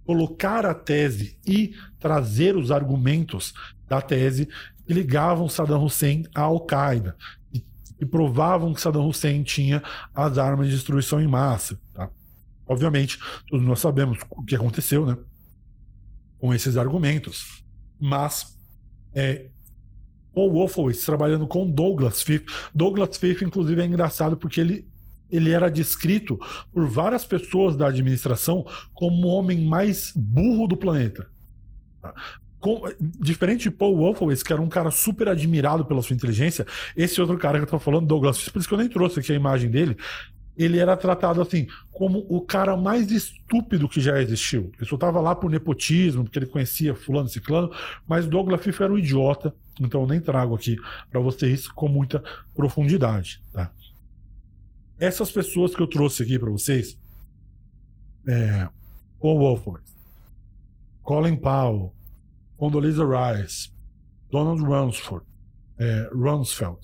[0.04, 3.54] colocar a tese e trazer os argumentos
[3.88, 4.48] da tese
[4.86, 7.16] que ligavam Saddam Hussein à Al-Qaeda
[7.52, 7.64] e,
[8.00, 9.82] e provavam que Saddam Hussein tinha
[10.14, 11.78] as armas de destruição em massa.
[11.92, 12.08] Tá?
[12.66, 13.18] Obviamente,
[13.48, 15.16] todos nós sabemos o que aconteceu, né?
[16.38, 17.64] Com esses argumentos.
[17.98, 18.58] Mas
[19.14, 19.46] é,
[20.34, 22.44] o Wolfowitz trabalhando com Douglas Fife.
[22.74, 24.86] Douglas Fife, inclusive, é engraçado porque ele,
[25.30, 26.38] ele era descrito
[26.72, 31.28] por várias pessoas da administração como o homem mais burro do planeta.
[32.58, 36.66] Com, diferente de Paul Wolfowitz, que era um cara super admirado pela sua inteligência,
[36.96, 39.20] esse outro cara que eu tô falando, Douglas Fife, por isso que eu nem trouxe
[39.20, 39.96] aqui a imagem dele,
[40.56, 44.72] ele era tratado assim como o cara mais estúpido que já existiu.
[44.76, 47.70] Ele só estava lá por nepotismo, porque ele conhecia fulano ciclano,
[48.06, 50.76] mas Douglas Fife era um idiota, então eu nem trago aqui
[51.10, 52.22] para vocês com muita
[52.54, 53.70] profundidade, tá?
[54.98, 56.98] Essas pessoas que eu trouxe aqui para vocês,
[58.26, 58.66] é,
[59.20, 59.82] Paul Wolford,
[61.02, 61.92] Colin Powell,
[62.56, 63.70] Condoleezza Rice,
[64.30, 65.24] Donald Rumsford,
[65.78, 66.78] é, Rumsfeld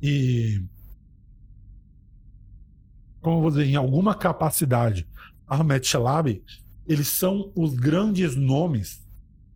[0.00, 0.62] e
[3.20, 5.04] como eu vou dizer, em alguma capacidade,
[5.48, 6.44] Ahmed Shalabi,
[6.86, 9.04] eles são os grandes nomes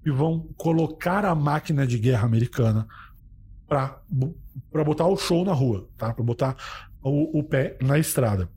[0.02, 2.88] que vão colocar a máquina de guerra americana
[3.68, 4.02] para
[4.84, 6.12] botar o show na rua, tá?
[6.12, 6.56] Para botar
[7.00, 8.50] o, o, pé na estrada.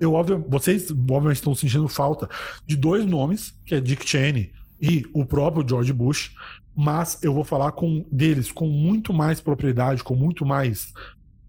[0.00, 2.28] Eu, óbvio, vocês obviamente estão sentindo falta
[2.66, 6.34] de dois nomes, que é Dick Cheney e o próprio George Bush,
[6.74, 10.92] mas eu vou falar com deles com muito mais propriedade, com muito mais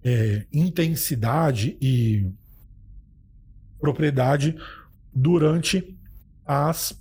[0.03, 2.31] é, intensidade e
[3.79, 4.55] propriedade
[5.13, 5.97] durante
[6.45, 6.97] as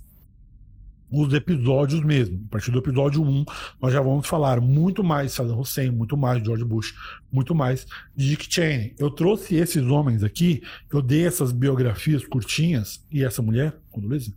[1.09, 2.43] os episódios mesmo.
[2.47, 3.45] A partir do episódio 1,
[3.81, 6.93] nós já vamos falar muito mais de Saddam Hussein, muito mais de George Bush,
[7.31, 8.93] muito mais de Dick Cheney.
[8.99, 14.33] Eu trouxe esses homens aqui, eu dei essas biografias curtinhas, e essa mulher, Condoleezza,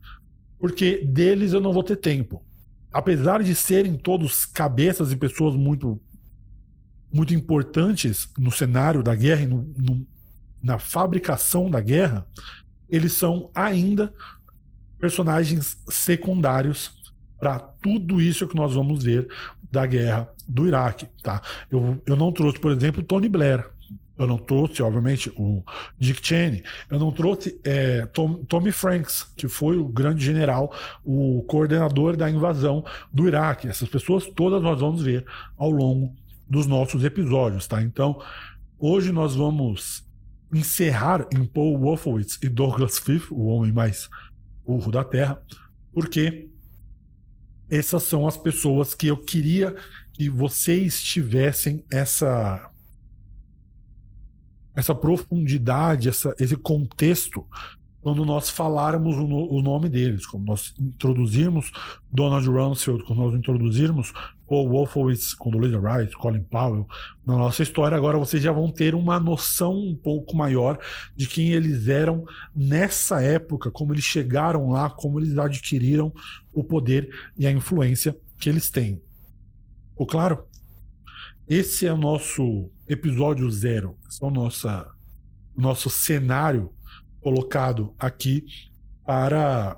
[0.61, 2.45] porque deles eu não vou ter tempo.
[2.93, 6.01] Apesar de serem todos cabeças e pessoas muito
[7.13, 10.07] muito importantes no cenário da guerra e no, no,
[10.63, 12.25] na fabricação da guerra,
[12.89, 14.15] eles são ainda
[14.97, 16.93] personagens secundários
[17.37, 19.27] para tudo isso que nós vamos ver
[19.73, 21.09] da guerra do Iraque.
[21.21, 21.43] Tá?
[21.69, 23.69] Eu, eu não trouxe, por exemplo, Tony Blair.
[24.21, 25.65] Eu não trouxe, obviamente, o
[25.99, 26.63] Dick Cheney.
[26.91, 32.29] Eu não trouxe é, Tom, Tommy Franks, que foi o grande general, o coordenador da
[32.29, 33.67] invasão do Iraque.
[33.67, 35.25] Essas pessoas todas nós vamos ver
[35.57, 36.15] ao longo
[36.47, 37.81] dos nossos episódios, tá?
[37.81, 38.21] Então,
[38.79, 40.07] hoje nós vamos
[40.53, 44.11] encerrar em Paul Wolfowitz e Douglas Fifth, o homem mais
[44.67, 45.41] burro da Terra,
[45.95, 46.51] porque
[47.71, 49.75] essas são as pessoas que eu queria
[50.13, 52.70] que vocês tivessem essa
[54.75, 57.47] essa profundidade, essa, esse contexto
[58.03, 61.71] quando nós falarmos o, o, nome deles, quando nós introduzirmos
[62.11, 64.13] Donald Rumsfeld, quando nós introduzirmos
[64.49, 66.89] Paul Wolfowitz, Condoleezza Rice, Colin Powell,
[67.27, 70.79] na nossa história, agora vocês já vão ter uma noção um pouco maior
[71.15, 72.25] de quem eles eram
[72.57, 76.13] nessa época, como eles chegaram lá, como eles adquiriram
[76.53, 79.01] o poder e a influência que eles têm.
[79.91, 80.50] Ficou claro?
[81.51, 84.69] Esse é o nosso episódio zero, esse é o nosso,
[85.57, 86.73] nosso cenário
[87.21, 88.47] colocado aqui
[89.05, 89.77] para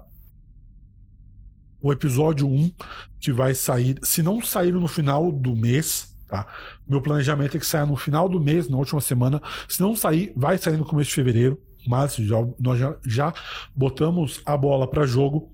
[1.80, 2.70] o episódio 1,
[3.18, 6.46] que vai sair, se não sair no final do mês, tá?
[6.86, 9.40] Meu planejamento é que saia no final do mês, na última semana.
[9.66, 13.34] Se não sair, vai sair no começo de fevereiro, mas já, nós já, já
[13.74, 15.50] botamos a bola para jogo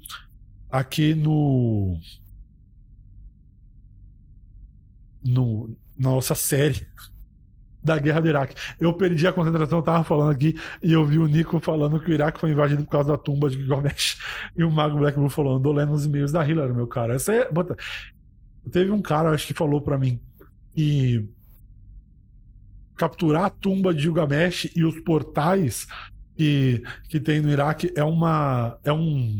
[0.68, 1.96] aqui no,
[5.24, 6.86] no nossa série
[7.82, 8.54] da guerra do Iraque.
[8.78, 12.10] Eu perdi a concentração, eu tava falando aqui e eu vi o Nico falando que
[12.10, 14.18] o Iraque foi invadido por causa da tumba de Gilgamesh
[14.56, 17.14] e o Mago Black Blue falando, tô lendo os e-mails da Hillary, meu cara.
[17.14, 17.76] Essa é, bota,
[18.70, 20.20] Teve um cara, acho que falou para mim,
[20.74, 21.26] que
[22.96, 25.86] capturar a tumba de Gilgamesh e os portais
[26.36, 29.38] que, que tem no Iraque é uma é um,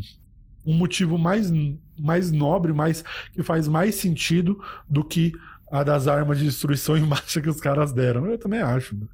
[0.65, 1.51] um motivo mais,
[1.99, 3.03] mais nobre, mais
[3.33, 5.33] que faz mais sentido do que
[5.71, 8.25] a das armas de destruição em massa que os caras deram.
[8.25, 8.95] Eu também acho.
[8.95, 9.07] Né?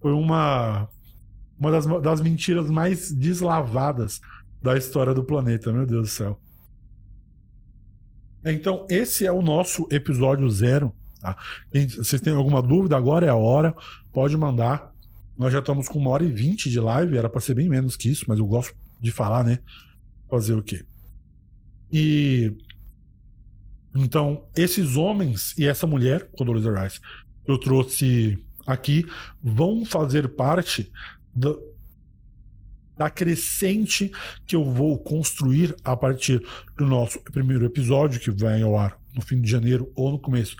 [0.00, 0.88] Foi uma
[1.58, 4.20] uma das, das mentiras mais deslavadas
[4.60, 6.40] da história do planeta, meu Deus do céu.
[8.44, 10.92] Então, esse é o nosso episódio zero.
[11.20, 11.36] Tá?
[11.96, 12.96] Vocês têm alguma dúvida?
[12.96, 13.74] Agora é a hora.
[14.12, 14.92] Pode mandar.
[15.38, 17.16] Nós já estamos com uma hora e vinte de live.
[17.16, 19.60] Era para ser bem menos que isso, mas eu gosto de falar, né?
[20.28, 20.84] Fazer o quê?
[21.92, 22.52] E.
[23.94, 27.00] Então, esses homens e essa mulher, Condoleezza Rice,
[27.46, 29.06] eu trouxe aqui,
[29.42, 30.90] vão fazer parte
[31.34, 31.60] do,
[32.96, 34.10] da crescente
[34.46, 36.42] que eu vou construir a partir
[36.76, 40.56] do nosso primeiro episódio, que vai ao ar no fim de janeiro ou no começo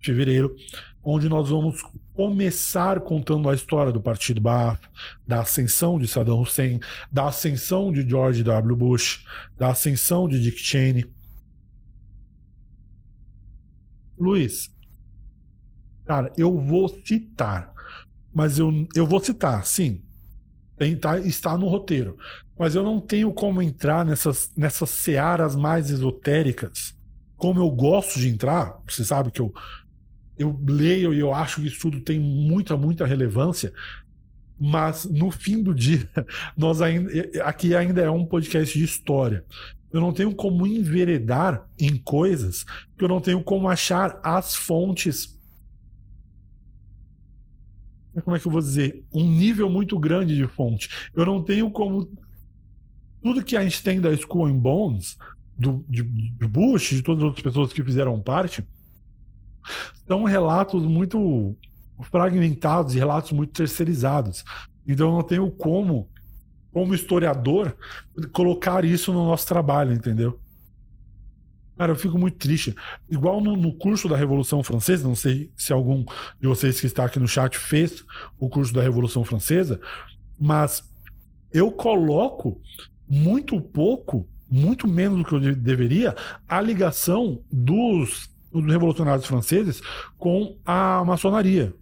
[0.00, 0.54] de fevereiro,
[1.02, 1.82] onde nós vamos
[2.14, 4.80] começar contando a história do Partido Baath,
[5.26, 6.80] da ascensão de Saddam Hussein,
[7.10, 8.76] da ascensão de George W.
[8.76, 9.24] Bush,
[9.58, 11.04] da ascensão de Dick Cheney.
[14.24, 14.72] Luiz,
[16.06, 17.72] cara, eu vou citar,
[18.32, 20.02] mas eu, eu vou citar, sim,
[20.76, 22.16] tem, tá, está no roteiro.
[22.58, 26.96] Mas eu não tenho como entrar nessas, nessas searas mais esotéricas,
[27.36, 28.80] como eu gosto de entrar.
[28.88, 29.52] Você sabe que eu,
[30.38, 33.72] eu leio e eu acho que isso tudo tem muita, muita relevância.
[34.58, 36.08] Mas no fim do dia,
[36.56, 37.10] nós ainda,
[37.44, 39.44] aqui ainda é um podcast de história.
[39.94, 42.64] Eu não tenho como enveredar em coisas
[42.98, 45.38] que eu não tenho como achar as fontes
[48.22, 50.88] como é que eu vou dizer, um nível muito grande de fonte.
[51.14, 52.08] Eu não tenho como.
[53.22, 55.16] Tudo que a gente tem da School and Bones,
[55.58, 58.64] do, de, de Bush, de todas as outras pessoas que fizeram parte,
[60.06, 61.56] são relatos muito
[62.02, 64.44] fragmentados e relatos muito terceirizados.
[64.86, 66.08] Então eu não tenho como,
[66.74, 67.72] como historiador,
[68.32, 70.40] colocar isso no nosso trabalho, entendeu?
[71.78, 72.74] Cara, eu fico muito triste.
[73.08, 76.04] Igual no, no, curso da Revolução Francesa, não sei se algum
[76.40, 78.04] de vocês que está aqui no chat fez
[78.40, 79.80] o curso da Revolução Francesa,
[80.36, 80.82] mas
[81.52, 82.60] eu coloco
[83.08, 86.16] muito pouco, muito menos do que eu deveria,
[86.48, 89.80] a ligação dos, dos revolucionários franceses
[90.18, 91.72] com a maçonaria.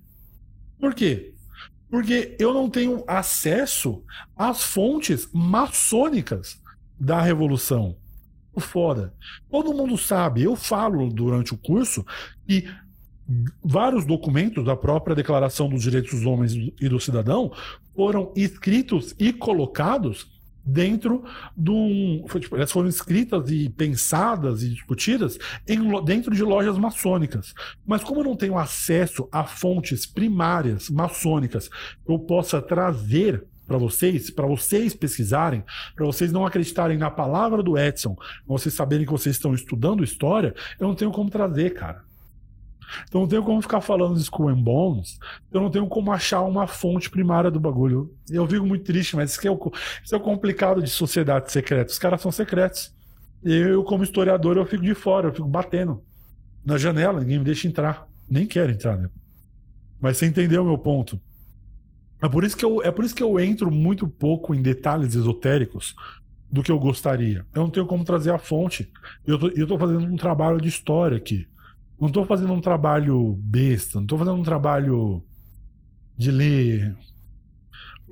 [0.78, 1.32] Por quê?
[1.92, 4.02] Porque eu não tenho acesso
[4.34, 6.58] às fontes maçônicas
[6.98, 7.98] da Revolução
[8.58, 9.12] fora.
[9.50, 12.02] Todo mundo sabe, eu falo durante o curso
[12.48, 12.66] que
[13.62, 17.52] vários documentos da própria Declaração dos Direitos dos Homens e do Cidadão
[17.94, 20.31] foram escritos e colocados
[20.64, 21.24] dentro
[21.56, 22.24] de um.
[22.38, 27.54] Tipo, elas foram escritas e pensadas e discutidas em, dentro de lojas maçônicas.
[27.86, 31.70] Mas como eu não tenho acesso a fontes primárias maçônicas,
[32.08, 35.64] eu possa trazer para vocês, para vocês pesquisarem,
[35.94, 38.16] para vocês não acreditarem na palavra do Edson,
[38.46, 42.04] vocês saberem que vocês estão estudando história, eu não tenho como trazer, cara.
[43.08, 45.18] Então não tenho como ficar falando de School and Bones,
[45.52, 48.14] eu não tenho como achar uma fonte primária do bagulho.
[48.30, 49.72] Eu fico muito triste, mas isso é, o,
[50.04, 51.90] isso é o complicado de sociedade secreta.
[51.90, 52.94] Os caras são secretos.
[53.42, 56.02] Eu, como historiador, eu fico de fora, eu fico batendo
[56.64, 58.06] na janela, ninguém me deixa entrar.
[58.28, 59.08] Nem quero entrar, né?
[60.00, 61.20] Mas você entendeu o meu ponto.
[62.22, 65.14] É por isso que eu, é por isso que eu entro muito pouco em detalhes
[65.14, 65.94] esotéricos
[66.50, 67.44] do que eu gostaria.
[67.54, 68.92] Eu não tenho como trazer a fonte.
[69.26, 71.48] Eu tô, tô fazendo um trabalho de história aqui.
[72.00, 75.22] Não estou fazendo um trabalho besta, não estou fazendo um trabalho
[76.16, 76.96] de ler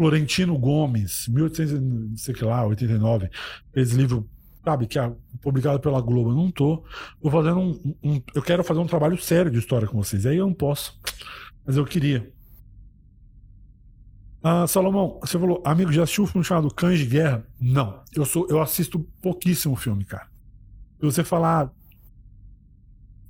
[0.01, 3.28] Florentino Gomes, 1889,
[3.74, 4.27] esse livro,
[4.65, 5.12] sabe, que é
[5.43, 6.32] publicado pela Globo.
[6.32, 6.82] Não tô.
[7.20, 10.24] Tô fazendo um, um, eu quero fazer um trabalho sério de história com vocês.
[10.24, 10.98] Aí eu não posso.
[11.66, 12.32] Mas eu queria.
[14.43, 17.47] Ah, Salomão, você falou, amigo, já assistiu um filme chamado Cães de Guerra?
[17.61, 18.02] Não.
[18.15, 20.28] Eu, sou, eu assisto pouquíssimo filme, cara.
[20.98, 21.70] Se você falar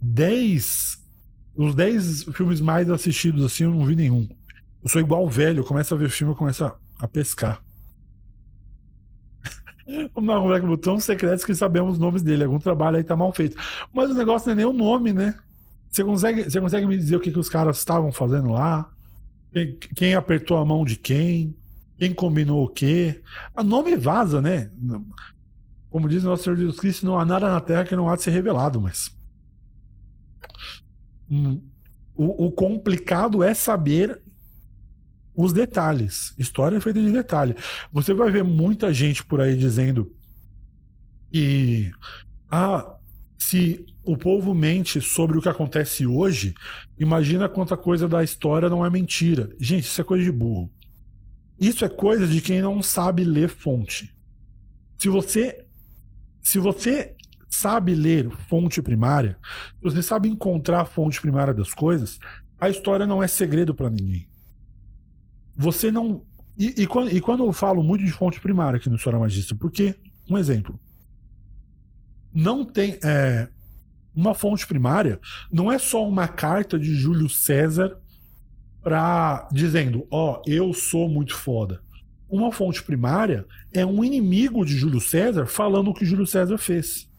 [0.01, 0.99] 10.
[1.57, 4.29] Os 10 filmes mais assistidos assim, eu não vi nenhum.
[4.83, 7.63] Eu sou igual velho, eu começo a ver filme, eu começo a, pescar.
[10.15, 12.45] Uma moleque botão secretos que sabemos os nomes dele.
[12.45, 13.57] Algum trabalho aí tá mal feito.
[13.93, 15.35] Mas o negócio não é nem o nome, né?
[15.91, 18.89] Você consegue, você consegue me dizer o que, que os caras estavam fazendo lá?
[19.53, 21.57] Quem, quem apertou a mão de quem?
[21.99, 23.21] Quem combinou o quê?
[23.55, 24.71] A nome vaza, né?
[25.91, 28.23] Como diz nosso Senhor Jesus Cristo, não há nada na terra que não há de
[28.23, 29.15] ser revelado, mas.
[32.15, 34.21] O, o complicado é saber
[35.35, 36.35] os detalhes.
[36.39, 37.55] História é feita de detalhe.
[37.93, 40.13] Você vai ver muita gente por aí dizendo
[41.33, 41.91] que
[42.51, 42.97] ah,
[43.39, 46.55] se o povo mente sobre o que acontece hoje,
[46.99, 49.49] imagina quanta coisa da história não é mentira.
[49.59, 50.71] Gente, isso é coisa de burro.
[51.59, 54.15] Isso é coisa de quem não sabe ler fonte.
[54.99, 55.65] Se você
[56.43, 57.15] se você
[57.51, 59.37] sabe ler fonte primária,
[59.83, 62.19] você sabe encontrar a fonte primária das coisas,
[62.59, 64.29] a história não é segredo para ninguém.
[65.57, 66.25] Você não
[66.59, 69.55] e, e, quando, e, quando, eu falo muito de fonte primária aqui no História Magista,
[69.55, 69.95] porque,
[70.29, 70.79] um exemplo,
[72.33, 72.99] não tem.
[73.03, 73.49] É,
[74.15, 75.21] uma fonte primária
[75.51, 77.99] não é só uma carta de Júlio César
[78.83, 81.81] para dizendo, ó, oh, eu sou muito foda.
[82.29, 87.10] Uma fonte primária é um inimigo de Júlio César falando o que Júlio César fez.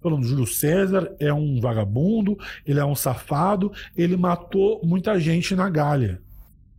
[0.00, 5.68] Falando, Júlio César é um vagabundo, ele é um safado, ele matou muita gente na
[5.68, 6.22] Gália.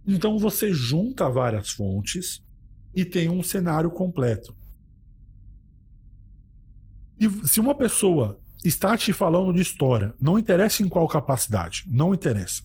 [0.08, 2.44] Então você junta várias fontes
[2.96, 4.56] e tem um cenário completo.
[7.20, 12.14] E se uma pessoa está te falando de história, não interessa em qual capacidade, não
[12.14, 12.64] interessa.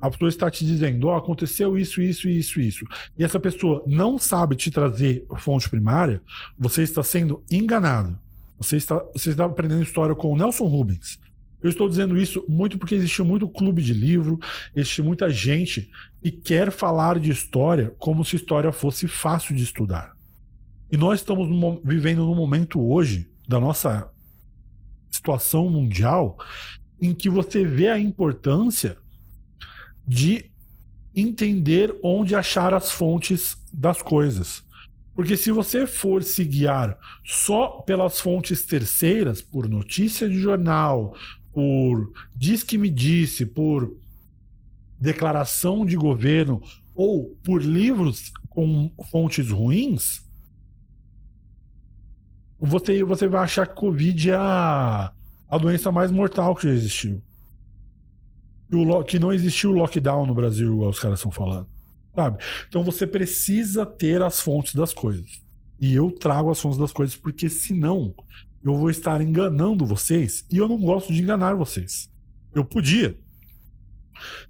[0.00, 2.84] A pessoa está te dizendo, oh, aconteceu isso, isso, isso, isso.
[3.16, 6.20] E essa pessoa não sabe te trazer fonte primária,
[6.58, 8.18] você está sendo enganado.
[8.62, 11.18] Você está, você está aprendendo história com o Nelson Rubens.
[11.62, 14.38] Eu estou dizendo isso muito porque existe muito clube de livro,
[14.74, 15.90] existe muita gente
[16.20, 20.12] que quer falar de história como se história fosse fácil de estudar.
[20.90, 21.48] E nós estamos
[21.84, 24.10] vivendo num momento hoje da nossa
[25.10, 26.36] situação mundial
[27.00, 28.98] em que você vê a importância
[30.06, 30.50] de
[31.14, 34.64] entender onde achar as fontes das coisas.
[35.14, 41.14] Porque se você for se guiar só pelas fontes terceiras, por notícia de jornal,
[41.52, 43.94] por diz que me disse, por
[44.98, 46.62] declaração de governo
[46.94, 50.24] ou por livros com fontes ruins,
[52.58, 55.12] você, você vai achar que Covid é a,
[55.48, 57.20] a doença mais mortal que já existiu.
[58.70, 61.71] Que, o, que não existiu lockdown no Brasil, igual os caras estão falando.
[62.14, 62.38] Sabe?
[62.68, 65.42] Então você precisa ter as fontes das coisas.
[65.80, 68.14] E eu trago as fontes das coisas, porque senão
[68.62, 72.10] eu vou estar enganando vocês e eu não gosto de enganar vocês.
[72.54, 73.18] Eu podia.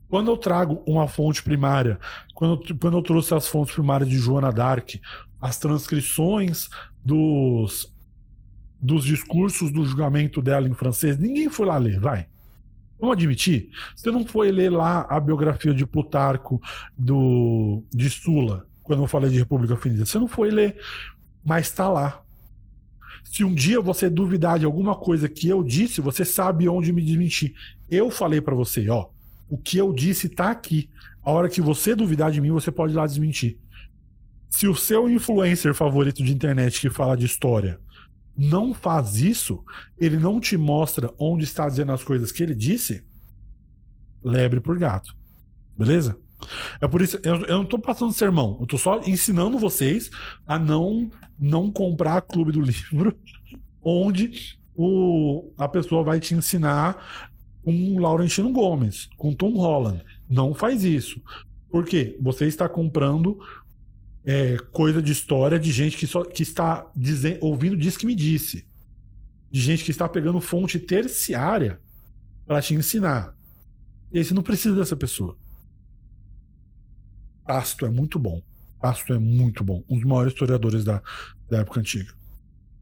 [0.08, 1.98] Quando eu trago uma fonte primária,
[2.34, 4.96] quando eu, quando eu trouxe as fontes primárias de Joana Dark,
[5.40, 6.68] as transcrições
[7.04, 7.90] dos
[8.84, 12.26] dos discursos do julgamento dela em francês, ninguém foi lá ler, vai.
[13.02, 13.68] Vamos admitir?
[13.96, 16.62] Você não foi ler lá a biografia de Plutarco
[16.96, 20.06] do, de Sula, quando eu falei de República Unida.
[20.06, 20.76] Você não foi ler,
[21.44, 22.22] mas está lá.
[23.24, 27.02] Se um dia você duvidar de alguma coisa que eu disse, você sabe onde me
[27.02, 27.56] desmentir.
[27.90, 29.08] Eu falei para você, ó,
[29.50, 30.88] o que eu disse está aqui.
[31.24, 33.58] A hora que você duvidar de mim, você pode ir lá desmentir.
[34.48, 37.80] Se o seu influencer favorito de internet que fala de história
[38.36, 39.62] não faz isso,
[39.98, 43.04] ele não te mostra onde está dizendo as coisas que ele disse,
[44.22, 45.14] lebre por gato.
[45.76, 46.18] Beleza?
[46.80, 50.10] É por isso, eu, eu não estou passando sermão, eu estou só ensinando vocês
[50.46, 53.16] a não não comprar clube do livro,
[53.82, 57.28] onde o, a pessoa vai te ensinar
[57.64, 60.04] com Laurentino Gomes, com Tom Holland.
[60.28, 61.20] Não faz isso.
[61.70, 62.16] Por quê?
[62.20, 63.38] Você está comprando
[64.24, 66.86] é, coisa de história de gente que, só, que está
[67.40, 68.66] ouvindo diz que me disse.
[69.50, 71.80] De gente que está pegando fonte terciária
[72.46, 73.36] para te ensinar.
[74.12, 75.36] E aí você não precisa dessa pessoa.
[77.44, 78.42] Pasto é muito bom.
[78.80, 79.82] Pasto é muito bom.
[79.88, 81.02] Um dos maiores historiadores da,
[81.50, 82.12] da época antiga.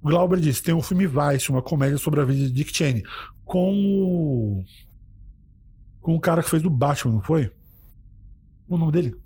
[0.02, 3.02] Glauber disse: tem um filme Vice, uma comédia sobre a vida de Dick Cheney.
[3.44, 4.64] Com o.
[6.00, 7.52] Com o cara que fez do Batman, não foi?
[8.68, 9.16] O nome dele?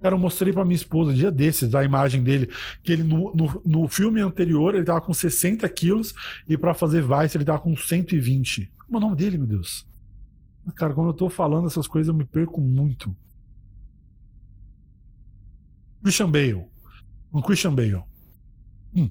[0.00, 2.48] Cara, eu mostrei pra minha esposa dia desses a imagem dele,
[2.82, 6.14] que ele no, no, no filme anterior ele tava com 60 quilos
[6.48, 8.70] e para fazer Vice ele tava com 120.
[8.86, 9.86] Como é o nome dele, meu Deus?
[10.76, 13.14] Cara, quando eu tô falando essas coisas eu me perco muito.
[16.02, 16.64] Christian Bale.
[17.32, 18.02] Um Christian Bale.
[18.94, 19.10] Hum.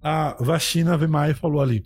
[0.00, 1.84] A Vachina Vemai falou ali.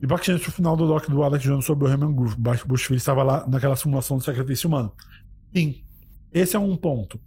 [0.00, 2.36] E bastante o final do doc do Alex Jones sobre o Herman Groove.
[2.36, 4.92] Bush Willis estava lá naquela simulação do sacrifício humano.
[5.54, 5.82] Sim,
[6.32, 7.20] esse é um ponto.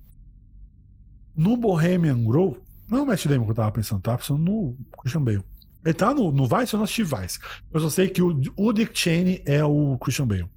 [1.36, 4.78] No Bohemian Grove, não é o Matt Damon que eu tava pensando, tava pensando no
[5.00, 5.44] Christian Bale.
[5.84, 7.40] Ele tá no, no Vice, eu não assisti Vice.
[7.74, 10.50] Eu só sei que o, o Dick Cheney é o Christian Bale.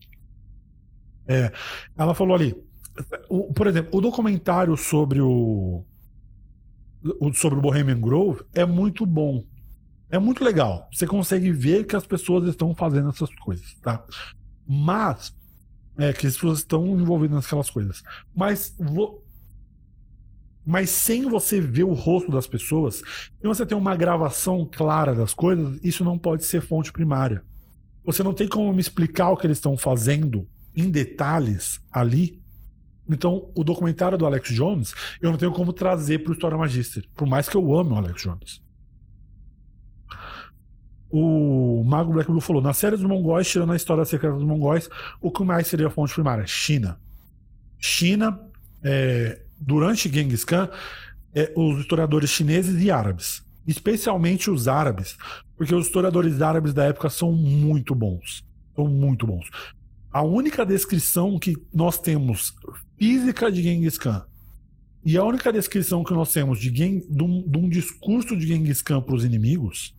[1.27, 1.51] É,
[1.97, 2.55] ela falou ali,
[3.29, 5.85] o, por exemplo, o documentário sobre o,
[7.21, 9.43] o sobre o Bohemian Grove é muito bom.
[10.15, 10.89] É muito legal.
[10.93, 14.01] Você consegue ver que as pessoas estão fazendo essas coisas, tá?
[14.65, 15.35] Mas
[15.99, 18.01] é que as pessoas estão envolvidas naquelas coisas.
[18.33, 19.25] Mas vo...
[20.65, 25.35] Mas sem você ver o rosto das pessoas, se você tem uma gravação clara das
[25.35, 27.43] coisas, isso não pode ser fonte primária.
[28.05, 30.47] Você não tem como me explicar o que eles estão fazendo
[30.77, 32.41] em detalhes ali.
[33.09, 37.05] Então, o documentário do Alex Jones, eu não tenho como trazer para o História Magister,
[37.17, 38.64] por mais que eu ame o Alex Jones.
[41.17, 44.89] O Mago Black Blue falou: na série dos mongóis, tirando a história secreta dos mongóis,
[45.21, 46.45] o que mais seria a fonte primária?
[46.45, 46.99] China.
[47.79, 48.41] China,
[48.83, 50.69] é, durante Genghis Khan,
[51.33, 55.17] é, os historiadores chineses e árabes, especialmente os árabes,
[55.57, 58.45] porque os historiadores árabes da época são muito bons.
[58.75, 59.49] São muito bons.
[60.11, 62.53] A única descrição que nós temos
[62.99, 64.25] física de Genghis Khan
[65.05, 68.83] e a única descrição que nós temos de, de, um, de um discurso de Genghis
[68.83, 69.95] Khan para os inimigos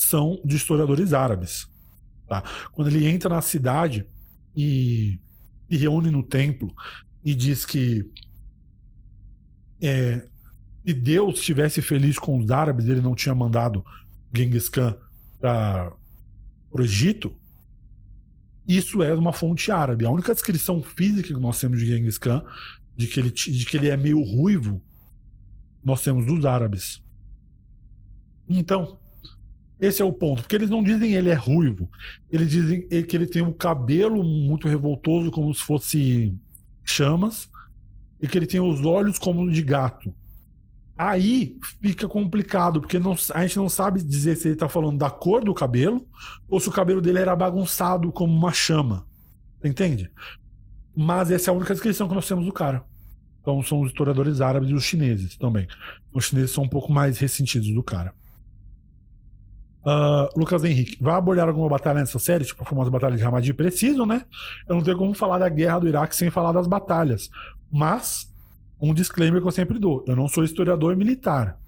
[0.00, 1.68] são de historiadores árabes.
[2.26, 2.42] Tá?
[2.72, 4.06] Quando ele entra na cidade
[4.56, 5.20] e
[5.68, 6.74] se reúne no templo
[7.22, 8.10] e diz que
[9.80, 10.26] é,
[10.86, 13.84] se Deus estivesse feliz com os árabes, ele não tinha mandado
[14.34, 14.96] Genghis Khan
[15.38, 15.92] para
[16.70, 17.36] o Egito.
[18.66, 20.06] Isso é uma fonte árabe.
[20.06, 22.42] A única descrição física que nós temos de Genghis Khan,
[22.96, 24.82] de que ele, de que ele é meio ruivo,
[25.84, 27.02] nós temos dos árabes.
[28.48, 28.99] Então,
[29.80, 30.42] esse é o ponto.
[30.42, 31.88] Porque eles não dizem ele é ruivo.
[32.30, 36.34] Eles dizem que ele tem um cabelo muito revoltoso, como se fosse
[36.84, 37.48] chamas,
[38.20, 40.14] e que ele tem os olhos como de gato.
[40.96, 45.08] Aí fica complicado, porque não, a gente não sabe dizer se ele está falando da
[45.08, 46.06] cor do cabelo
[46.46, 49.06] ou se o cabelo dele era bagunçado como uma chama.
[49.64, 50.10] Entende?
[50.94, 52.84] Mas essa é a única descrição que nós temos do cara.
[53.40, 55.66] Então são os historiadores árabes e os chineses também.
[56.12, 58.12] Os chineses são um pouco mais ressentidos do cara.
[59.84, 63.54] Uh, Lucas Henrique, vai abordar alguma batalha nessa série, tipo a famosa batalha de Ramadi?
[63.54, 64.26] Preciso, né?
[64.68, 67.30] Eu não tenho como falar da guerra do Iraque sem falar das batalhas.
[67.72, 68.30] Mas,
[68.80, 71.58] um disclaimer que eu sempre dou: eu não sou historiador militar.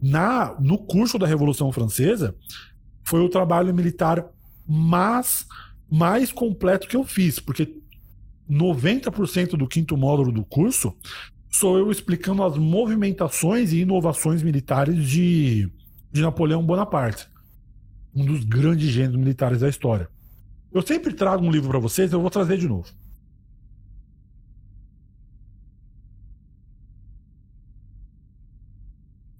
[0.00, 2.34] Na, no curso da Revolução Francesa,
[3.02, 4.24] foi o trabalho militar
[4.66, 5.44] mais,
[5.90, 7.76] mais completo que eu fiz, porque
[8.48, 10.96] 90% do quinto módulo do curso
[11.50, 15.68] sou eu explicando as movimentações e inovações militares de,
[16.12, 17.29] de Napoleão Bonaparte
[18.14, 20.08] um dos grandes gênios militares da história.
[20.72, 22.88] Eu sempre trago um livro para vocês, eu vou trazer de novo.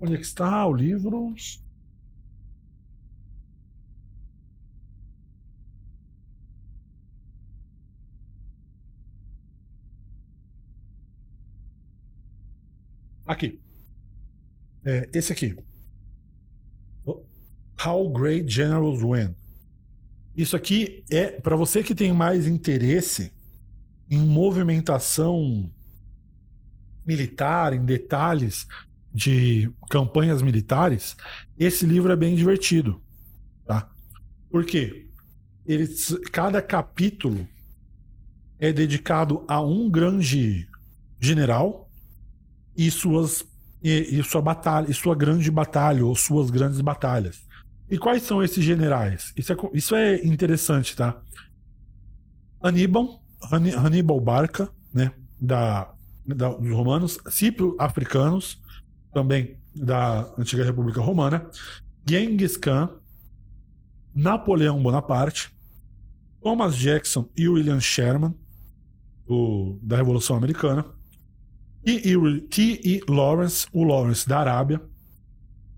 [0.01, 1.35] Onde é que está o livro?
[13.27, 13.61] Aqui.
[14.85, 15.57] É, esse aqui.
[17.85, 19.35] How Great Generals Win.
[20.37, 23.33] Isso aqui é para você que tem mais interesse
[24.09, 25.71] em movimentação
[27.07, 28.67] militar, em detalhes
[29.13, 31.17] de campanhas militares,
[31.59, 33.03] esse livro é bem divertido,
[33.67, 33.91] tá?
[34.51, 35.09] Por quê?
[35.67, 35.89] Ele,
[36.33, 37.47] cada capítulo
[38.59, 40.69] é dedicado a um grande
[41.19, 41.91] general
[42.77, 43.45] e suas
[43.83, 47.43] e, e sua batalha, e sua grande batalha ou suas grandes batalhas.
[47.91, 49.33] E quais são esses generais?
[49.37, 51.21] Isso é, isso é interessante, tá?
[52.63, 55.93] Aníbal, Aníbal Barca, né, da,
[56.25, 58.61] da, dos romanos, Cipro africanos,
[59.13, 61.51] também da antiga República Romana,
[62.09, 62.91] Genghis Khan,
[64.15, 65.53] Napoleão Bonaparte,
[66.43, 68.35] Thomas Jackson e William Sherman,
[69.27, 70.85] do, da Revolução Americana,
[71.85, 73.01] T.E.
[73.09, 74.83] Lawrence, o Lawrence da Arábia,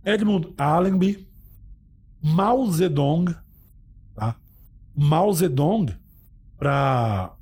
[0.05, 1.29] Edmund Allenby,
[2.23, 3.35] Mao Zedong,
[4.15, 4.37] tá?
[4.95, 5.95] Mao Zedong,
[6.57, 7.35] para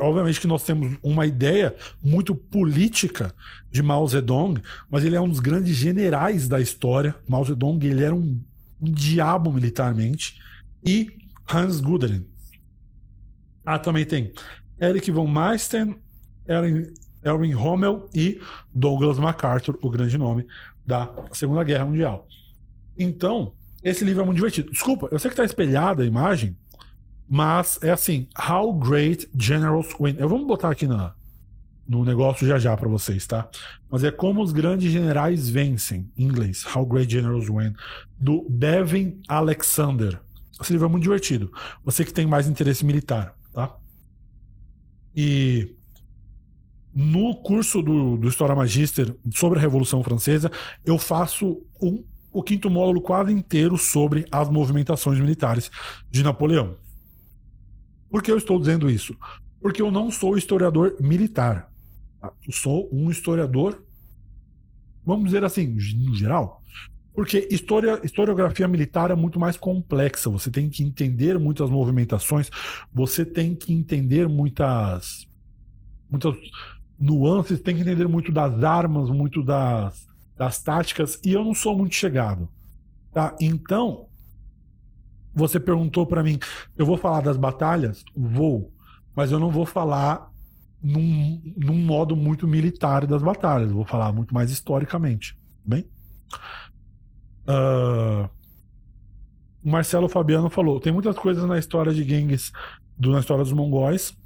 [0.00, 3.34] Obviamente que nós temos uma ideia muito política
[3.70, 7.14] de Mao Zedong, mas ele é um dos grandes generais da história.
[7.28, 8.40] Mao Zedong ele era um,
[8.80, 10.40] um diabo militarmente.
[10.86, 11.10] E
[11.52, 12.24] Hans Guderian.
[13.64, 14.32] Ah, também tem
[14.80, 15.96] Eric von Meisten,
[17.22, 18.40] Erwin Rommel e
[18.74, 20.46] Douglas MacArthur, o grande nome
[20.86, 22.26] da Segunda Guerra Mundial.
[22.98, 23.52] Então,
[23.84, 24.70] esse livro é muito divertido.
[24.70, 26.56] Desculpa, eu sei que está espelhada a imagem,
[27.28, 30.16] mas é assim: How Great Generals Win.
[30.18, 31.14] Eu vou botar aqui na,
[31.86, 33.48] no negócio já já para vocês, tá?
[33.90, 36.64] Mas é como os grandes generais vencem, em inglês.
[36.74, 37.74] How Great Generals Win,
[38.18, 40.18] do Devin Alexander.
[40.58, 41.52] Esse livro é muito divertido.
[41.84, 43.76] Você que tem mais interesse militar, tá?
[45.14, 45.74] E
[46.94, 50.50] no curso do, do História Magister sobre a Revolução Francesa,
[50.84, 52.04] eu faço um
[52.34, 55.70] o quinto módulo quase inteiro sobre as movimentações militares
[56.10, 56.76] de Napoleão.
[58.10, 59.16] Por que eu estou dizendo isso?
[59.60, 61.70] Porque eu não sou historiador militar.
[62.20, 62.30] Tá?
[62.46, 63.82] Eu sou um historiador
[65.04, 66.62] Vamos dizer assim, no geral.
[67.14, 70.30] Porque história, historiografia militar é muito mais complexa.
[70.30, 72.50] Você tem que entender muitas movimentações,
[72.92, 75.28] você tem que entender muitas,
[76.10, 76.34] muitas
[76.98, 81.76] nuances, tem que entender muito das armas, muito das, das táticas, e eu não sou
[81.76, 82.48] muito chegado.
[83.12, 83.36] Tá?
[83.40, 84.08] Então,
[85.34, 86.38] você perguntou para mim,
[86.76, 88.04] eu vou falar das batalhas?
[88.16, 88.72] Vou,
[89.14, 90.30] mas eu não vou falar
[90.82, 95.38] num, num modo muito militar das batalhas, vou falar muito mais historicamente.
[95.64, 95.88] Bem?
[97.48, 98.28] Uh,
[99.64, 102.52] o Marcelo Fabiano falou: tem muitas coisas na história de Genghis,
[102.98, 104.16] do, na história dos mongóis.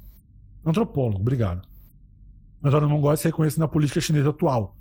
[0.65, 1.67] Antropólogo, obrigado.
[2.61, 4.75] Na história dos mongóis se reconhece na política chinesa atual.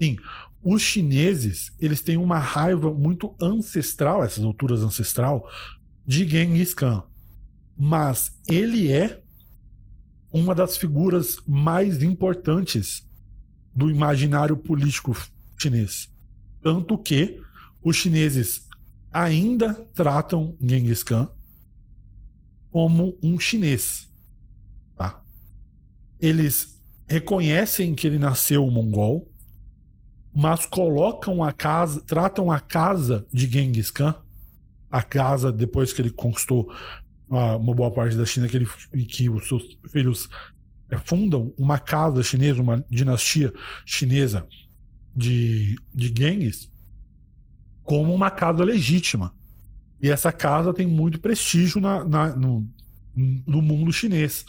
[0.00, 0.16] Sim,
[0.62, 5.46] os chineses eles têm uma raiva muito ancestral, essas alturas ancestral,
[6.06, 7.02] de Genghis Khan.
[7.76, 9.22] Mas ele é
[10.32, 13.06] uma das figuras mais importantes
[13.74, 15.14] do imaginário político
[15.58, 16.08] chinês.
[16.62, 17.40] Tanto que
[17.82, 18.66] os chineses
[19.12, 21.28] ainda tratam Genghis Khan
[22.70, 24.08] como um chinês.
[24.96, 25.22] Tá?
[26.18, 29.29] Eles reconhecem que ele nasceu mongol,
[30.34, 34.14] mas colocam a casa, tratam a casa de Genghis Khan,
[34.90, 36.72] a casa depois que ele conquistou
[37.28, 38.66] uma boa parte da China, que, ele,
[39.06, 40.28] que os seus filhos
[40.90, 43.52] é, fundam uma casa chinesa, uma dinastia
[43.86, 44.46] chinesa
[45.14, 46.70] de, de Genghis,
[47.84, 49.32] como uma casa legítima.
[50.02, 52.68] E essa casa tem muito prestígio na, na, no,
[53.14, 54.44] no mundo chinês.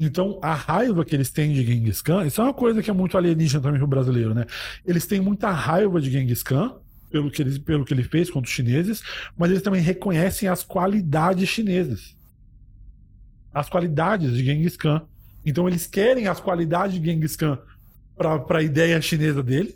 [0.00, 2.92] Então, a raiva que eles têm de Genghis Khan, isso é uma coisa que é
[2.92, 4.46] muito alienígena também para o brasileiro, né?
[4.86, 6.76] Eles têm muita raiva de Genghis Khan,
[7.10, 9.02] pelo que, ele, pelo que ele fez contra os chineses,
[9.36, 12.16] mas eles também reconhecem as qualidades chinesas.
[13.52, 15.02] As qualidades de Genghis Khan.
[15.44, 17.58] Então, eles querem as qualidades de Genghis Khan
[18.16, 19.74] para a ideia chinesa dele,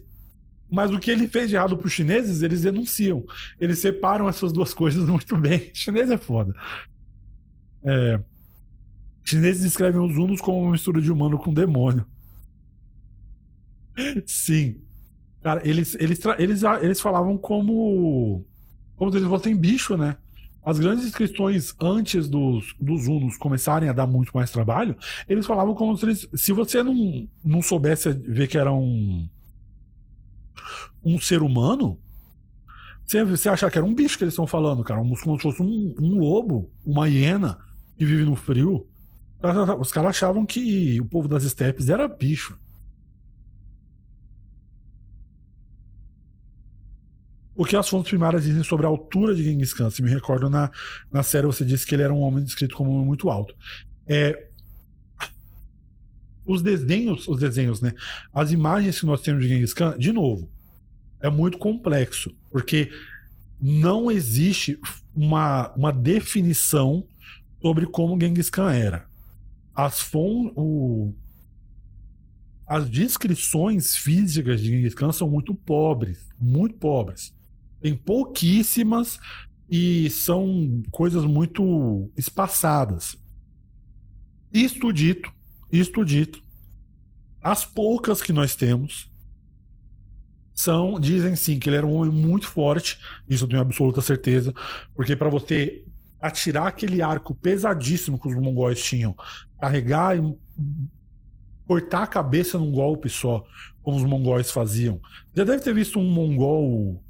[0.71, 3.25] mas o que ele fez de errado para os chineses, eles denunciam.
[3.61, 5.71] Eles separam essas duas coisas muito bem.
[5.75, 6.55] O chinês é foda.
[7.85, 8.21] É...
[9.25, 12.07] Chineses descrevem os hunos como uma mistura de humano com demônio.
[14.27, 14.81] Sim.
[15.43, 18.45] Cara, eles, eles, eles, eles falavam como.
[18.97, 20.17] Como se eles fossem bicho, né?
[20.65, 24.97] As grandes inscrições antes dos, dos Unos começarem a dar muito mais trabalho,
[25.29, 26.29] eles falavam como se eles.
[26.35, 29.29] Se você não, não soubesse ver que era um
[31.05, 31.99] um ser humano,
[33.05, 35.01] você, você achar que era um bicho que eles estão falando, cara.
[35.01, 37.59] Como se fosse um, um lobo, uma hiena
[37.97, 38.87] que vive no frio.
[39.81, 42.57] Os caras achavam que o povo das estepes era bicho.
[47.55, 49.91] O que as fontes primárias dizem sobre a altura de Genghis Khan?
[49.91, 50.71] Se me recordo, na,
[51.11, 53.55] na série você disse que ele era um homem descrito como um homem muito alto.
[54.07, 54.49] É,
[56.47, 57.93] os desenhos, os desenhos, né?
[58.33, 60.51] As imagens que nós temos de Genghis Khan, de novo,
[61.21, 62.91] é muito complexo, porque
[63.61, 64.79] não existe
[65.15, 67.07] uma, uma definição
[67.61, 69.12] sobre como Genghis Khan era.
[69.75, 71.15] As, fon, o,
[72.67, 77.35] as descrições físicas de Genghis Khan são muito pobres, muito pobres.
[77.81, 79.19] Tem pouquíssimas
[79.69, 83.17] e são coisas muito espaçadas.
[84.53, 85.33] Isto dito,
[85.71, 86.43] isto dito,
[87.43, 89.11] as poucas que nós temos
[90.55, 94.53] são dizem sim que ele era um homem muito forte, isso eu tenho absoluta certeza,
[94.95, 95.85] porque para você
[96.21, 99.17] atirar aquele arco pesadíssimo que os mongóis tinham,
[99.63, 100.37] carregar e
[101.67, 103.45] cortar a cabeça num golpe só,
[103.83, 105.01] como os mongóis faziam.
[105.35, 107.03] Já deve ter visto um mongol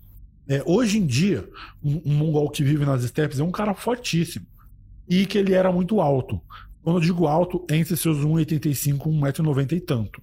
[0.48, 1.48] é, hoje em dia,
[1.82, 4.46] um, um mongol que vive nas estepes é um cara fortíssimo
[5.08, 6.40] e que ele era muito alto.
[6.82, 10.22] Quando eu digo alto, entre seus 1,85 e 1,90m e tanto.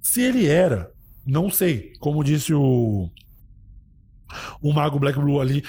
[0.00, 0.90] Se ele era
[1.24, 1.92] não sei.
[2.00, 3.10] Como disse o,
[4.60, 5.62] o Mago Black Blue ali,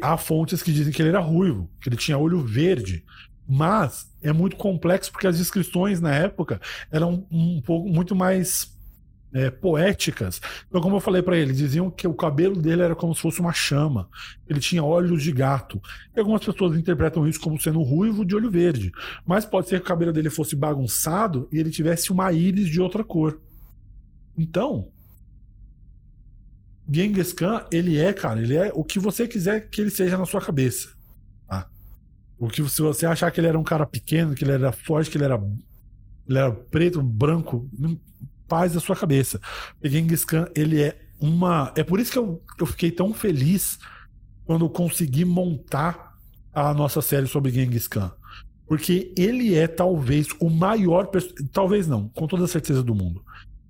[0.00, 3.04] há fontes que dizem que ele era ruivo, que ele tinha olho verde.
[3.48, 6.60] Mas é muito complexo porque as descrições na época
[6.90, 8.72] eram um pouco muito mais
[9.32, 10.40] é, poéticas.
[10.68, 13.40] Então, como eu falei para ele, diziam que o cabelo dele era como se fosse
[13.40, 14.08] uma chama.
[14.46, 15.80] Ele tinha olhos de gato.
[16.14, 18.92] E algumas pessoas interpretam isso como sendo ruivo de olho verde.
[19.26, 22.80] Mas pode ser que o cabelo dele fosse bagunçado e ele tivesse uma íris de
[22.80, 23.40] outra cor.
[24.36, 24.88] Então,
[26.90, 30.26] Genghis Khan, ele é, cara, ele é o que você quiser que ele seja na
[30.26, 30.91] sua cabeça.
[32.44, 35.10] O que se você achar que ele era um cara pequeno, que ele era forte,
[35.10, 35.40] que ele era,
[36.28, 37.68] ele era preto, branco,
[38.48, 39.40] paz da sua cabeça.
[39.82, 41.72] O Genghis Khan, ele é uma.
[41.76, 43.78] É por isso que eu, eu fiquei tão feliz
[44.44, 46.18] quando consegui montar
[46.52, 48.12] a nossa série sobre Genghis Khan.
[48.66, 51.08] Porque ele é talvez o maior.
[51.52, 53.22] Talvez não, com toda a certeza do mundo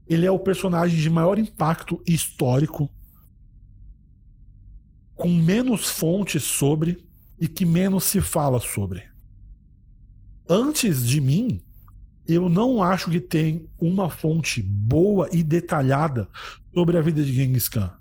[0.07, 2.91] ele é o personagem de maior impacto histórico,
[5.15, 7.07] com menos fontes sobre
[7.43, 9.03] e que menos se fala sobre.
[10.49, 11.61] Antes de mim,
[12.25, 16.29] eu não acho que tem uma fonte boa e detalhada
[16.73, 17.93] sobre a vida de Genghis Khan.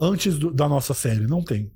[0.00, 1.72] Antes do, da nossa série, não tem.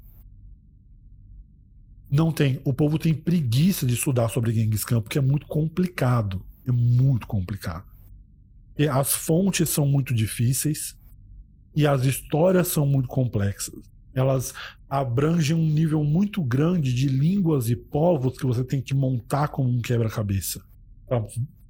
[2.08, 2.60] Não tem.
[2.64, 6.40] O povo tem preguiça de estudar sobre Genghis Khan porque é muito complicado.
[6.64, 7.84] É muito complicado.
[8.78, 10.96] E as fontes são muito difíceis
[11.74, 13.74] e as histórias são muito complexas.
[14.14, 14.54] Elas
[14.88, 19.68] abrangem um nível muito grande de línguas e povos que você tem que montar como
[19.68, 20.62] um quebra-cabeça
[21.06, 21.24] para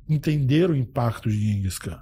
[0.08, 2.00] entender o impacto de Genghis Khan.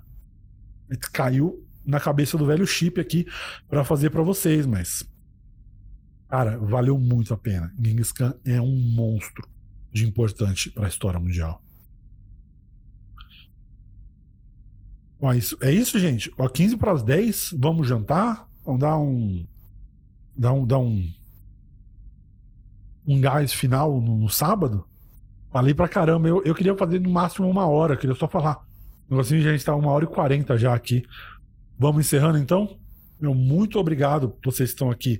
[1.12, 3.26] Caiu na cabeça do velho chip aqui
[3.68, 5.08] para fazer para vocês, mas
[6.28, 7.72] cara, valeu muito a pena.
[7.80, 9.48] Genghis Khan é um monstro
[9.92, 11.62] de importante para a história mundial.
[15.20, 16.32] Bom, é isso, é isso, gente.
[16.36, 18.48] Ó, 15 para as 10, vamos jantar?
[18.64, 19.46] Vamos dar um
[20.36, 21.08] dar um dar um
[23.06, 24.84] um gás final no, no sábado?
[25.50, 26.28] Falei pra caramba.
[26.28, 28.64] Eu, eu queria fazer no máximo uma hora, queria só falar.
[29.10, 31.04] Negocinho a gente tá uma hora e quarenta já aqui.
[31.78, 32.78] Vamos encerrando então?
[33.20, 35.18] Meu, muito obrigado vocês estão aqui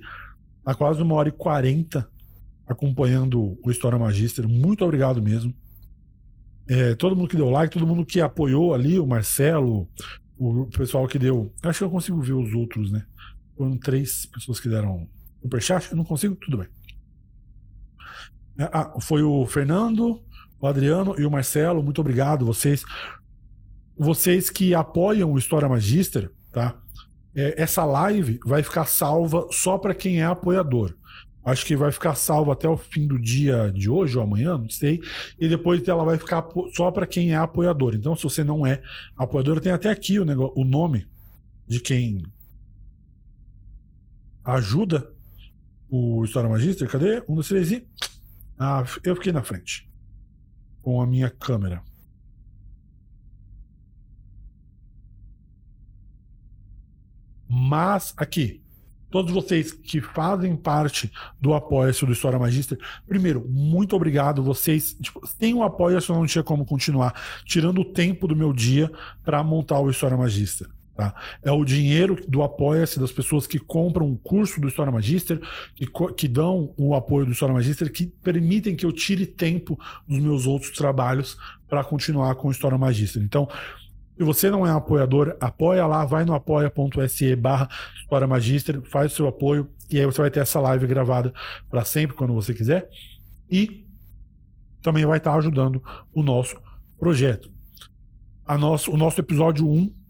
[0.65, 2.09] há quase uma hora e quarenta
[2.67, 4.47] acompanhando o História Magister.
[4.47, 5.53] Muito obrigado mesmo.
[6.67, 9.87] É, todo mundo que deu like, todo mundo que apoiou ali, o Marcelo,
[10.37, 11.53] o pessoal que deu.
[11.61, 13.05] Acho que eu consigo ver os outros, né?
[13.57, 15.07] Foram três pessoas que deram
[15.41, 15.91] superchat.
[15.91, 16.67] Eu não consigo, tudo bem.
[18.57, 20.21] É, ah, foi o Fernando,
[20.59, 21.83] o Adriano e o Marcelo.
[21.83, 22.83] Muito obrigado, vocês.
[23.97, 26.75] Vocês que apoiam o História Magister, tá?
[27.35, 30.95] É, essa live vai ficar salva só para quem é apoiador.
[31.45, 34.69] Acho que vai ficar salva até o fim do dia de hoje ou amanhã, não
[34.69, 35.01] sei.
[35.37, 37.95] E depois ela vai ficar só para quem é apoiador.
[37.95, 38.81] Então, se você não é
[39.17, 41.05] apoiador, tem até aqui o, negócio, o nome
[41.67, 42.23] de quem
[44.43, 45.11] ajuda
[45.89, 46.89] o História Magister.
[46.89, 47.23] Cadê?
[47.27, 47.87] Um, dois, três e.
[48.57, 49.89] Ah, eu fiquei na frente
[50.81, 51.81] com a minha câmera.
[57.47, 58.61] Mas aqui,
[59.09, 64.43] todos vocês que fazem parte do Apoia-se do História Magister, primeiro, muito obrigado.
[64.43, 67.13] Vocês tipo, têm um apoia-se, eu não tinha como continuar,
[67.45, 68.91] tirando o tempo do meu dia
[69.23, 70.67] para montar o História Magister.
[70.95, 71.15] Tá?
[71.41, 75.41] É o dinheiro do Apoia-se das pessoas que compram o curso do História Magister,
[75.75, 80.19] que, que dão o apoio do História Magister, que permitem que eu tire tempo dos
[80.19, 81.35] meus outros trabalhos
[81.67, 83.23] para continuar com o História Magister.
[83.23, 83.49] Então,
[84.15, 87.67] se você não é apoiador, apoia lá, vai no apoia.se barra
[87.99, 91.33] História Magister, faz o seu apoio e aí você vai ter essa live gravada
[91.71, 92.87] para sempre, quando você quiser.
[93.49, 93.87] E
[94.83, 95.81] também vai estar ajudando
[96.13, 96.55] o nosso
[96.99, 97.51] projeto.
[98.45, 100.02] A nosso, o nosso episódio 1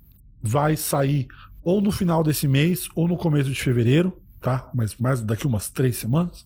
[0.43, 1.27] vai sair
[1.63, 4.69] ou no final desse mês ou no começo de fevereiro, tá?
[4.75, 6.45] Mas mais daqui umas três semanas.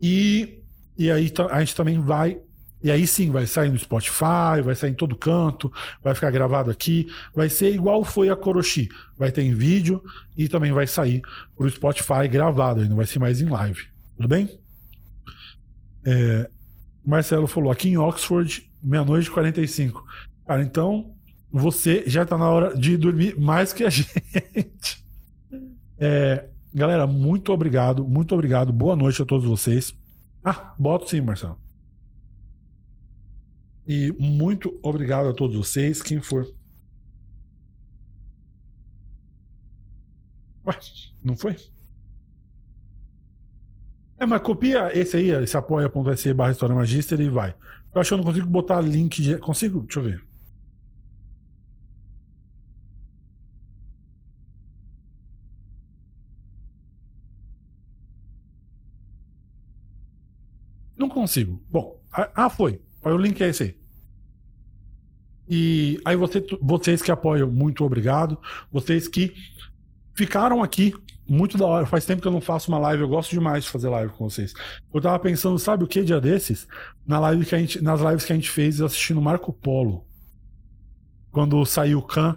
[0.00, 0.62] E,
[0.96, 2.40] e aí a gente também vai.
[2.82, 5.70] E aí sim, vai sair no Spotify, vai sair em todo canto,
[6.02, 7.08] vai ficar gravado aqui.
[7.34, 8.88] Vai ser igual foi a Koroshi.
[9.18, 10.02] Vai ter em vídeo
[10.36, 11.20] e também vai sair
[11.56, 13.82] pro Spotify gravado, aí não vai ser mais em live.
[14.16, 14.58] Tudo bem?
[16.06, 16.48] É,
[17.04, 20.06] Marcelo falou, aqui em Oxford, meia-noite e 45.
[20.46, 21.14] Cara, então
[21.52, 25.04] você já tá na hora de dormir mais que a gente.
[25.98, 28.72] É, galera, muito obrigado, muito obrigado.
[28.72, 29.94] Boa noite a todos vocês.
[30.44, 31.58] Ah, boto sim, Marcelo.
[33.86, 36.46] E muito obrigado a todos vocês, quem for.
[40.66, 40.78] Ué,
[41.24, 41.56] não foi?
[44.18, 47.54] É, mas copia esse aí, esse apoia.se barra História Magister e vai.
[47.94, 49.38] Eu acho que eu não consigo botar link de.
[49.38, 49.80] Consigo?
[49.80, 50.29] Deixa eu ver.
[61.20, 61.62] Consigo.
[61.70, 62.80] Bom, ah, foi.
[63.04, 63.80] O link é esse aí.
[65.48, 68.38] E aí você, vocês que apoiam, muito obrigado.
[68.70, 69.34] Vocês que
[70.14, 70.94] ficaram aqui,
[71.28, 71.86] muito da hora.
[71.86, 74.28] Faz tempo que eu não faço uma live, eu gosto demais de fazer live com
[74.28, 74.54] vocês.
[74.92, 76.66] Eu tava pensando, sabe o que dia desses?
[77.06, 80.06] Na live que a gente, nas lives que a gente fez assistindo Marco Polo.
[81.30, 82.36] Quando saiu o Khan,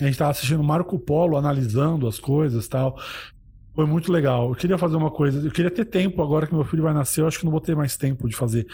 [0.00, 2.98] a gente tava assistindo Marco Polo, analisando as coisas tal.
[3.74, 4.50] Foi muito legal.
[4.50, 5.46] Eu queria fazer uma coisa.
[5.46, 7.22] Eu queria ter tempo agora que meu filho vai nascer.
[7.22, 8.66] Eu acho que não vou ter mais tempo de fazer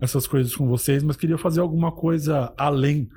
[0.00, 3.08] essas coisas com vocês, mas queria fazer alguma coisa além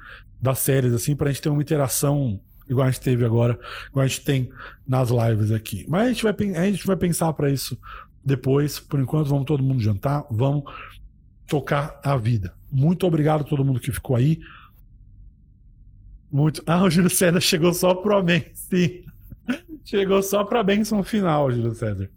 [0.42, 2.40] das séries, assim, pra gente ter uma interação
[2.70, 3.60] igual a gente teve agora,
[3.90, 4.50] igual a gente tem
[4.88, 5.86] nas lives aqui.
[5.88, 7.78] Mas a gente vai, a gente vai pensar para isso
[8.24, 8.80] depois.
[8.80, 10.64] Por enquanto, vamos todo mundo jantar, vamos
[11.48, 12.54] tocar a vida.
[12.72, 14.40] Muito obrigado a todo mundo que ficou aí.
[16.32, 16.62] Muito.
[16.68, 19.04] Ah, o Júlio César chegou só pro amém, sim.
[19.90, 22.08] Chegou só pra bênção final, Júlio César.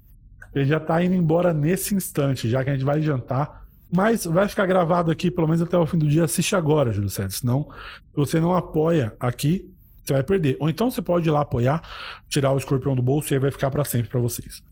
[0.54, 3.66] Ele já tá indo embora nesse instante, já que a gente vai jantar.
[3.90, 6.24] Mas vai ficar gravado aqui, pelo menos até o fim do dia.
[6.24, 7.30] Assiste agora, Júlio César.
[7.30, 7.70] Senão,
[8.10, 9.74] se você não apoia aqui,
[10.04, 10.58] você vai perder.
[10.60, 11.80] Ou então você pode ir lá apoiar,
[12.28, 14.62] tirar o escorpião do bolso e aí vai ficar para sempre para vocês.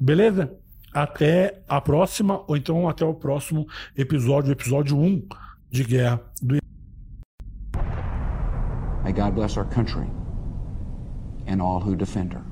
[0.00, 0.52] Beleza?
[0.92, 5.28] Até a próxima, ou então até o próximo episódio, episódio 1
[5.70, 6.56] de Guerra do
[9.04, 10.08] May God bless our country
[11.46, 12.47] and all who defend her.